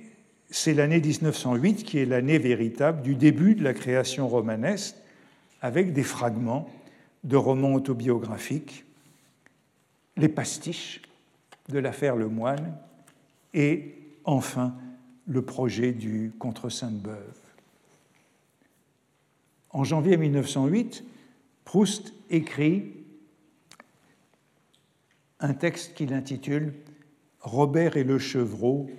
c'est 0.51 0.74
l'année 0.74 1.01
1908 1.01 1.84
qui 1.84 1.99
est 1.99 2.07
l'année 2.07 2.38
véritable 2.38 3.03
du 3.03 3.14
début 3.14 3.55
de 3.55 3.64
la 3.64 3.74
création 3.74 4.28
romanesque, 4.28 4.97
avec 5.62 5.93
des 5.93 6.03
fragments 6.03 6.68
de 7.24 7.36
romans 7.36 7.74
autobiographiques, 7.74 8.84
les 10.16 10.28
pastiches 10.28 11.03
de 11.68 11.78
l'affaire 11.78 12.16
Lemoine 12.16 12.76
et 13.53 13.95
enfin 14.24 14.74
le 15.31 15.43
projet 15.43 15.93
du 15.93 16.33
contre 16.41 16.68
Sainte-Beuve. 16.68 17.39
En 19.70 19.85
janvier 19.85 20.16
1908, 20.16 21.05
Proust 21.64 22.12
écrit 22.31 22.93
un 25.39 25.55
texte 25.55 25.95
qu'il 25.95 26.12
intitule 26.12 26.74
Robert 27.39 27.97
et 27.97 28.03
le 28.03 28.18
chevreau, 28.18 28.91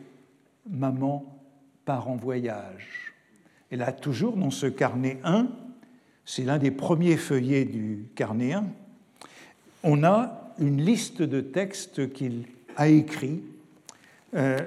maman 0.69 1.37
part 1.83 2.07
en 2.07 2.15
voyage. 2.15 3.13
Et 3.69 3.75
là, 3.75 3.91
toujours 3.91 4.37
dans 4.37 4.51
ce 4.51 4.67
carnet 4.67 5.19
1, 5.25 5.49
c'est 6.23 6.45
l'un 6.45 6.59
des 6.59 6.71
premiers 6.71 7.17
feuillets 7.17 7.65
du 7.65 8.05
carnet 8.15 8.53
1, 8.53 8.65
on 9.83 10.03
a 10.05 10.53
une 10.59 10.81
liste 10.81 11.21
de 11.21 11.41
textes 11.41 12.13
qu'il 12.13 12.45
a 12.77 12.87
écrits 12.87 13.43
euh, 14.33 14.65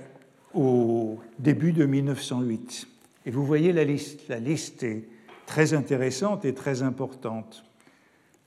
au 0.55 1.19
début 1.39 1.73
de 1.73 1.85
1908. 1.85 2.89
Et 3.27 3.31
vous 3.31 3.45
voyez 3.45 3.73
la 3.73 3.85
liste. 3.85 4.29
La 4.29 4.39
liste 4.39 4.83
est 4.83 5.05
très 5.47 5.75
intéressante 5.75 6.45
et 6.45 6.55
très 6.55 6.83
importante. 6.83 7.65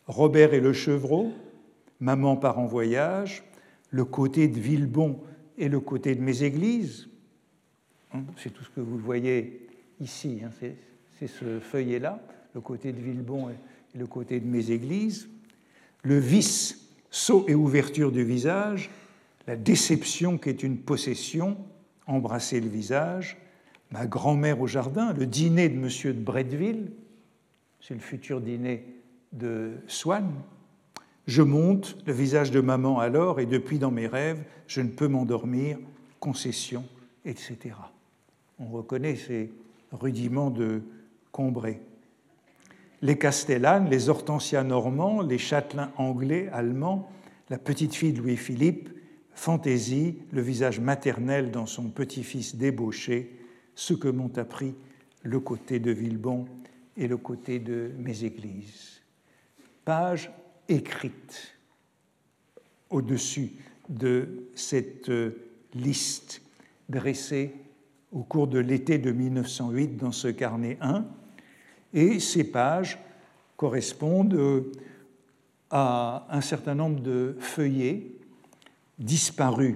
Robert 0.08 0.54
et 0.54 0.60
le 0.60 0.74
chevreau, 0.74 1.32
Maman 2.00 2.38
part 2.38 2.60
en 2.60 2.66
voyage, 2.66 3.44
Le 3.90 4.06
côté 4.06 4.48
de 4.48 4.60
Villebon 4.60 5.20
et 5.58 5.70
le 5.70 5.80
côté 5.80 6.14
de 6.14 6.22
mes 6.22 6.44
églises. 6.44 7.08
Hein, 8.14 8.24
c'est 8.38 8.54
tout 8.54 8.64
ce 8.64 8.70
que 8.70 8.82
vous 8.82 8.98
voyez 8.98 9.68
ici, 10.00 10.42
hein, 10.44 10.50
c'est 11.20 11.28
ce 11.28 11.60
feuillet-là, 11.60 12.22
le 12.54 12.62
côté 12.62 12.92
de 12.92 13.02
Villebon 13.02 13.50
et 13.50 13.98
le 13.98 14.06
côté 14.08 14.40
de 14.40 14.46
mes 14.46 14.72
églises. 14.72 15.30
Le 16.04 16.20
vice, 16.20 16.90
saut 17.10 17.46
et 17.48 17.56
ouverture 17.56 18.12
du 18.12 18.24
visage, 18.24 18.90
la 19.48 19.56
déception 19.56 20.38
qui 20.38 20.50
est 20.50 20.64
une 20.64 20.78
possession, 20.78 21.58
embrasser 22.08 22.60
le 22.60 22.70
visage, 22.70 23.38
ma 23.92 24.06
grand-mère 24.06 24.62
au 24.62 24.68
jardin, 24.68 25.14
le 25.14 25.26
dîner 25.26 25.70
de 25.70 25.76
M. 25.76 25.90
de 26.16 26.24
Bretteville, 26.24 26.92
c'est 27.82 27.94
le 27.94 28.00
futur 28.00 28.42
dîner 28.42 28.86
de 29.34 29.74
Swann. 29.88 30.32
Je 31.28 31.42
monte, 31.42 31.98
le 32.06 32.14
visage 32.14 32.52
de 32.52 32.62
maman 32.62 33.00
alors, 33.00 33.40
et 33.40 33.46
depuis 33.46 33.80
dans 33.80 33.92
mes 33.92 34.08
rêves, 34.08 34.44
je 34.68 34.82
ne 34.82 34.90
peux 34.90 35.08
m'endormir, 35.08 35.78
concession, 36.20 36.86
etc. 37.26 37.76
On 38.60 38.68
reconnaît 38.68 39.16
ces 39.16 39.52
rudiments 39.92 40.50
de 40.50 40.82
Combray. 41.32 41.82
Les 43.02 43.18
Castellanes, 43.18 43.90
les 43.90 44.10
Hortensias 44.10 44.64
normands, 44.64 45.22
les 45.22 45.38
Châtelains 45.38 45.92
anglais, 45.98 46.50
allemands, 46.52 47.10
la 47.50 47.58
petite 47.58 47.94
fille 47.94 48.14
de 48.14 48.22
Louis-Philippe, 48.22 48.90
fantaisie, 49.38 50.16
le 50.32 50.42
visage 50.42 50.80
maternel 50.80 51.52
dans 51.52 51.68
son 51.68 51.90
petit-fils 51.90 52.56
débauché, 52.56 53.38
ce 53.76 53.94
que 53.94 54.08
m'ont 54.08 54.36
appris 54.38 54.74
le 55.22 55.40
côté 55.40 55.80
de 55.80 55.92
Villebon 55.92 56.48
et 56.98 57.08
le 57.08 57.18
côté 57.18 57.60
de 57.60 57.92
mes 58.00 58.24
églises. 58.24 59.02
Page 59.86 60.32
écrite 60.68 61.56
au-dessus 62.90 63.52
de 63.90 64.50
cette 64.56 65.12
liste 65.76 66.42
dressée 66.90 67.54
au 68.12 68.24
cours 68.24 68.48
de 68.48 68.58
l'été 68.58 68.98
de 68.98 69.12
1908 69.12 69.98
dans 69.98 70.12
ce 70.12 70.30
carnet 70.30 70.80
1, 70.82 71.06
et 71.94 72.20
ces 72.20 72.44
pages 72.44 72.98
correspondent 73.56 74.66
à 75.70 76.26
un 76.32 76.42
certain 76.42 76.74
nombre 76.74 77.02
de 77.02 77.36
feuillets 77.40 78.17
disparus 79.00 79.76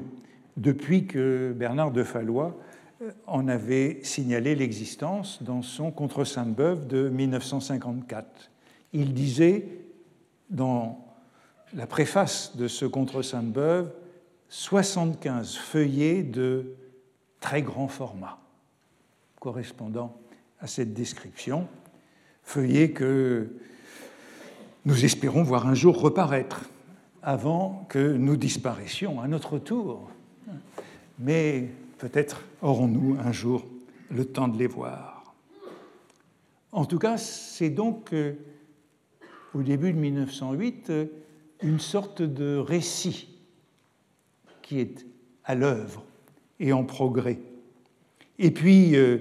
depuis 0.58 1.08
que 1.08 1.54
Bernard 1.56 1.92
de 1.92 2.04
Fallois 2.04 2.58
euh, 3.02 3.12
en 3.28 3.48
avait 3.48 4.00
signalé 4.04 4.56
l'existence 4.56 5.42
dans 5.44 5.62
son 5.62 5.92
Contre 5.92 6.24
Sainte-Beuve 6.24 6.88
de 6.88 7.10
1954. 7.10 8.52
Il 8.94 9.14
disait 9.14 9.68
dans 10.50 11.06
la 11.74 11.88
préface 11.88 12.56
de 12.58 12.68
ce 12.68 12.86
Contre 12.86 13.22
Sainte-Beuve 13.22 13.92
75 14.50 15.56
feuillets 15.56 16.24
de 16.24 16.76
très 17.40 17.62
grand 17.62 17.88
format 17.88 18.38
correspondant 19.40 20.16
à 20.60 20.68
cette 20.68 20.94
description, 20.94 21.68
feuillets 22.44 22.92
que 22.92 23.50
nous 24.86 25.06
espérons 25.06 25.42
voir 25.42 25.68
un 25.68 25.74
jour 25.74 26.00
reparaître 26.00 26.70
avant 27.24 27.86
que 27.90 28.14
nous 28.14 28.36
disparaissions 28.36 29.22
à 29.22 29.28
notre 29.28 29.60
tour. 29.60 30.10
Mais 31.20 31.70
peut-être 31.98 32.44
aurons-nous 32.62 33.18
un 33.20 33.32
jour 33.32 33.66
le 34.10 34.26
temps 34.26 34.48
de 34.48 34.58
les 34.58 34.68
voir. 34.68 35.36
En 36.72 36.86
tout 36.86 37.00
cas, 37.00 37.18
c'est 37.18 37.70
donc 37.70 38.14
euh, 38.14 38.34
au 39.54 39.62
début 39.62 39.92
de 39.92 39.98
1908 39.98 40.90
euh, 40.90 41.06
une 41.62 41.80
sorte 41.80 42.22
de 42.22 42.58
récit 42.58 43.30
qui 44.62 44.80
est 44.80 45.06
à 45.44 45.54
l'œuvre 45.54 46.04
et 46.60 46.72
en 46.72 46.86
progrès. 46.86 47.40
Et 48.40 48.52
puis, 48.52 48.96
euh, 48.96 49.20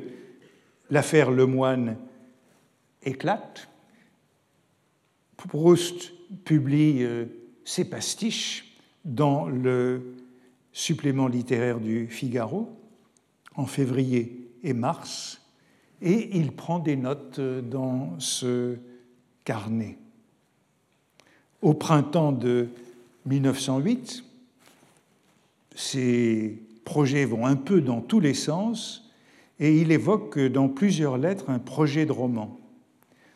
l'affaire 0.91 1.31
Lemoine 1.31 1.97
éclate. 3.03 3.69
Proust 5.37 6.13
publie 6.45 7.07
ces 7.65 7.85
pastiches 7.85 8.77
dans 9.05 9.47
le 9.49 10.15
supplément 10.73 11.29
littéraire 11.29 11.81
du 11.81 12.07
Figaro 12.09 12.71
en 13.55 13.67
février 13.67 14.49
et 14.63 14.73
mars, 14.73 15.41
et 16.03 16.37
il 16.37 16.53
prend 16.53 16.79
des 16.79 16.97
notes 16.97 17.41
dans 17.41 18.19
ce 18.19 18.77
carnet. 19.45 19.99
Au 21.63 21.75
printemps 21.75 22.33
de 22.33 22.69
1908, 23.27 24.25
ces 25.75 26.59
projets 26.85 27.25
vont 27.25 27.47
un 27.47 27.57
peu 27.57 27.81
dans 27.81 28.01
tous 28.01 28.21
les 28.21 28.35
sens, 28.35 29.11
et 29.59 29.79
il 29.79 29.93
évoque 29.93 30.39
dans 30.39 30.69
plusieurs 30.69 31.19
lettres 31.19 31.51
un 31.51 31.59
projet 31.59 32.07
de 32.07 32.13
roman. 32.13 32.59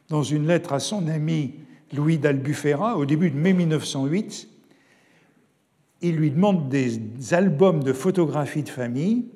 Dans 0.08 0.22
une 0.22 0.46
lettre 0.46 0.72
à 0.72 0.80
son 0.80 1.06
ami 1.08 1.54
Louis 1.94 2.18
d'Albufera, 2.18 2.96
au 2.96 3.04
début 3.04 3.30
de 3.30 3.36
mai 3.36 3.52
1908, 3.52 4.48
il 6.02 6.16
lui 6.16 6.30
demande 6.30 6.68
des 6.68 7.00
albums 7.32 7.82
de 7.82 7.92
photographies 7.92 8.62
de 8.62 8.68
famille 8.68 9.26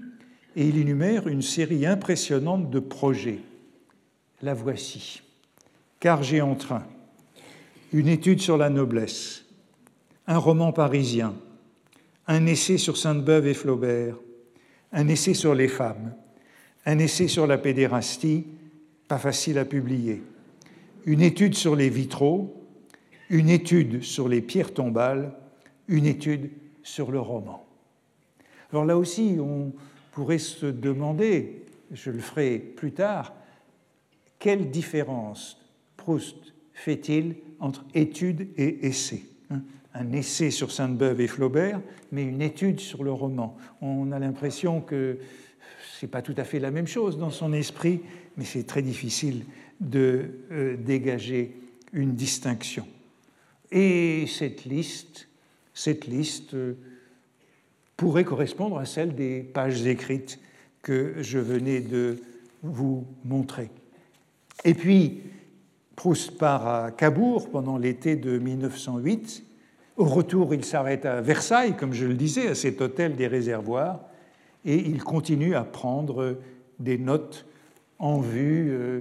et 0.56 0.66
il 0.68 0.76
énumère 0.76 1.28
une 1.28 1.42
série 1.42 1.86
impressionnante 1.86 2.68
de 2.70 2.80
projets. 2.80 3.40
La 4.42 4.54
voici. 4.54 5.22
Car 6.00 6.22
j'ai 6.22 6.40
en 6.40 6.54
train. 6.54 6.84
Une 7.92 8.08
étude 8.08 8.40
sur 8.40 8.58
la 8.58 8.68
noblesse, 8.68 9.44
un 10.26 10.36
roman 10.36 10.72
parisien, 10.72 11.34
un 12.26 12.44
essai 12.44 12.76
sur 12.76 12.96
Sainte-Beuve 12.98 13.46
et 13.46 13.54
Flaubert, 13.54 14.16
un 14.92 15.08
essai 15.08 15.32
sur 15.32 15.54
les 15.54 15.68
femmes, 15.68 16.12
un 16.84 16.98
essai 16.98 17.28
sur 17.28 17.46
la 17.46 17.56
pédérastie, 17.56 18.46
pas 19.08 19.18
facile 19.18 19.58
à 19.58 19.64
publier, 19.64 20.22
une 21.08 21.22
étude 21.22 21.54
sur 21.54 21.74
les 21.74 21.88
vitraux, 21.88 22.54
une 23.30 23.48
étude 23.48 24.02
sur 24.02 24.28
les 24.28 24.42
pierres 24.42 24.74
tombales, 24.74 25.32
une 25.88 26.04
étude 26.04 26.50
sur 26.82 27.10
le 27.10 27.18
roman. 27.18 27.66
Alors 28.70 28.84
là 28.84 28.98
aussi, 28.98 29.38
on 29.40 29.72
pourrait 30.12 30.36
se 30.36 30.66
demander 30.66 31.64
je 31.92 32.10
le 32.10 32.18
ferai 32.18 32.58
plus 32.58 32.92
tard, 32.92 33.32
quelle 34.38 34.70
différence 34.70 35.58
Proust 35.96 36.36
fait-il 36.74 37.36
entre 37.58 37.86
étude 37.94 38.48
et 38.58 38.86
essai 38.86 39.22
hein? 39.50 39.62
Un 39.94 40.12
essai 40.12 40.50
sur 40.50 40.70
Sainte-Beuve 40.70 41.22
et 41.22 41.26
Flaubert, 41.26 41.80
mais 42.12 42.22
une 42.22 42.42
étude 42.42 42.80
sur 42.80 43.02
le 43.02 43.12
roman. 43.12 43.56
On 43.80 44.12
a 44.12 44.18
l'impression 44.18 44.82
que 44.82 45.18
ce 45.98 46.04
n'est 46.04 46.10
pas 46.10 46.20
tout 46.20 46.34
à 46.36 46.44
fait 46.44 46.58
la 46.58 46.70
même 46.70 46.86
chose 46.86 47.16
dans 47.16 47.30
son 47.30 47.54
esprit, 47.54 48.00
mais 48.36 48.44
c'est 48.44 48.64
très 48.64 48.82
difficile 48.82 49.44
de 49.80 50.30
euh, 50.50 50.76
dégager 50.76 51.56
une 51.92 52.14
distinction. 52.14 52.86
Et 53.70 54.26
cette 54.26 54.64
liste, 54.64 55.28
cette 55.74 56.06
liste 56.06 56.54
euh, 56.54 56.74
pourrait 57.96 58.24
correspondre 58.24 58.78
à 58.78 58.86
celle 58.86 59.14
des 59.14 59.42
pages 59.42 59.86
écrites 59.86 60.38
que 60.82 61.14
je 61.20 61.38
venais 61.38 61.80
de 61.80 62.16
vous 62.62 63.06
montrer. 63.24 63.70
Et 64.64 64.74
puis, 64.74 65.22
Proust 65.98 66.38
part 66.38 66.66
à 66.66 66.90
Cabourg 66.92 67.50
pendant 67.50 67.76
l'été 67.76 68.14
de 68.14 68.38
1908. 68.38 69.44
Au 69.96 70.04
retour, 70.04 70.54
il 70.54 70.64
s'arrête 70.64 71.04
à 71.04 71.20
Versailles, 71.20 71.76
comme 71.76 71.92
je 71.92 72.06
le 72.06 72.14
disais, 72.14 72.46
à 72.46 72.54
cet 72.54 72.80
hôtel 72.80 73.16
des 73.16 73.26
réservoirs, 73.26 74.00
et 74.64 74.76
il 74.76 75.02
continue 75.02 75.56
à 75.56 75.64
prendre 75.64 76.38
des 76.78 76.98
notes 76.98 77.46
en 77.98 78.20
vue 78.20 78.70
euh, 78.70 79.00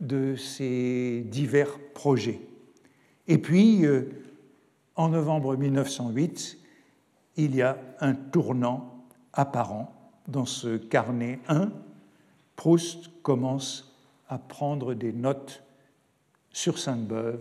de 0.00 0.36
ses 0.36 1.22
divers 1.26 1.78
projets. 1.94 2.40
Et 3.26 3.38
puis, 3.38 3.84
euh, 3.84 4.10
en 4.96 5.08
novembre 5.08 5.56
1908, 5.56 6.58
il 7.36 7.54
y 7.54 7.62
a 7.62 7.78
un 8.00 8.14
tournant 8.14 9.04
apparent 9.32 9.94
dans 10.26 10.46
ce 10.46 10.76
carnet 10.76 11.38
1. 11.48 11.70
Proust 12.56 13.10
commence 13.22 13.96
à 14.28 14.38
prendre 14.38 14.94
des 14.94 15.12
notes 15.12 15.62
sur 16.50 16.78
Sainte-Beuve 16.78 17.40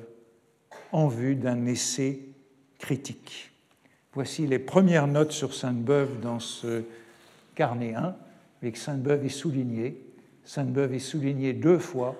en 0.91 1.07
vue 1.07 1.35
d'un 1.35 1.65
essai 1.65 2.21
critique. 2.79 3.51
Voici 4.13 4.47
les 4.47 4.59
premières 4.59 5.07
notes 5.07 5.31
sur 5.31 5.53
Sainte-Beuve 5.53 6.19
dans 6.21 6.39
ce 6.39 6.83
carnet 7.55 7.93
1, 7.95 8.15
avec 8.61 8.77
Sainte-Beuve 8.77 9.25
est 9.25 9.29
souligné. 9.29 10.01
Sainte-Beuve 10.43 10.93
est 10.93 10.99
souligné 10.99 11.53
deux 11.53 11.79
fois 11.79 12.15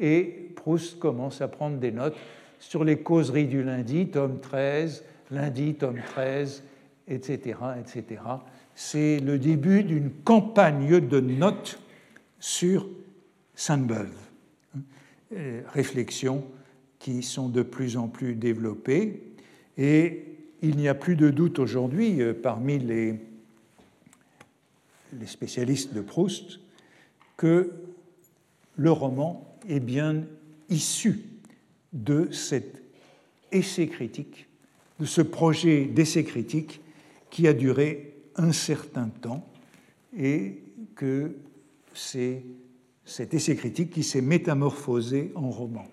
et 0.00 0.50
Proust 0.56 0.98
commence 0.98 1.40
à 1.40 1.48
prendre 1.48 1.78
des 1.78 1.92
notes 1.92 2.16
sur 2.58 2.84
les 2.84 2.98
causeries 2.98 3.46
du 3.46 3.62
lundi, 3.62 4.08
tome 4.08 4.40
13, 4.40 5.04
lundi, 5.30 5.74
tome 5.74 6.00
13, 6.14 6.62
etc. 7.08 7.58
etc. 7.78 8.22
C'est 8.74 9.20
le 9.20 9.38
début 9.38 9.84
d'une 9.84 10.10
campagne 10.10 11.00
de 11.00 11.20
notes 11.20 11.78
sur 12.40 12.88
Sainte-Beuve. 13.54 14.16
Euh, 15.32 15.62
réflexions 15.72 16.44
qui 16.98 17.22
sont 17.22 17.48
de 17.48 17.62
plus 17.62 17.96
en 17.96 18.08
plus 18.08 18.34
développées. 18.34 19.22
Et 19.76 20.24
il 20.62 20.76
n'y 20.76 20.88
a 20.88 20.94
plus 20.94 21.16
de 21.16 21.30
doute 21.30 21.58
aujourd'hui 21.58 22.22
euh, 22.22 22.32
parmi 22.32 22.78
les, 22.78 23.20
les 25.12 25.26
spécialistes 25.26 25.92
de 25.92 26.00
Proust 26.00 26.60
que 27.36 27.72
le 28.76 28.90
roman 28.90 29.53
est 29.68 29.80
bien 29.80 30.24
issu 30.68 31.20
de 31.92 32.30
cet 32.32 32.82
essai 33.52 33.88
critique, 33.88 34.48
de 34.98 35.04
ce 35.04 35.22
projet 35.22 35.84
d'essai 35.84 36.24
critique 36.24 36.80
qui 37.30 37.46
a 37.48 37.52
duré 37.52 38.14
un 38.36 38.52
certain 38.52 39.08
temps 39.08 39.46
et 40.16 40.62
que 40.94 41.36
c'est 41.92 42.42
cet 43.04 43.34
essai 43.34 43.56
critique 43.56 43.90
qui 43.90 44.02
s'est 44.02 44.20
métamorphosé 44.20 45.32
en 45.34 45.50
roman. 45.50 45.86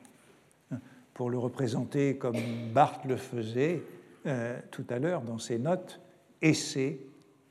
Pour 1.13 1.29
le 1.29 1.37
représenter 1.37 2.15
comme 2.15 2.37
Barthes 2.73 3.05
le 3.05 3.17
faisait 3.17 3.83
euh, 4.25 4.59
tout 4.71 4.85
à 4.89 4.97
l'heure 4.97 5.21
dans 5.21 5.37
ses 5.37 5.59
notes, 5.59 5.99
essai, 6.41 6.99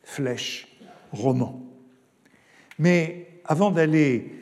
flèche, 0.03 0.69
roman. 1.13 1.61
Mais 2.79 3.29
avant 3.45 3.71
d'aller 3.71 4.33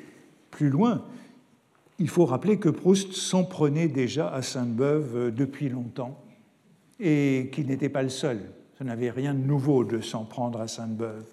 plus 0.50 0.70
loin, 0.70 1.04
il 1.98 2.08
faut 2.08 2.26
rappeler 2.26 2.58
que 2.58 2.68
Proust 2.68 3.12
s'en 3.12 3.44
prenait 3.44 3.88
déjà 3.88 4.28
à 4.28 4.42
Sainte-Beuve 4.42 5.16
euh, 5.16 5.30
depuis 5.30 5.68
longtemps 5.68 6.22
et 7.00 7.50
qu'il 7.52 7.66
n'était 7.66 7.88
pas 7.88 8.02
le 8.02 8.08
seul. 8.08 8.40
Ce 8.78 8.84
n'avait 8.84 9.10
rien 9.10 9.34
de 9.34 9.44
nouveau 9.44 9.84
de 9.84 10.00
s'en 10.00 10.24
prendre 10.24 10.60
à 10.60 10.68
Sainte-Beuve. 10.68 11.24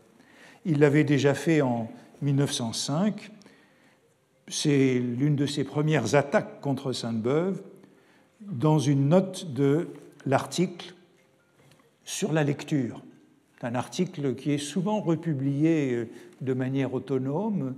Il 0.65 0.79
l'avait 0.79 1.03
déjà 1.03 1.33
fait 1.33 1.61
en 1.61 1.89
1905. 2.21 3.31
C'est 4.47 4.99
l'une 4.99 5.35
de 5.35 5.45
ses 5.45 5.63
premières 5.63 6.15
attaques 6.15 6.61
contre 6.61 6.91
Sainte-Beuve 6.91 7.61
dans 8.41 8.79
une 8.79 9.09
note 9.09 9.53
de 9.53 9.87
l'article 10.25 10.95
sur 12.03 12.33
la 12.33 12.43
lecture. 12.43 13.01
Un 13.61 13.73
article 13.73 14.35
qui 14.35 14.51
est 14.51 14.59
souvent 14.59 15.01
republié 15.01 15.93
euh, 15.93 16.09
de 16.41 16.53
manière 16.53 16.93
autonome, 16.93 17.75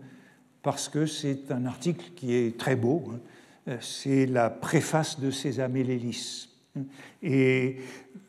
parce 0.67 0.89
que 0.89 1.05
c'est 1.05 1.49
un 1.53 1.65
article 1.65 2.11
qui 2.17 2.33
est 2.35 2.57
très 2.57 2.75
beau. 2.75 3.05
Hein. 3.09 3.19
Euh, 3.69 3.77
c'est 3.79 4.25
la 4.25 4.49
préface 4.49 5.17
de 5.17 5.31
Sésame 5.31 5.77
et. 5.77 6.01
Et 7.23 7.77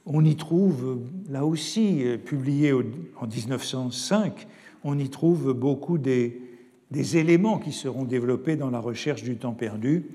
on 0.06 0.24
y 0.24 0.36
trouve, 0.36 1.00
là 1.28 1.44
aussi, 1.44 2.04
euh, 2.04 2.16
publié 2.16 2.72
en 2.72 3.26
1905, 3.26 4.46
on 4.84 4.96
y 5.00 5.10
trouve 5.10 5.52
beaucoup 5.52 5.98
des, 5.98 6.40
éléments 6.92 7.58
qui 7.58 7.72
seront 7.72 8.04
développés 8.04 8.54
dans 8.54 8.70
la 8.70 8.78
recherche 8.78 9.24
du 9.24 9.36
temps 9.36 9.54
perdu. 9.54 10.06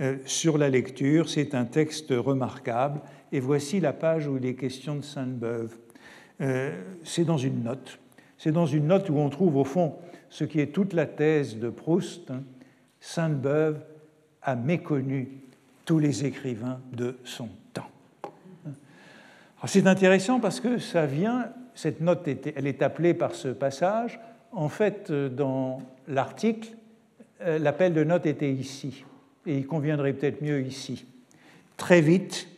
Euh, 0.00 0.16
sur 0.24 0.56
la 0.56 0.70
lecture, 0.70 1.28
c'est 1.28 1.54
un 1.54 1.66
texte 1.66 2.06
remarquable. 2.08 3.02
Et 3.32 3.40
voici 3.40 3.80
la 3.80 3.92
page 3.92 4.26
où 4.26 4.38
il 4.38 4.46
est 4.46 4.54
question 4.54 4.96
de 4.96 5.02
Sainte-Beuve. 5.02 5.76
c'est 7.04 7.26
dans 7.26 7.36
une 7.36 7.64
note. 7.64 7.98
C'est 8.38 8.52
dans 8.52 8.66
une 8.66 8.86
note 8.86 9.10
où 9.10 9.18
on 9.18 9.28
trouve, 9.28 9.56
au 9.56 9.64
fond, 9.64 9.96
ce 10.30 10.44
qui 10.44 10.60
est 10.60 10.68
toute 10.72 10.92
la 10.92 11.06
thèse 11.06 11.58
de 11.58 11.70
Proust, 11.70 12.30
hein, 12.30 12.42
Sainte-Beuve 13.00 13.80
a 14.42 14.56
méconnu 14.56 15.28
tous 15.84 15.98
les 15.98 16.24
écrivains 16.24 16.80
de 16.92 17.16
son 17.24 17.48
temps. 17.72 17.88
C'est 19.66 19.86
intéressant 19.86 20.38
parce 20.38 20.60
que 20.60 20.78
ça 20.78 21.06
vient, 21.06 21.48
cette 21.74 22.00
note, 22.00 22.28
elle 22.28 22.66
est 22.66 22.82
appelée 22.82 23.14
par 23.14 23.34
ce 23.34 23.48
passage. 23.48 24.20
En 24.52 24.68
fait, 24.68 25.10
dans 25.10 25.82
l'article, 26.08 26.68
euh, 27.42 27.58
l'appel 27.58 27.92
de 27.92 28.04
note 28.04 28.26
était 28.26 28.52
ici, 28.52 29.04
et 29.44 29.58
il 29.58 29.66
conviendrait 29.66 30.12
peut-être 30.12 30.42
mieux 30.42 30.62
ici. 30.62 31.06
Très 31.76 32.00
vite, 32.00 32.48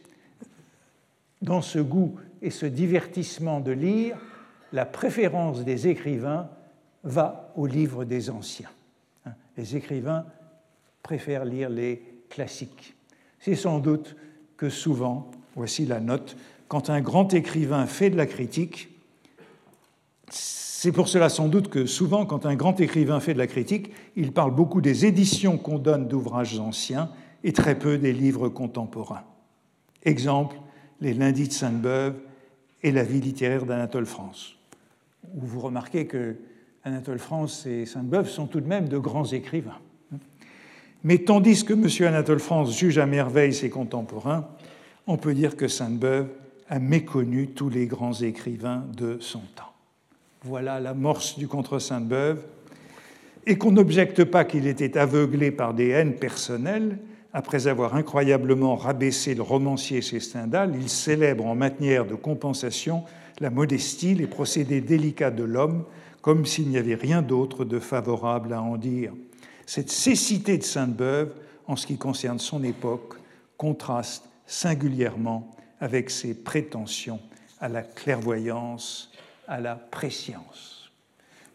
dans 1.42 1.62
ce 1.62 1.78
goût 1.78 2.16
et 2.42 2.50
ce 2.50 2.66
divertissement 2.66 3.60
de 3.60 3.72
lire, 3.72 4.16
la 4.72 4.84
préférence 4.84 5.64
des 5.64 5.88
écrivains 5.88 6.48
va 7.08 7.52
au 7.56 7.66
livre 7.66 8.04
des 8.04 8.30
anciens. 8.30 8.70
Hein, 9.26 9.32
les 9.56 9.76
écrivains 9.76 10.26
préfèrent 11.02 11.44
lire 11.44 11.70
les 11.70 12.02
classiques. 12.28 12.94
C'est 13.40 13.54
sans 13.54 13.78
doute 13.78 14.16
que 14.56 14.68
souvent, 14.68 15.30
voici 15.56 15.86
la 15.86 16.00
note, 16.00 16.36
quand 16.68 16.90
un 16.90 17.00
grand 17.00 17.32
écrivain 17.34 17.86
fait 17.86 18.10
de 18.10 18.16
la 18.16 18.26
critique, 18.26 18.90
c'est 20.30 20.92
pour 20.92 21.08
cela 21.08 21.28
sans 21.28 21.48
doute 21.48 21.68
que 21.68 21.86
souvent, 21.86 22.26
quand 22.26 22.46
un 22.46 22.54
grand 22.54 22.78
écrivain 22.80 23.20
fait 23.20 23.34
de 23.34 23.38
la 23.38 23.46
critique, 23.46 23.90
il 24.14 24.32
parle 24.32 24.54
beaucoup 24.54 24.80
des 24.80 25.06
éditions 25.06 25.58
qu'on 25.58 25.78
donne 25.78 26.06
d'ouvrages 26.06 26.58
anciens 26.58 27.10
et 27.42 27.52
très 27.52 27.78
peu 27.78 27.98
des 27.98 28.12
livres 28.12 28.48
contemporains. 28.48 29.24
Exemple, 30.04 30.56
les 31.00 31.14
Lundis 31.14 31.48
de 31.48 31.52
Sainte-Beuve 31.52 32.14
et 32.82 32.92
la 32.92 33.02
vie 33.02 33.20
littéraire 33.20 33.64
d'Anatole 33.64 34.06
France, 34.06 34.56
où 35.34 35.40
vous 35.40 35.60
remarquez 35.60 36.06
que 36.06 36.36
Anatole 36.84 37.18
France 37.18 37.66
et 37.66 37.86
Sainte-Beuve 37.86 38.28
sont 38.28 38.46
tout 38.46 38.60
de 38.60 38.68
même 38.68 38.88
de 38.88 38.98
grands 38.98 39.26
écrivains. 39.26 39.78
Mais 41.04 41.18
tandis 41.18 41.64
que 41.64 41.74
M. 41.74 42.08
Anatole 42.08 42.40
France 42.40 42.76
juge 42.76 42.98
à 42.98 43.06
merveille 43.06 43.54
ses 43.54 43.70
contemporains, 43.70 44.48
on 45.06 45.16
peut 45.16 45.34
dire 45.34 45.56
que 45.56 45.68
Sainte-Beuve 45.68 46.28
a 46.68 46.78
méconnu 46.78 47.48
tous 47.48 47.68
les 47.68 47.86
grands 47.86 48.14
écrivains 48.14 48.84
de 48.96 49.18
son 49.20 49.40
temps. 49.54 49.72
Voilà 50.42 50.80
l'amorce 50.80 51.38
du 51.38 51.48
contre 51.48 51.78
Sainte-Beuve, 51.78 52.42
et 53.46 53.56
qu'on 53.56 53.72
n'objecte 53.72 54.24
pas 54.24 54.44
qu'il 54.44 54.66
était 54.66 54.98
aveuglé 54.98 55.50
par 55.50 55.72
des 55.72 55.88
haines 55.88 56.16
personnelles, 56.16 56.98
après 57.32 57.66
avoir 57.66 57.94
incroyablement 57.94 58.76
rabaissé 58.76 59.34
le 59.34 59.42
romancier 59.42 60.02
chez 60.02 60.20
Stendhal, 60.20 60.74
il 60.78 60.88
célèbre 60.88 61.46
en 61.46 61.54
matière 61.54 62.06
de 62.06 62.14
compensation 62.14 63.04
la 63.40 63.50
modestie, 63.50 64.14
les 64.14 64.26
procédés 64.26 64.80
délicats 64.80 65.30
de 65.30 65.44
l'homme, 65.44 65.84
comme 66.22 66.46
s'il 66.46 66.68
n'y 66.68 66.78
avait 66.78 66.94
rien 66.94 67.22
d'autre 67.22 67.64
de 67.64 67.78
favorable 67.78 68.52
à 68.52 68.62
en 68.62 68.76
dire. 68.76 69.12
Cette 69.66 69.90
cécité 69.90 70.58
de 70.58 70.62
Sainte-Beuve, 70.62 71.34
en 71.66 71.76
ce 71.76 71.86
qui 71.86 71.98
concerne 71.98 72.38
son 72.38 72.62
époque, 72.64 73.14
contraste 73.56 74.28
singulièrement 74.46 75.54
avec 75.80 76.10
ses 76.10 76.34
prétentions 76.34 77.20
à 77.60 77.68
la 77.68 77.82
clairvoyance, 77.82 79.12
à 79.46 79.60
la 79.60 79.74
préscience. 79.74 80.90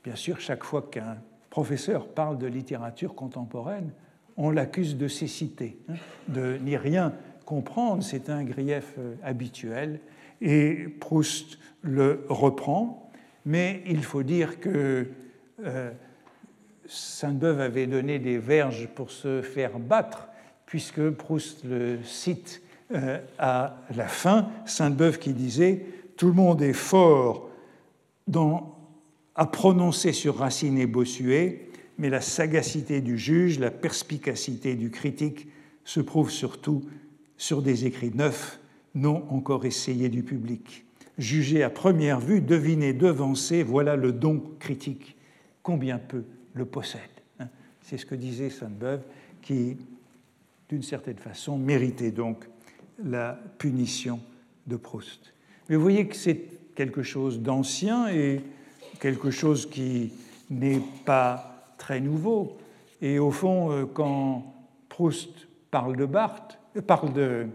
Bien 0.03 0.15
sûr, 0.15 0.39
chaque 0.39 0.63
fois 0.63 0.87
qu'un 0.91 1.17
professeur 1.49 2.07
parle 2.07 2.37
de 2.37 2.47
littérature 2.47 3.15
contemporaine, 3.15 3.91
on 4.37 4.49
l'accuse 4.49 4.97
de 4.97 5.07
cécité, 5.07 5.77
hein, 5.89 5.93
de 6.27 6.57
n'y 6.57 6.75
rien 6.75 7.13
comprendre, 7.45 8.03
c'est 8.03 8.29
un 8.29 8.43
grief 8.43 8.93
euh, 8.97 9.15
habituel, 9.23 9.99
et 10.41 10.87
Proust 10.99 11.59
le 11.81 12.25
reprend, 12.29 13.02
mais 13.45 13.83
il 13.87 14.03
faut 14.03 14.23
dire 14.23 14.59
que 14.59 15.07
euh, 15.63 15.91
Sainte-Beuve 16.87 17.59
avait 17.59 17.87
donné 17.87 18.19
des 18.19 18.37
verges 18.37 18.87
pour 18.93 19.11
se 19.11 19.41
faire 19.41 19.79
battre, 19.79 20.27
puisque 20.65 21.09
Proust 21.09 21.63
le 21.63 21.99
cite 22.03 22.61
euh, 22.93 23.19
à 23.39 23.77
la 23.95 24.07
fin, 24.07 24.49
Sainte-Beuve 24.65 25.19
qui 25.19 25.33
disait 25.33 25.85
Tout 26.17 26.27
le 26.27 26.33
monde 26.33 26.61
est 26.61 26.73
fort 26.73 27.49
à 29.35 29.45
prononcer 29.45 30.13
sur 30.13 30.37
Racine 30.37 30.77
et 30.77 30.85
Bossuet, 30.85 31.69
mais 31.97 32.09
la 32.09 32.21
sagacité 32.21 33.01
du 33.01 33.17
juge, 33.17 33.59
la 33.59 33.71
perspicacité 33.71 34.75
du 34.75 34.89
critique 34.89 35.47
se 35.83 35.99
prouve 35.99 36.31
surtout 36.31 36.83
sur 37.37 37.61
des 37.61 37.85
écrits 37.85 38.11
neufs, 38.13 38.59
non 38.95 39.25
encore 39.29 39.65
essayés 39.65 40.09
du 40.09 40.23
public. 40.23 40.85
Juger 41.17 41.63
à 41.63 41.69
première 41.69 42.19
vue, 42.19 42.41
deviner, 42.41 42.93
devancer, 42.93 43.63
voilà 43.63 43.95
le 43.95 44.11
don 44.11 44.41
critique. 44.59 45.15
Combien 45.61 45.99
peu 45.99 46.23
le 46.53 46.65
possède 46.65 47.01
hein. 47.39 47.47
C'est 47.81 47.97
ce 47.97 48.05
que 48.05 48.15
disait 48.15 48.49
Sainte-Beuve, 48.49 49.01
qui, 49.41 49.77
d'une 50.69 50.81
certaine 50.81 51.17
façon, 51.17 51.57
méritait 51.57 52.11
donc 52.11 52.47
la 53.03 53.39
punition 53.57 54.19
de 54.67 54.75
Proust. 54.75 55.33
Mais 55.69 55.75
vous 55.75 55.81
voyez 55.81 56.07
que 56.07 56.15
c'est 56.15 56.41
quelque 56.75 57.03
chose 57.03 57.41
d'ancien 57.41 58.09
et 58.09 58.41
quelque 58.99 59.31
chose 59.31 59.69
qui 59.69 60.13
n'est 60.49 60.81
pas 61.05 61.75
très 61.77 61.99
nouveau. 61.99 62.57
Et 63.01 63.19
au 63.19 63.31
fond, 63.31 63.71
euh, 63.71 63.85
quand 63.85 64.53
Proust 64.89 65.47
parle 65.71 65.95
de 65.95 66.05
Barthes, 66.05 66.59
euh, 66.77 66.81
parle 66.81 67.13
de 67.13 67.47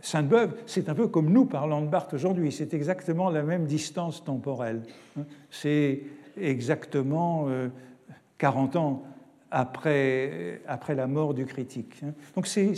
Sainte-Beuve, 0.00 0.54
c'est 0.66 0.88
un 0.88 0.94
peu 0.94 1.08
comme 1.08 1.30
nous 1.30 1.44
parlons 1.44 1.82
de 1.82 1.88
Barthes 1.88 2.14
aujourd'hui. 2.14 2.52
C'est 2.52 2.74
exactement 2.74 3.30
la 3.30 3.42
même 3.42 3.66
distance 3.66 4.24
temporelle. 4.24 4.82
C'est 5.50 6.02
exactement 6.36 7.48
40 8.38 8.76
ans 8.76 9.02
après, 9.50 10.60
après 10.66 10.94
la 10.94 11.06
mort 11.06 11.34
du 11.34 11.46
critique. 11.46 12.00
Donc 12.34 12.46
c'est 12.46 12.72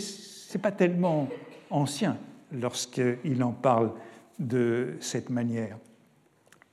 n'est 0.53 0.61
pas 0.61 0.71
tellement 0.71 1.29
ancien 1.69 2.17
lorsqu'il 2.51 3.43
en 3.43 3.51
parle 3.51 3.91
de 4.39 4.95
cette 4.99 5.29
manière. 5.29 5.77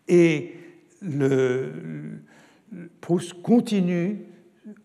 Et 0.08 0.54
le, 1.02 1.72
Proust 3.00 3.40
continue 3.42 4.26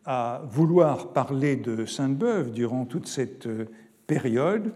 à 0.05 0.41
vouloir 0.49 1.11
parler 1.11 1.57
de 1.57 1.85
Sainte-Beuve 1.85 2.51
durant 2.51 2.85
toute 2.85 3.07
cette 3.07 3.47
période, 4.07 4.71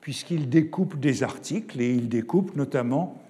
puisqu'il 0.00 0.48
découpe 0.48 0.98
des 0.98 1.22
articles, 1.22 1.80
et 1.80 1.94
il 1.94 2.08
découpe 2.08 2.56
notamment 2.56 3.22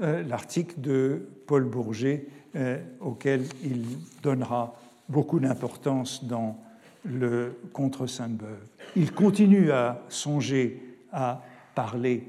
euh, 0.00 0.22
l'article 0.22 0.80
de 0.80 1.28
Paul 1.46 1.64
Bourget, 1.64 2.26
euh, 2.56 2.78
auquel 3.00 3.44
il 3.64 3.84
donnera 4.22 4.74
beaucoup 5.08 5.40
d'importance 5.40 6.24
dans 6.24 6.58
le 7.04 7.54
contre 7.72 8.06
Sainte-Beuve. 8.06 8.66
Il 8.96 9.12
continue 9.12 9.70
à 9.72 10.02
songer 10.08 10.80
à 11.12 11.42
parler 11.74 12.24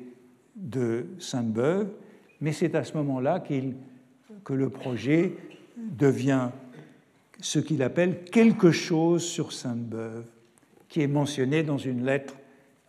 de 0.55 1.05
Sainte-Beuve, 1.19 1.87
mais 2.41 2.51
c'est 2.51 2.75
à 2.75 2.83
ce 2.83 2.95
moment-là 2.97 3.43
que 4.43 4.53
le 4.53 4.69
projet 4.69 5.33
devient 5.77 6.49
ce 7.39 7.59
qu'il 7.59 7.83
appelle 7.83 8.23
quelque 8.25 8.71
chose 8.71 9.23
sur 9.23 9.51
Sainte-Beuve, 9.51 10.25
qui 10.89 11.01
est 11.01 11.07
mentionné 11.07 11.63
dans 11.63 11.77
une 11.77 12.05
lettre 12.05 12.35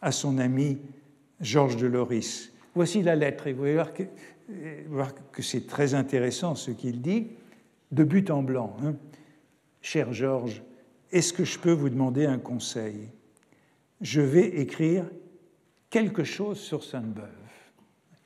à 0.05 0.13
son 0.13 0.37
ami 0.37 0.79
Georges 1.41 1.79
de 1.79 1.87
Loris. 1.87 2.53
Voici 2.75 3.03
la 3.03 3.17
lettre, 3.17 3.47
et 3.47 3.55
vous 3.55 3.65
allez 3.65 3.83
voir 4.87 5.15
que, 5.33 5.43
c'est 5.43 5.67
très 5.67 5.95
intéressant 5.95 6.55
ce 6.55 6.71
qu'il 6.71 7.01
dit, 7.01 7.29
de 7.91 8.05
but 8.05 8.31
en 8.31 8.43
blanc. 8.43 8.77
Hein. 8.83 8.97
Cher 9.81 10.13
Georges, 10.13 10.63
est-ce 11.11 11.33
que 11.33 11.45
je 11.45 11.59
peux 11.59 11.73
vous 11.73 11.89
demander 11.89 12.27
un 12.27 12.39
conseil? 12.39 13.09
Je 14.03 14.21
vais 14.21 14.47
écrire 14.61 15.07
quelque 15.89 16.23
chose 16.23 16.59
sur 16.59 16.85
Sainte-Beuve. 16.85 17.25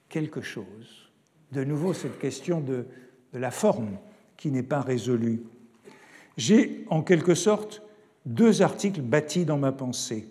Quelque 0.08 0.40
chose. 0.40 1.12
De 1.52 1.62
nouveau, 1.62 1.92
cette 1.92 2.18
question 2.18 2.60
de, 2.60 2.86
de 3.32 3.38
la 3.38 3.52
forme 3.52 3.98
qui 4.36 4.50
n'est 4.50 4.64
pas 4.64 4.80
résolue. 4.80 5.42
J'ai 6.36 6.84
en 6.88 7.02
quelque 7.02 7.36
sorte 7.36 7.82
deux 8.26 8.62
articles 8.62 9.00
bâtis 9.00 9.44
dans 9.44 9.58
ma 9.58 9.70
pensée, 9.70 10.26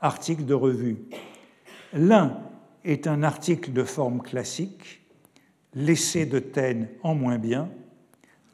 articles 0.00 0.44
de 0.44 0.54
revue. 0.54 0.98
L'un 1.92 2.38
est 2.84 3.06
un 3.06 3.22
article 3.22 3.72
de 3.72 3.84
forme 3.84 4.22
classique, 4.22 5.06
l'essai 5.74 6.26
de 6.26 6.38
Taine 6.38 6.88
en 7.02 7.14
moins 7.14 7.38
bien, 7.38 7.70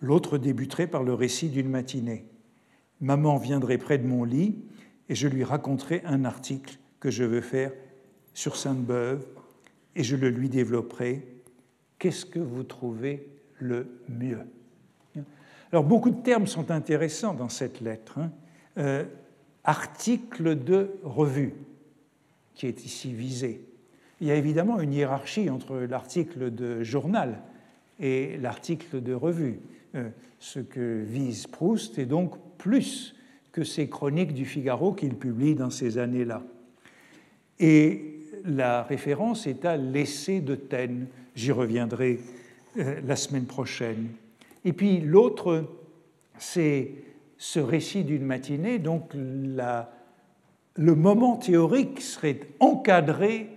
l'autre 0.01 0.38
débuterait 0.38 0.86
par 0.86 1.03
le 1.03 1.14
récit 1.14 1.49
d'une 1.49 1.68
matinée. 1.68 2.26
Maman 3.01 3.36
viendrait 3.36 3.78
près 3.78 3.99
de 3.99 4.07
mon 4.07 4.24
lit 4.24 4.64
et 5.09 5.14
je 5.14 5.28
lui 5.28 5.44
raconterai 5.44 6.03
un 6.05 6.24
article 6.24 6.78
que 7.01 7.11
je 7.11 7.24
veux 7.24 7.40
faire 7.40 7.72
sur 8.34 8.57
Sainte-Beuve 8.57 9.26
et 9.94 10.03
je 10.03 10.16
le 10.16 10.28
lui 10.28 10.49
développerai. 10.49 11.26
Qu'est-ce 11.99 12.26
que 12.26 12.38
vous 12.38 12.62
trouvez 12.62 13.28
le 13.59 14.01
mieux? 14.09 14.47
Alors 15.72 15.84
beaucoup 15.84 16.11
de 16.11 16.22
termes 16.22 16.47
sont 16.47 16.70
intéressants 16.70 17.34
dans 17.34 17.49
cette 17.49 17.80
lettre. 17.80 18.18
Hein. 18.18 18.30
Euh, 18.78 19.05
article 19.66 20.62
de 20.64 20.92
revue, 21.02 21.54
qui 22.54 22.66
est 22.66 22.84
ici 22.86 23.12
visé. 23.12 23.60
Il 24.20 24.28
y 24.28 24.30
a 24.30 24.36
évidemment 24.36 24.80
une 24.80 24.94
hiérarchie 24.94 25.50
entre 25.50 25.76
l'article 25.76 26.54
de 26.54 26.82
journal 26.82 27.42
et 28.00 28.38
l'article 28.38 29.02
de 29.02 29.12
revue. 29.12 29.60
Euh, 29.94 30.08
ce 30.38 30.60
que 30.60 31.02
vise 31.02 31.46
Proust 31.46 31.98
est 31.98 32.06
donc 32.06 32.34
plus 32.56 33.14
que 33.52 33.64
ces 33.64 33.88
chroniques 33.88 34.32
du 34.32 34.44
Figaro 34.44 34.92
qu'il 34.92 35.16
publie 35.16 35.54
dans 35.54 35.70
ces 35.70 35.98
années-là. 35.98 36.42
Et 37.58 38.20
la 38.44 38.82
référence 38.82 39.46
est 39.46 39.64
à 39.64 39.76
l'essai 39.76 40.40
de 40.40 40.54
Taine. 40.54 41.08
J'y 41.34 41.52
reviendrai 41.52 42.20
euh, 42.78 43.00
la 43.04 43.16
semaine 43.16 43.46
prochaine. 43.46 44.08
Et 44.64 44.72
puis 44.72 45.00
l'autre, 45.00 45.64
c'est 46.38 46.90
ce 47.39 47.61
récit 47.61 48.05
d'une 48.05 48.24
matinée, 48.24 48.78
donc 48.78 49.12
le 49.14 50.95
moment 50.95 51.37
théorique 51.37 52.01
serait 52.01 52.41
encadré 52.61 53.51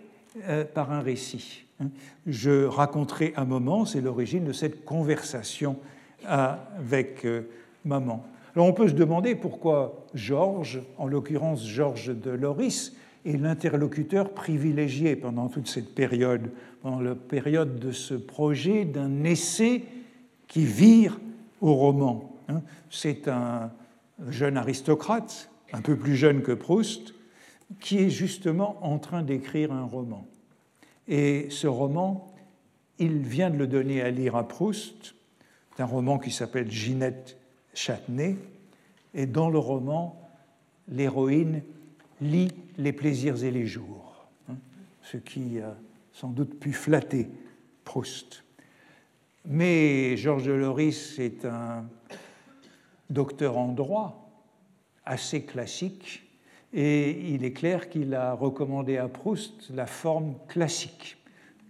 euh, 0.48 0.66
par 0.66 0.92
un 0.92 1.02
récit. 1.02 1.66
Hein. 1.80 1.88
Je 2.28 2.66
raconterai 2.66 3.34
un 3.36 3.46
moment, 3.46 3.86
c'est 3.86 4.02
l'origine 4.02 4.46
de 4.46 4.54
cette 4.54 4.86
conversation 4.86 5.78
avec 6.26 7.26
euh, 7.26 7.50
maman. 7.86 8.26
Alors 8.56 8.68
on 8.68 8.74
peut 8.74 8.88
se 8.88 8.94
demander 8.94 9.36
pourquoi 9.36 10.06
Georges, 10.14 10.82
en 10.98 11.08
l'occurrence 11.08 11.66
Georges 11.66 12.16
de 12.16 12.32
Loris, 12.32 12.96
est 13.26 13.38
l'interlocuteur 13.38 14.32
privilégié 14.32 15.16
pendant 15.16 15.48
toute 15.50 15.68
cette 15.68 15.94
période, 15.94 16.50
pendant 16.82 17.00
la 17.00 17.16
période 17.16 17.80
de 17.80 17.92
ce 17.92 18.14
projet 18.14 18.86
d'un 18.86 19.24
essai 19.24 19.84
qui 20.48 20.66
vire 20.66 21.20
au 21.62 21.74
roman. 21.74 22.39
Hein. 22.50 22.62
C'est 22.90 23.28
un 23.28 23.72
jeune 24.28 24.58
aristocrate, 24.58 25.50
un 25.72 25.82
peu 25.82 25.96
plus 25.96 26.16
jeune 26.16 26.42
que 26.42 26.52
Proust, 26.52 27.14
qui 27.80 28.00
est 28.00 28.10
justement 28.10 28.84
en 28.84 29.00
train 29.00 29.24
d'écrire 29.24 29.72
un 29.72 29.86
roman. 29.86 30.28
Et 31.08 31.48
ce 31.50 31.68
roman, 31.68 32.34
il 32.98 33.20
vient 33.20 33.50
de 33.50 33.58
le 33.58 33.68
donner 33.68 34.02
à 34.02 34.12
lire 34.12 34.36
à 34.36 34.48
Proust, 34.48 35.16
un 35.80 35.86
roman 35.86 36.20
qui 36.20 36.32
s'appelle 36.32 36.70
Ginette 36.70 37.38
Châtenay. 37.74 38.36
Et 39.14 39.26
dans 39.26 39.50
le 39.50 39.58
roman, 39.58 40.30
l'héroïne 40.90 41.64
lit 42.22 42.52
les 42.78 42.92
plaisirs 42.92 43.44
et 43.44 43.52
les 43.52 43.66
jours, 43.66 44.28
hein, 44.50 44.56
ce 45.02 45.18
qui 45.18 45.60
a 45.60 45.76
sans 46.12 46.30
doute 46.30 46.60
pu 46.60 46.74
flatter 46.74 47.30
Proust. 47.86 48.44
Mais 49.46 50.18
Georges 50.18 50.50
Loris 50.50 51.18
est 51.18 51.46
un 51.46 51.86
docteur 53.10 53.58
en 53.58 53.70
droit 53.70 54.30
assez 55.06 55.44
classique 55.44 56.24
et 56.74 57.34
il 57.34 57.44
est 57.44 57.54
clair 57.54 57.90
qu'il 57.90 58.14
a 58.14 58.34
recommandé 58.34 58.98
à 58.98 59.08
Proust 59.08 59.70
la 59.74 59.88
forme 59.88 60.36
classique. 60.48 61.18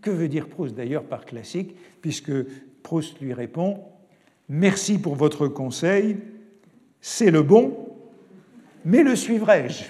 Que 0.01 0.11
veut 0.11 0.27
dire 0.27 0.47
Proust 0.47 0.75
d'ailleurs 0.75 1.03
par 1.03 1.25
classique 1.25 1.75
Puisque 2.01 2.31
Proust 2.83 3.19
lui 3.21 3.33
répond 3.33 3.83
Merci 4.49 4.99
pour 4.99 5.15
votre 5.15 5.47
conseil, 5.47 6.17
c'est 7.01 7.29
le 7.29 7.43
bon, 7.43 7.77
mais 8.83 9.03
le 9.03 9.15
suivrai-je? 9.15 9.83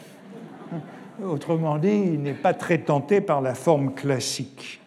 Autrement 1.24 1.78
dit, 1.78 1.88
il 1.88 2.22
n'est 2.22 2.34
pas 2.34 2.54
très 2.54 2.80
tenté 2.80 3.22
par 3.22 3.40
la 3.40 3.56
forme 3.56 3.94
classique. 3.94 4.82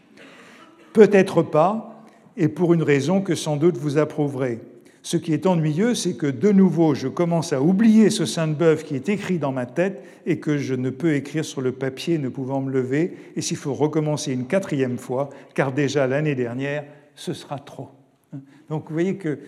Peut-être 0.92 1.42
pas, 1.42 2.04
et 2.36 2.48
pour 2.48 2.74
une 2.74 2.82
raison 2.82 3.22
que 3.22 3.34
sans 3.34 3.56
doute 3.56 3.78
vous 3.78 3.96
approuverez. 3.96 4.60
Ce 5.04 5.16
qui 5.16 5.32
est 5.32 5.46
ennuyeux, 5.46 5.94
c'est 5.94 6.14
que 6.14 6.28
de 6.28 6.52
nouveau, 6.52 6.94
je 6.94 7.08
commence 7.08 7.52
à 7.52 7.60
oublier 7.60 8.08
ce 8.08 8.24
Sainte-Beuve 8.24 8.84
qui 8.84 8.94
est 8.94 9.08
écrit 9.08 9.40
dans 9.40 9.50
ma 9.50 9.66
tête 9.66 10.04
et 10.26 10.38
que 10.38 10.58
je 10.58 10.74
ne 10.74 10.90
peux 10.90 11.14
écrire 11.14 11.44
sur 11.44 11.60
le 11.60 11.72
papier 11.72 12.18
ne 12.18 12.28
pouvant 12.28 12.60
me 12.60 12.70
lever, 12.70 13.16
et 13.34 13.40
s'il 13.40 13.56
faut 13.56 13.74
recommencer 13.74 14.32
une 14.32 14.46
quatrième 14.46 14.98
fois, 14.98 15.30
car 15.54 15.72
déjà 15.72 16.06
l'année 16.06 16.36
dernière, 16.36 16.84
ce 17.16 17.32
sera 17.32 17.58
trop. 17.58 17.88
Donc 18.68 18.84
vous 18.88 18.92
voyez 18.92 19.16
que 19.16 19.40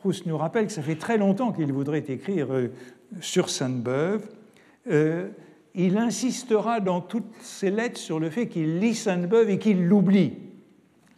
Proust 0.00 0.24
nous 0.24 0.38
rappelle 0.38 0.66
que 0.66 0.72
ça 0.72 0.82
fait 0.82 0.96
très 0.96 1.18
longtemps 1.18 1.52
qu'il 1.52 1.72
voudrait 1.74 2.04
écrire 2.08 2.52
euh, 2.52 2.68
sur 3.20 3.50
Sainte-Beuve. 3.50 4.26
Euh, 4.90 5.28
il 5.74 5.98
insistera 5.98 6.80
dans 6.80 7.02
toutes 7.02 7.34
ses 7.42 7.70
lettres 7.70 8.00
sur 8.00 8.18
le 8.18 8.30
fait 8.30 8.48
qu'il 8.48 8.78
lit 8.78 8.94
Sainte-Beuve 8.94 9.50
et 9.50 9.58
qu'il 9.58 9.86
l'oublie. 9.86 10.32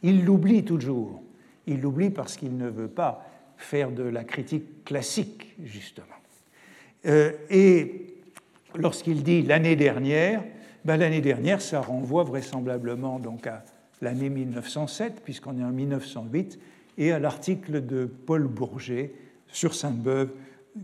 Il 0.02 0.24
l'oublie 0.24 0.64
toujours. 0.64 1.22
Il 1.68 1.80
l'oublie 1.80 2.10
parce 2.10 2.36
qu'il 2.36 2.56
ne 2.56 2.68
veut 2.68 2.88
pas 2.88 3.27
faire 3.58 3.90
de 3.90 4.04
la 4.04 4.24
critique 4.24 4.84
classique, 4.84 5.54
justement. 5.62 6.06
Euh, 7.06 7.32
et 7.50 8.16
lorsqu'il 8.74 9.22
dit 9.22 9.42
l'année 9.42 9.76
dernière, 9.76 10.42
ben, 10.84 10.96
l'année 10.96 11.20
dernière, 11.20 11.60
ça 11.60 11.80
renvoie 11.80 12.24
vraisemblablement 12.24 13.18
donc 13.18 13.46
à 13.46 13.64
l'année 14.00 14.30
1907, 14.30 15.22
puisqu'on 15.24 15.58
est 15.58 15.64
en 15.64 15.72
1908, 15.72 16.58
et 16.96 17.12
à 17.12 17.18
l'article 17.18 17.84
de 17.84 18.06
Paul 18.06 18.46
Bourget 18.46 19.12
sur 19.48 19.74
Sainte-Beuve, 19.74 20.30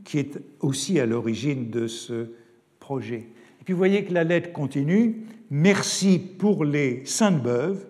qui 0.05 0.19
est 0.19 0.39
aussi 0.61 0.99
à 1.01 1.07
l'origine 1.07 1.71
de 1.71 1.87
ce 1.87 2.33
projet. 2.81 3.29
Et 3.61 3.65
puis 3.65 3.73
vous 3.73 3.79
voyez 3.79 4.05
que 4.05 4.13
la 4.13 4.25
lettre 4.25 4.53
continue. 4.53 5.23
Merci 5.51 6.19
pour 6.19 6.65
les 6.65 7.05
Sainte-Beuve. 7.05 7.87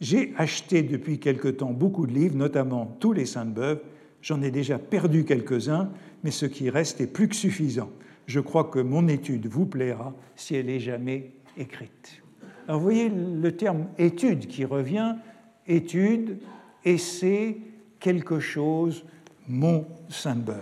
J'ai 0.00 0.32
acheté 0.36 0.82
depuis 0.82 1.18
quelque 1.18 1.48
temps 1.48 1.72
beaucoup 1.72 2.06
de 2.06 2.12
livres, 2.12 2.36
notamment 2.36 2.96
tous 3.00 3.12
les 3.12 3.26
Sainte-Beuve. 3.26 3.80
J'en 4.22 4.42
ai 4.42 4.50
déjà 4.50 4.78
perdu 4.78 5.24
quelques-uns, 5.24 5.90
mais 6.24 6.30
ce 6.30 6.46
qui 6.46 6.70
reste 6.70 7.00
est 7.00 7.06
plus 7.06 7.28
que 7.28 7.36
suffisant. 7.36 7.90
Je 8.26 8.40
crois 8.40 8.64
que 8.64 8.78
mon 8.78 9.08
étude 9.08 9.46
vous 9.46 9.66
plaira 9.66 10.14
si 10.36 10.54
elle 10.54 10.68
est 10.68 10.80
jamais 10.80 11.32
écrite. 11.56 12.22
Alors 12.66 12.80
vous 12.80 12.84
voyez 12.84 13.08
le 13.08 13.56
terme 13.56 13.86
étude 13.96 14.46
qui 14.46 14.64
revient, 14.64 15.14
étude, 15.66 16.38
essai, 16.84 17.56
quelque 18.00 18.40
chose, 18.40 19.04
mon 19.48 19.86
Sainte-Beuve. 20.08 20.56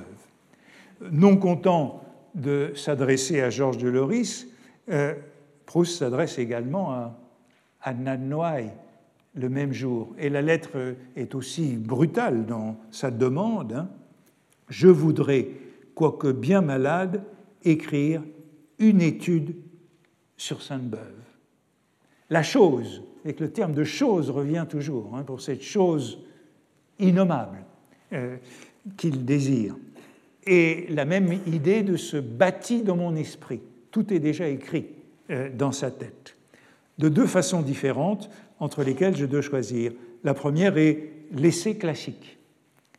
Non 1.10 1.36
content 1.36 2.04
de 2.34 2.72
s'adresser 2.74 3.40
à 3.40 3.50
Georges 3.50 3.78
de 3.78 3.88
Loris, 3.88 4.46
euh, 4.90 5.14
Proust 5.64 5.98
s'adresse 5.98 6.38
également 6.38 6.92
à 6.92 7.18
Anna 7.82 8.16
Noailles 8.16 8.72
le 9.36 9.48
même 9.48 9.72
jour. 9.72 10.14
Et 10.18 10.28
la 10.28 10.42
lettre 10.42 10.96
est 11.14 11.34
aussi 11.34 11.76
brutale 11.76 12.46
dans 12.46 12.76
sa 12.90 13.10
demande. 13.10 13.72
Hein. 13.72 13.88
Je 14.68 14.88
voudrais, 14.88 15.48
quoique 15.94 16.32
bien 16.32 16.62
malade, 16.62 17.22
écrire 17.64 18.22
une 18.78 19.00
étude 19.00 19.54
sur 20.36 20.62
Sainte-Beuve. 20.62 21.00
La 22.30 22.42
chose, 22.42 23.02
et 23.24 23.34
que 23.34 23.44
le 23.44 23.52
terme 23.52 23.72
de 23.72 23.84
chose 23.84 24.30
revient 24.30 24.66
toujours, 24.68 25.16
hein, 25.16 25.22
pour 25.22 25.40
cette 25.40 25.62
chose 25.62 26.20
innommable 26.98 27.58
euh, 28.12 28.36
qu'il 28.96 29.24
désire. 29.24 29.76
Et 30.46 30.86
la 30.90 31.04
même 31.04 31.40
idée 31.46 31.82
de 31.82 31.96
se 31.96 32.16
bâtir 32.16 32.84
dans 32.84 32.96
mon 32.96 33.16
esprit. 33.16 33.60
Tout 33.90 34.12
est 34.12 34.20
déjà 34.20 34.48
écrit 34.48 34.86
euh, 35.30 35.50
dans 35.52 35.72
sa 35.72 35.90
tête. 35.90 36.36
De 36.98 37.08
deux 37.08 37.26
façons 37.26 37.62
différentes, 37.62 38.30
entre 38.58 38.82
lesquelles 38.82 39.16
je 39.16 39.26
dois 39.26 39.42
choisir. 39.42 39.92
La 40.24 40.34
première 40.34 40.78
est 40.78 41.10
l'essai 41.32 41.76
classique, 41.76 42.38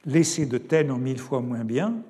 l'essai 0.06 0.46
de 0.46 0.58
Taine 0.58 0.92
en 0.92 0.98
mille 0.98 1.20
fois 1.20 1.42
moins 1.42 1.64
bien, 1.64 2.02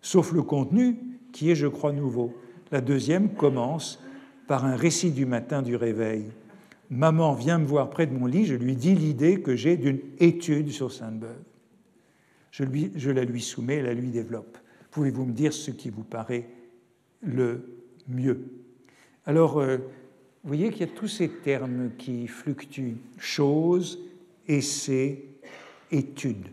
sauf 0.00 0.32
le 0.32 0.42
contenu 0.42 0.96
qui 1.32 1.50
est, 1.50 1.54
je 1.54 1.66
crois, 1.66 1.92
nouveau. 1.92 2.34
La 2.72 2.80
deuxième 2.80 3.30
commence 3.34 4.02
par 4.46 4.64
un 4.64 4.76
récit 4.76 5.10
du 5.10 5.26
matin 5.26 5.62
du 5.62 5.76
réveil. 5.76 6.26
Maman 6.90 7.34
vient 7.34 7.58
me 7.58 7.66
voir 7.66 7.90
près 7.90 8.06
de 8.06 8.14
mon 8.14 8.26
lit, 8.26 8.46
je 8.46 8.54
lui 8.54 8.76
dis 8.76 8.94
l'idée 8.94 9.40
que 9.40 9.56
j'ai 9.56 9.76
d'une 9.76 10.00
étude 10.18 10.70
sur 10.70 10.92
Sainte-Beuve. 10.92 11.42
Je, 12.52 13.10
la 13.10 13.24
lui 13.24 13.42
soumets, 13.42 13.82
la 13.82 13.92
lui 13.92 14.08
développe. 14.08 14.56
Pouvez-vous 14.90 15.26
me 15.26 15.32
dire 15.32 15.52
ce 15.52 15.70
qui 15.70 15.90
vous 15.90 16.04
paraît 16.04 16.48
le 17.22 17.82
mieux? 18.08 18.40
Alors, 19.26 19.58
euh, 19.58 19.78
vous 20.46 20.54
voyez 20.54 20.70
qu'il 20.70 20.82
y 20.86 20.88
a 20.88 20.94
tous 20.94 21.08
ces 21.08 21.28
termes 21.28 21.90
qui 21.98 22.28
fluctuent 22.28 22.98
chose, 23.18 23.98
essai, 24.46 25.24
étude. 25.90 26.46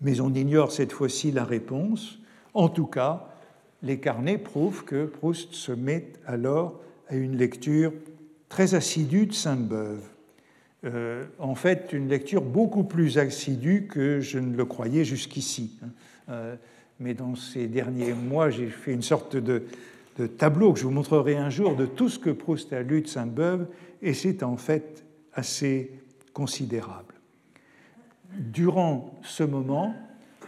Mais 0.00 0.20
on 0.20 0.32
ignore 0.32 0.70
cette 0.70 0.92
fois-ci 0.92 1.32
la 1.32 1.42
réponse. 1.42 2.20
En 2.52 2.68
tout 2.68 2.86
cas, 2.86 3.26
les 3.82 3.98
carnets 3.98 4.38
prouvent 4.38 4.84
que 4.84 5.06
Proust 5.06 5.54
se 5.54 5.72
met 5.72 6.12
alors 6.24 6.80
à 7.08 7.16
une 7.16 7.36
lecture 7.36 7.92
très 8.48 8.76
assidue 8.76 9.26
de 9.26 9.32
Sainte-Beuve. 9.32 10.04
Euh, 10.84 11.24
en 11.40 11.56
fait, 11.56 11.92
une 11.92 12.08
lecture 12.08 12.42
beaucoup 12.42 12.84
plus 12.84 13.18
assidue 13.18 13.88
que 13.88 14.20
je 14.20 14.38
ne 14.38 14.56
le 14.56 14.64
croyais 14.66 15.04
jusqu'ici. 15.04 15.80
Hein. 15.82 15.88
Euh, 16.28 16.56
mais 17.00 17.14
dans 17.14 17.34
ces 17.34 17.66
derniers 17.66 18.12
mois, 18.12 18.50
j'ai 18.50 18.68
fait 18.68 18.92
une 18.92 19.02
sorte 19.02 19.34
de, 19.36 19.64
de 20.16 20.26
tableau 20.26 20.72
que 20.72 20.78
je 20.78 20.84
vous 20.84 20.90
montrerai 20.90 21.36
un 21.36 21.50
jour 21.50 21.76
de 21.76 21.86
tout 21.86 22.08
ce 22.08 22.18
que 22.18 22.30
Proust 22.30 22.72
a 22.72 22.82
lu 22.82 23.02
de 23.02 23.06
Sainte-Beuve, 23.06 23.66
et 24.02 24.14
c'est 24.14 24.42
en 24.42 24.56
fait 24.56 25.04
assez 25.32 25.90
considérable. 26.32 27.14
Durant 28.32 29.18
ce 29.22 29.42
moment, 29.42 29.94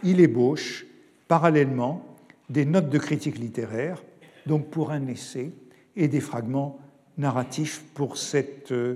il 0.03 0.19
ébauche 0.19 0.85
parallèlement 1.27 2.05
des 2.49 2.65
notes 2.65 2.89
de 2.89 2.97
critique 2.97 3.37
littéraire, 3.37 4.03
donc 4.45 4.69
pour 4.69 4.91
un 4.91 5.07
essai, 5.07 5.51
et 5.95 6.07
des 6.07 6.21
fragments 6.21 6.79
narratifs 7.17 7.83
pour 7.93 8.17
cette 8.17 8.71
euh, 8.71 8.95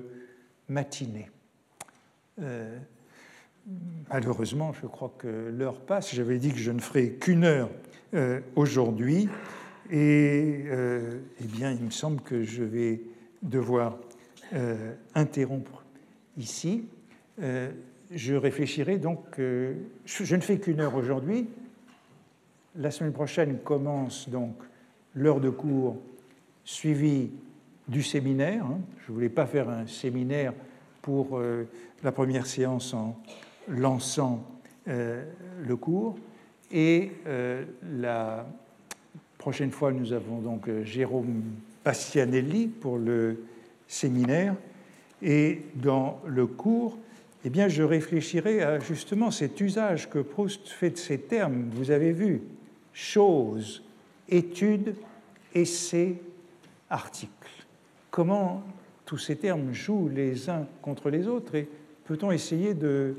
matinée. 0.70 1.30
Euh, 2.42 2.78
malheureusement, 4.10 4.72
je 4.74 4.88
crois 4.88 5.14
que 5.18 5.52
l'heure 5.52 5.82
passe. 5.82 6.14
J'avais 6.14 6.38
dit 6.38 6.52
que 6.52 6.60
je 6.60 6.72
ne 6.72 6.80
ferai 6.80 7.14
qu'une 7.14 7.44
heure 7.44 7.70
euh, 8.14 8.40
aujourd'hui. 8.56 9.28
Et 9.92 10.64
euh, 10.68 11.20
eh 11.42 11.48
bien, 11.48 11.72
il 11.72 11.84
me 11.84 11.90
semble 11.90 12.22
que 12.22 12.44
je 12.44 12.64
vais 12.64 13.02
devoir 13.42 13.98
euh, 14.54 14.94
interrompre 15.16 15.84
ici. 16.38 16.86
Euh, 17.42 17.72
je 18.10 18.34
réfléchirai 18.36 18.98
donc. 18.98 19.26
je 19.38 20.36
ne 20.36 20.42
fais 20.42 20.60
qu'une 20.60 20.80
heure 20.80 20.96
aujourd'hui. 20.96 21.50
La 22.78 22.90
semaine 22.90 23.12
prochaine 23.12 23.60
commence 23.60 24.30
donc 24.30 24.56
l'heure 25.14 25.42
de 25.42 25.50
cours 25.50 25.98
suivie 26.64 27.32
du 27.90 28.02
séminaire. 28.02 28.66
Hein. 28.66 28.80
Je 29.06 29.12
ne 29.12 29.16
voulais 29.16 29.30
pas 29.30 29.46
faire 29.46 29.70
un 29.70 29.88
séminaire 29.88 30.54
pour 31.02 31.42
la 32.04 32.12
première 32.12 32.46
séance 32.46 32.94
en 32.94 33.18
lançant 33.68 34.46
le 34.86 35.76
cours. 35.76 36.18
Et 36.72 37.12
la 37.82 38.46
prochaine 39.42 39.72
fois, 39.72 39.92
nous 39.92 40.14
avons 40.14 40.38
donc 40.38 40.70
euh, 40.70 40.86
Jérôme 40.86 41.42
Bastianelli 41.84 42.68
pour 42.68 43.00
le 43.00 43.44
séminaire. 43.88 44.54
Et 45.24 45.64
dans 45.74 46.22
le 46.28 46.46
cours, 46.46 47.00
eh 47.44 47.50
bien, 47.50 47.68
je 47.68 47.82
réfléchirai 47.82 48.62
à 48.62 48.80
justement 48.80 49.32
cet 49.32 49.60
usage 49.60 50.12
que 50.12 50.20
Proust 50.20 50.70
fait 50.70 50.92
de 50.92 50.98
ces 50.98 51.18
termes. 51.18 51.72
Vous 51.74 51.90
avez 51.90 52.12
vu, 52.12 52.44
chose, 52.94 53.84
étude, 54.30 54.94
essai, 55.56 56.22
article. 56.92 57.50
Comment 58.12 58.62
tous 59.06 59.18
ces 59.18 59.38
termes 59.38 59.74
jouent 59.74 60.12
les 60.14 60.52
uns 60.52 60.68
contre 60.84 61.10
les 61.10 61.28
autres 61.28 61.56
et 61.56 61.68
peut-on 62.06 62.32
essayer 62.32 62.76
de 62.76 63.16